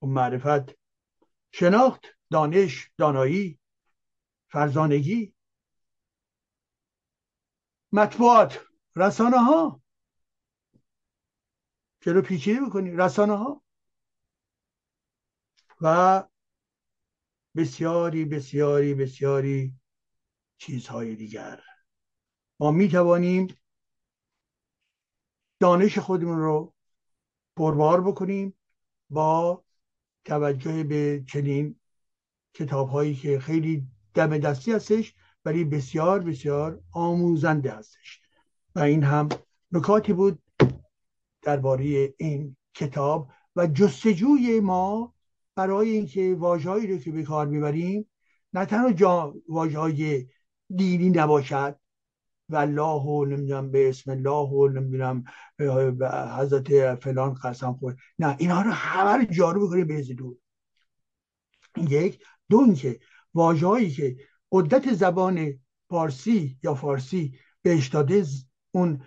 خب 0.00 0.06
معرفت. 0.06 0.78
شناخت 1.52 2.06
دانش 2.30 2.90
دانایی 2.98 3.58
فرزانگی. 4.48 5.34
مطبوعات. 7.92 8.60
رسانه 8.96 9.38
ها 9.38 9.82
چرا 12.00 12.22
پیچیده 12.22 12.60
می‌کنی؟ 12.60 12.90
رسانه 12.90 13.36
ها 13.36 13.64
و 15.80 16.24
بسیاری 17.56 18.24
بسیاری 18.24 18.94
بسیاری 18.94 19.74
چیزهای 20.58 21.16
دیگر. 21.16 21.62
ما 22.60 22.70
می 22.70 22.88
توانیم 22.88 23.56
دانش 25.64 25.98
خودمون 25.98 26.38
رو 26.38 26.72
پربار 27.56 28.00
بکنیم 28.00 28.54
با 29.10 29.64
توجه 30.24 30.84
به 30.84 31.24
چنین 31.28 31.80
کتاب 32.54 32.88
هایی 32.88 33.14
که 33.14 33.38
خیلی 33.38 33.86
دم 34.14 34.38
دستی 34.38 34.72
هستش 34.72 35.14
ولی 35.44 35.64
بسیار 35.64 36.20
بسیار 36.20 36.80
آموزنده 36.92 37.70
هستش. 37.72 38.20
و 38.74 38.80
این 38.80 39.02
هم 39.02 39.28
نکاتی 39.72 40.12
بود 40.12 40.42
درباره 41.42 42.14
این 42.18 42.56
کتاب 42.74 43.30
و 43.56 43.66
جستجوی 43.66 44.60
ما 44.60 45.14
برای 45.54 45.90
اینکه 45.90 46.34
واژه‌ای 46.38 46.86
رو 46.86 46.98
که 46.98 47.10
به 47.10 47.22
کار 47.22 47.46
می‌بریم 47.46 48.10
نه 48.52 48.66
تنها 48.66 48.92
جا 48.92 49.34
واژه‌های 49.48 50.26
دینی 50.76 51.10
نباشد 51.10 51.78
و 52.48 52.56
الله 52.56 53.02
و 53.02 53.24
نمی‌دونم 53.24 53.70
به 53.70 53.88
اسم 53.88 54.10
الله 54.10 54.48
و 54.48 54.68
نمی‌دونم 54.68 55.24
حضرت 56.38 56.94
فلان 56.94 57.34
قسم 57.34 57.72
خود 57.72 57.98
نه 58.18 58.36
اینها 58.38 58.62
رو 58.62 58.70
همه 58.70 59.10
رو 59.10 59.24
جارو 59.24 59.66
بکنیم 59.66 59.86
به 59.86 60.02
دور. 60.02 60.36
یک. 61.88 62.24
دون 62.50 62.74
که 62.74 63.00
واژه‌ای 63.34 63.90
که 63.90 64.16
قدرت 64.52 64.94
زبان 64.94 65.60
فارسی 65.88 66.58
یا 66.62 66.74
فارسی 66.74 67.38
بهش 67.62 67.88
داده 67.88 68.24
اون 68.70 69.00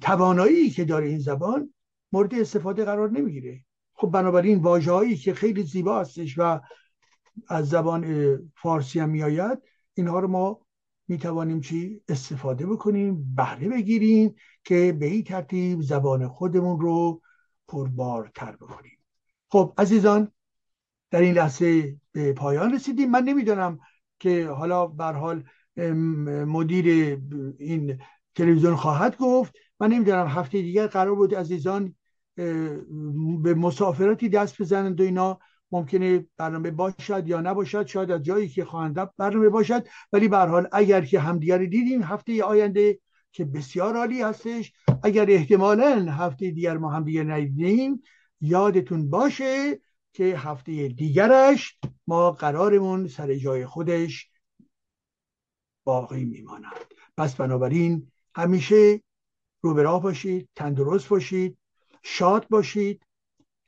توانایی 0.00 0.70
که 0.70 0.84
داره 0.84 1.08
این 1.08 1.18
زبان 1.18 1.74
مورد 2.12 2.34
استفاده 2.34 2.84
قرار 2.84 3.10
نمی‌گیره. 3.10 3.64
خب 3.94 4.10
بنابراین 4.10 4.58
واژه‌هایی 4.58 5.16
که 5.16 5.34
خیلی 5.34 5.62
زیبا 5.62 6.00
هستش 6.00 6.38
و 6.38 6.60
از 7.48 7.68
زبان 7.68 8.52
فارسی 8.56 9.00
هم 9.00 9.08
میآید 9.08 9.58
اینها 9.94 10.20
رو 10.20 10.28
ما 10.28 10.65
می 11.08 11.18
توانیم 11.18 11.60
چی 11.60 12.00
استفاده 12.08 12.66
بکنیم 12.66 13.34
بهره 13.36 13.68
بگیریم 13.68 14.34
که 14.64 14.96
به 15.00 15.06
این 15.06 15.24
ترتیب 15.24 15.80
زبان 15.80 16.28
خودمون 16.28 16.80
رو 16.80 17.22
پربارتر 17.68 18.56
بکنیم. 18.56 18.98
خب 19.48 19.74
عزیزان 19.78 20.32
در 21.10 21.20
این 21.20 21.34
لحظه 21.34 21.96
به 22.12 22.32
پایان 22.32 22.74
رسیدیم. 22.74 23.10
من 23.10 23.22
نمی‌دانم 23.24 23.78
که 24.18 24.48
حالا 24.48 24.86
بر 24.86 25.12
حال 25.12 25.44
مدیر 26.46 26.86
این 27.58 27.98
تلویزیون 28.34 28.76
خواهد 28.76 29.16
گفت. 29.16 29.54
من 29.80 29.88
نمی‌دونم 29.88 30.26
هفته 30.26 30.62
دیگر 30.62 30.86
قرار 30.86 31.14
بود 31.14 31.34
عزیزان 31.34 31.94
به 33.42 33.54
مسافراتی 33.56 34.28
دست 34.28 34.62
بزنند 34.62 35.00
و 35.00 35.04
اینا. 35.04 35.38
ممکنه 35.72 36.26
برنامه 36.36 36.70
باشد 36.70 37.28
یا 37.28 37.40
نباشد 37.40 37.86
شاید 37.86 38.10
از 38.10 38.22
جایی 38.22 38.48
که 38.48 38.64
خواهند 38.64 39.16
برنامه 39.16 39.48
باشد. 39.48 39.86
ولی 40.12 40.28
به 40.28 40.38
حال 40.38 40.68
اگر 40.72 41.04
که 41.04 41.20
همدیگر 41.20 41.58
دیدیم 41.58 42.02
هفته 42.02 42.44
آینده 42.44 42.98
که 43.32 43.44
بسیار 43.44 43.96
عالی 43.96 44.22
هستش. 44.22 44.72
اگر 45.02 45.30
احتمالا 45.30 46.12
هفته 46.12 46.50
دیگر 46.50 46.76
ما 46.76 46.90
همدیگر 46.90 47.24
ندیدیم 47.24 48.02
یادتون 48.40 49.10
باشه 49.10 49.80
که 50.12 50.24
هفته 50.24 50.88
دیگرش 50.88 51.78
ما 52.06 52.30
قرارمون 52.30 53.08
سر 53.08 53.34
جای 53.34 53.66
خودش 53.66 54.30
باقی 55.84 56.24
میماند. 56.24 56.72
پس 57.16 57.34
بنابراین 57.34 58.12
همیشه 58.34 59.02
رو 59.62 60.00
باشید 60.00 60.48
تندرست 60.56 61.08
باشید 61.08 61.58
شاد 62.02 62.48
باشید. 62.48 63.05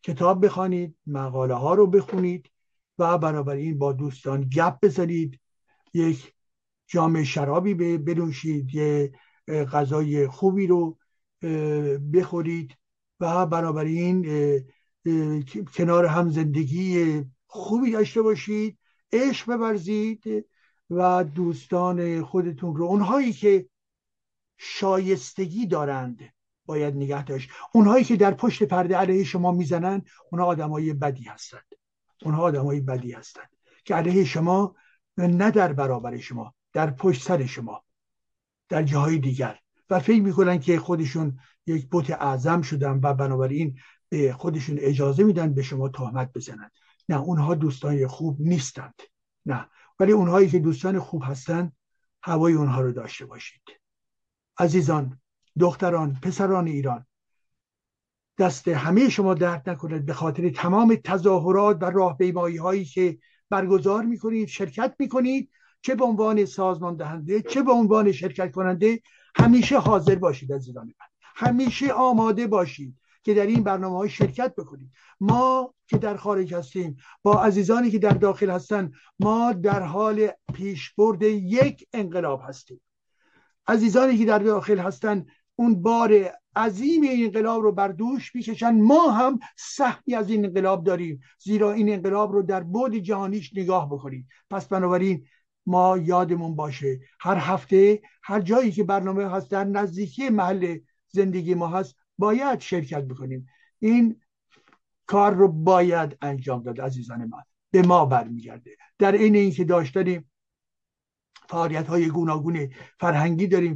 کتاب 0.03 0.45
بخوانید 0.45 0.97
مقاله 1.07 1.55
ها 1.55 1.75
رو 1.75 1.87
بخونید 1.87 2.51
و 2.99 3.19
بنابراین 3.19 3.79
با 3.79 3.93
دوستان 3.93 4.41
گپ 4.41 4.79
بزنید. 4.83 5.41
یک 5.95 6.33
جام 6.87 7.25
شرابی 7.25 7.99
بنوشید 7.99 8.75
یه 8.75 9.13
غذای 9.49 10.27
خوبی 10.27 10.67
رو 10.67 10.99
بخورید 12.13 12.75
و 13.21 13.47
بنابراین 13.47 14.27
کنار 15.75 16.07
هم 16.07 16.31
زندگی 16.31 17.25
خوبی 17.47 17.91
داشته 17.91 18.23
باشید 18.23 18.79
عشق 19.13 19.53
ببرزید 19.53 20.47
و 20.91 21.25
دوستان 21.25 22.23
خودتون 22.23 22.77
رو 22.77 22.85
اونهایی 22.85 23.33
که 23.33 23.69
شایستگی 24.57 25.67
دارند. 25.67 26.35
باید 26.69 26.97
نگه 26.97 27.25
داشت. 27.25 27.51
اونهایی 27.73 28.05
که 28.05 28.17
در 28.17 28.35
پشت 28.35 28.63
پرده 28.63 28.97
علیه 28.97 29.25
شما 29.25 29.53
می‌زنند 29.53 30.07
اونها 30.33 30.47
آدمای 30.47 30.93
بدی 30.93 31.25
هستند 31.25 31.65
اونها 32.23 32.43
آدمای 32.43 32.81
بدی 32.81 33.13
هستند 33.13 33.51
که 33.85 33.95
علیه 33.95 34.25
شما 34.25 34.77
نه 35.17 35.51
در 35.51 35.73
برابر 35.73 36.19
شما 36.19 36.55
در 36.73 36.91
پشت 36.91 37.23
سر 37.23 37.47
شما 37.47 37.85
در 38.69 38.83
جاهای 38.83 39.19
دیگر. 39.19 39.59
و 39.91 40.01
فکر 40.01 40.23
می‌کنن 40.23 40.59
که 40.59 40.79
خودشون 40.79 41.39
یک 41.67 41.89
بت 41.93 42.11
اعظم 42.11 42.63
شدن 42.63 43.01
و 43.03 43.15
بنابراین 43.15 43.79
به 44.09 44.33
خودشون 44.33 44.77
اجازه 44.81 45.25
میدن 45.25 45.55
به 45.55 45.63
شما 45.63 45.89
تهمت 45.89 46.33
بزنند 46.33 46.73
نه 47.09 47.21
اونها 47.21 47.55
دوستان 47.55 48.07
خوب 48.07 48.37
نیستند. 48.41 48.95
نه. 49.47 49.69
ولی 50.01 50.13
اونهایی 50.13 50.49
که 50.49 50.59
دوستان 50.59 50.99
خوب 50.99 51.23
هستند 51.25 51.73
هوای 52.23 52.53
اونها 52.53 52.81
رو 52.81 52.93
داشته 52.93 53.27
باشید. 53.27 53.63
عزیزان 54.59 55.21
دختران 55.61 56.19
پسران 56.23 56.67
ایران. 56.67 57.07
دست 58.39 58.69
همه 58.69 59.09
شما 59.09 59.35
درد 59.35 59.71
نکند 59.71 60.07
به 60.07 60.13
خاطر 60.13 60.51
تمام 60.51 60.97
تظاهرات 61.05 61.79
و 61.81 61.85
راهپیمایی 61.85 62.57
هایی 62.57 62.85
که 62.85 63.19
برگزار 63.51 64.05
می‌کنید 64.05 64.49
شرکت 64.49 64.95
می‌کنید 64.99 65.51
چه 65.83 65.95
به 65.95 66.05
عنوان 66.05 66.45
سازمان 66.45 66.97
دهنده 66.97 67.43
چه 67.43 67.63
به 67.63 67.73
عنوان 67.73 68.13
شرکت 68.13 68.53
کننده 68.53 69.01
همیشه 69.37 69.79
حاضر 69.79 70.15
باشید 70.15 70.53
از 70.53 70.67
ایران 70.67 70.87
من. 70.87 71.07
همیشه 71.21 71.93
آماده 71.93 72.47
باشید 72.47 72.97
که 73.23 73.35
در 73.35 73.47
این 73.47 73.63
برنامه 73.63 73.97
های 73.97 74.09
شرکت 74.09 74.55
بکنید. 74.55 74.91
ما 75.21 75.75
که 75.87 75.99
در 75.99 76.17
خارج 76.17 76.55
هستیم 76.55 76.97
با 77.23 77.43
عزیزانی 77.43 77.91
که 77.91 77.99
در 77.99 78.11
داخل 78.11 78.51
هستن 78.51 78.93
ما 79.21 79.53
در 79.53 79.83
حال 79.83 80.29
پیشبرد 80.55 81.23
یک 81.23 81.89
انقلاب 81.93 82.43
هستیم. 82.49 82.81
عزیزانی 83.67 84.19
که 84.19 84.25
در 84.25 84.39
داخل 84.39 84.79
هستن 84.79 85.27
اون 85.59 85.83
بار 85.83 86.33
عظیم 86.57 87.03
این 87.03 87.25
انقلاب 87.25 87.63
رو 87.63 87.73
بر 87.73 87.89
دوش 87.89 88.35
می‌کشن. 88.35 88.71
ما 88.71 89.11
هم 89.11 89.39
سهمی 89.57 90.15
از 90.15 90.31
این 90.31 90.45
انقلاب 90.45 90.85
داریم 90.85 91.21
زیرا 91.39 91.73
این 91.73 91.93
انقلاب 91.93 92.33
رو 92.33 92.43
در 92.43 92.63
بود 92.63 92.95
جهانیش 92.95 93.55
نگاه 93.55 93.91
بکنید 93.91 94.27
پس 94.51 94.67
بنابراین 94.69 95.27
ما 95.67 95.99
یادمون 95.99 96.57
باشه 96.57 97.01
هر 97.21 97.37
هفته 97.37 98.03
هر 98.23 98.41
جایی 98.41 98.73
که 98.73 98.85
برنامه 98.85 99.31
هست 99.31 99.51
در 99.51 99.65
نزدیکی 99.65 100.29
محل 100.29 100.79
زندگی 101.09 101.55
ما 101.55 101.69
هست 101.69 101.97
باید 102.19 102.61
شرکت 102.61 103.05
بکنیم. 103.05 103.47
این 103.79 104.21
کار 105.07 105.35
رو 105.35 105.49
باید 105.49 106.17
انجام 106.23 106.63
داد 106.63 106.81
عزیزان 106.81 107.25
من. 107.25 107.43
به 107.71 107.83
ما 107.83 108.07
برمیگرده. 108.07 108.77
در 108.99 109.13
این 109.13 109.35
اینکه 109.35 109.65
داشتنیم 109.65 110.31
فعالیت 111.49 111.87
های 111.87 112.09
گوناگون 112.09 112.71
فرهنگی 113.01 113.47
داریم 113.47 113.75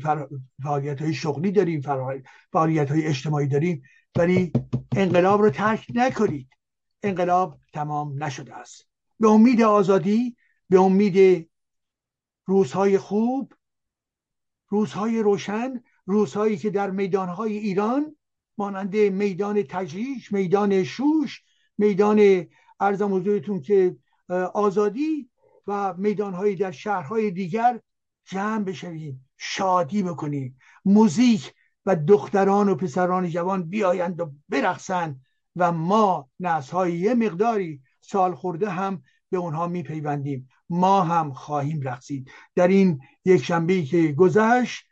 فعالیت 0.63 1.03
های 1.03 1.15
شغلی 1.15 1.53
داریم 1.53 1.81
فعالیت 2.53 2.91
های 2.91 3.07
اجتماعی 3.07 3.47
داریم 3.47 3.83
ولی 4.17 4.53
انقلاب 4.97 5.43
رو 5.43 5.51
ترک 5.51 5.87
نکنید. 5.95 6.49
انقلاب 7.03 7.59
تمام 7.73 8.25
نشده 8.25 8.55
است. 8.55 8.89
به 9.21 9.29
امید 9.29 9.63
آزادی 9.63 10.37
به 10.69 10.81
امید 10.81 11.49
روزهای 12.47 12.99
خوب 12.99 13.53
روزهای 14.69 15.23
روشن 15.23 15.83
روزهایی 16.07 16.57
که 16.57 16.71
در 16.71 16.91
میدانهای 16.91 17.59
ایران 17.59 18.17
مانند 18.59 18.97
میدان 18.97 19.63
تجریش 19.63 20.33
میدان 20.33 20.85
شوش 20.85 21.43
میدان 21.79 22.47
ارزم 22.81 23.15
حضورتون 23.15 23.61
که 23.61 23.97
آزادی 24.55 25.31
و 25.67 25.95
میدانهایی 25.95 26.57
در 26.57 26.71
شهرهای 26.71 27.31
دیگر 27.31 27.81
جمع 28.25 28.65
بشویم 28.65 29.29
شادی 29.37 30.03
بکنیم. 30.03 30.59
موزیک 30.85 31.55
و 31.87 31.97
دختران 31.97 32.69
و 32.69 32.75
پسران 32.75 33.29
جوان 33.29 33.63
بیایند 33.63 34.21
و 34.21 34.33
برقصند 34.49 35.21
و 35.57 35.73
ما 35.73 36.31
نسلهای 36.41 36.93
یه 36.99 37.15
مقداری 37.15 37.83
سال 38.01 38.35
خورده 38.35 38.71
هم 38.71 39.03
به 39.31 39.39
اونها 39.39 39.69
میپیوندیم. 39.69 40.49
ما 40.69 41.03
هم 41.03 41.33
خواهیم 41.33 41.81
رقصید. 41.81 42.31
در 42.55 42.69
این 42.69 43.01
یک 43.25 43.45
شنبه 43.45 43.83
که 43.83 44.13
گذشت 44.13 44.85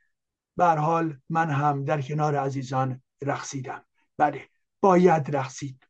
بر 0.57 0.77
حال 0.77 1.19
من 1.29 1.51
هم 1.51 1.85
در 1.85 2.03
کنار 2.03 2.37
عزیزان 2.37 3.03
رقصیدم. 3.23 3.85
بله 4.17 4.49
باید 4.81 5.37
رقصید. 5.37 5.87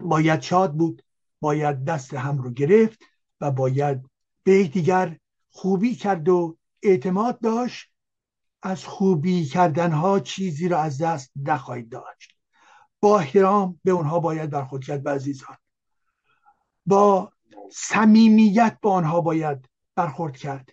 باید 0.00 0.40
شاد 0.40 0.72
بود 0.74 1.02
باید 1.40 1.84
دست 1.84 2.14
هم 2.14 2.38
رو 2.38 2.50
گرفت. 2.50 3.02
و 3.40 3.50
باید 3.50 4.10
به 4.44 4.64
دیگر 4.64 5.18
خوبی 5.50 5.94
کرد 5.94 6.28
و 6.28 6.58
اعتماد 6.82 7.40
داشت. 7.40 7.90
از 8.62 8.84
خوبی 8.84 9.44
کردنها 9.44 10.20
چیزی 10.20 10.68
را 10.68 10.80
از 10.80 11.02
دست 11.02 11.32
نخواهید 11.36 11.88
داشت. 11.88 12.36
با 13.00 13.18
احترام 13.18 13.80
به 13.84 13.90
اونها 13.90 14.20
باید 14.20 14.50
برخورد 14.50 14.84
کرد 14.84 15.08
عزیزان. 15.08 15.56
با 16.86 17.32
صمیمیت 17.72 18.78
با 18.82 18.92
آنها 18.92 19.20
باید 19.20 19.68
برخورد 19.94 20.36
کرد 20.36 20.68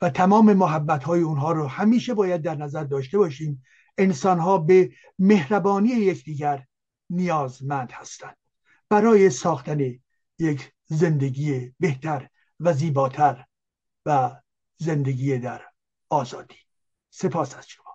و 0.00 0.10
تمام 0.10 0.52
محبت 0.52 1.04
های 1.04 1.20
اونها 1.20 1.52
رو 1.52 1.66
همیشه 1.66 2.14
باید 2.14 2.42
در 2.42 2.54
نظر 2.54 2.84
داشته 2.84 3.18
باشیم. 3.18 3.64
انسان 3.98 4.38
ها 4.38 4.58
به 4.58 4.92
مهربانی 5.18 5.88
یکدیگر 5.88 6.66
نیازمند 7.10 7.92
هستند. 7.92 8.36
برای 8.88 9.30
ساختن 9.30 9.80
یک 10.38 10.72
زندگی 10.86 11.74
بهتر 11.80 12.28
و 12.60 12.72
زیباتر 12.72 13.44
و 14.06 14.40
زندگی 14.76 15.38
در 15.38 15.64
آزادی. 16.08 16.56
سپاس 17.10 17.54
از 17.56 17.68
شما. 17.68 17.85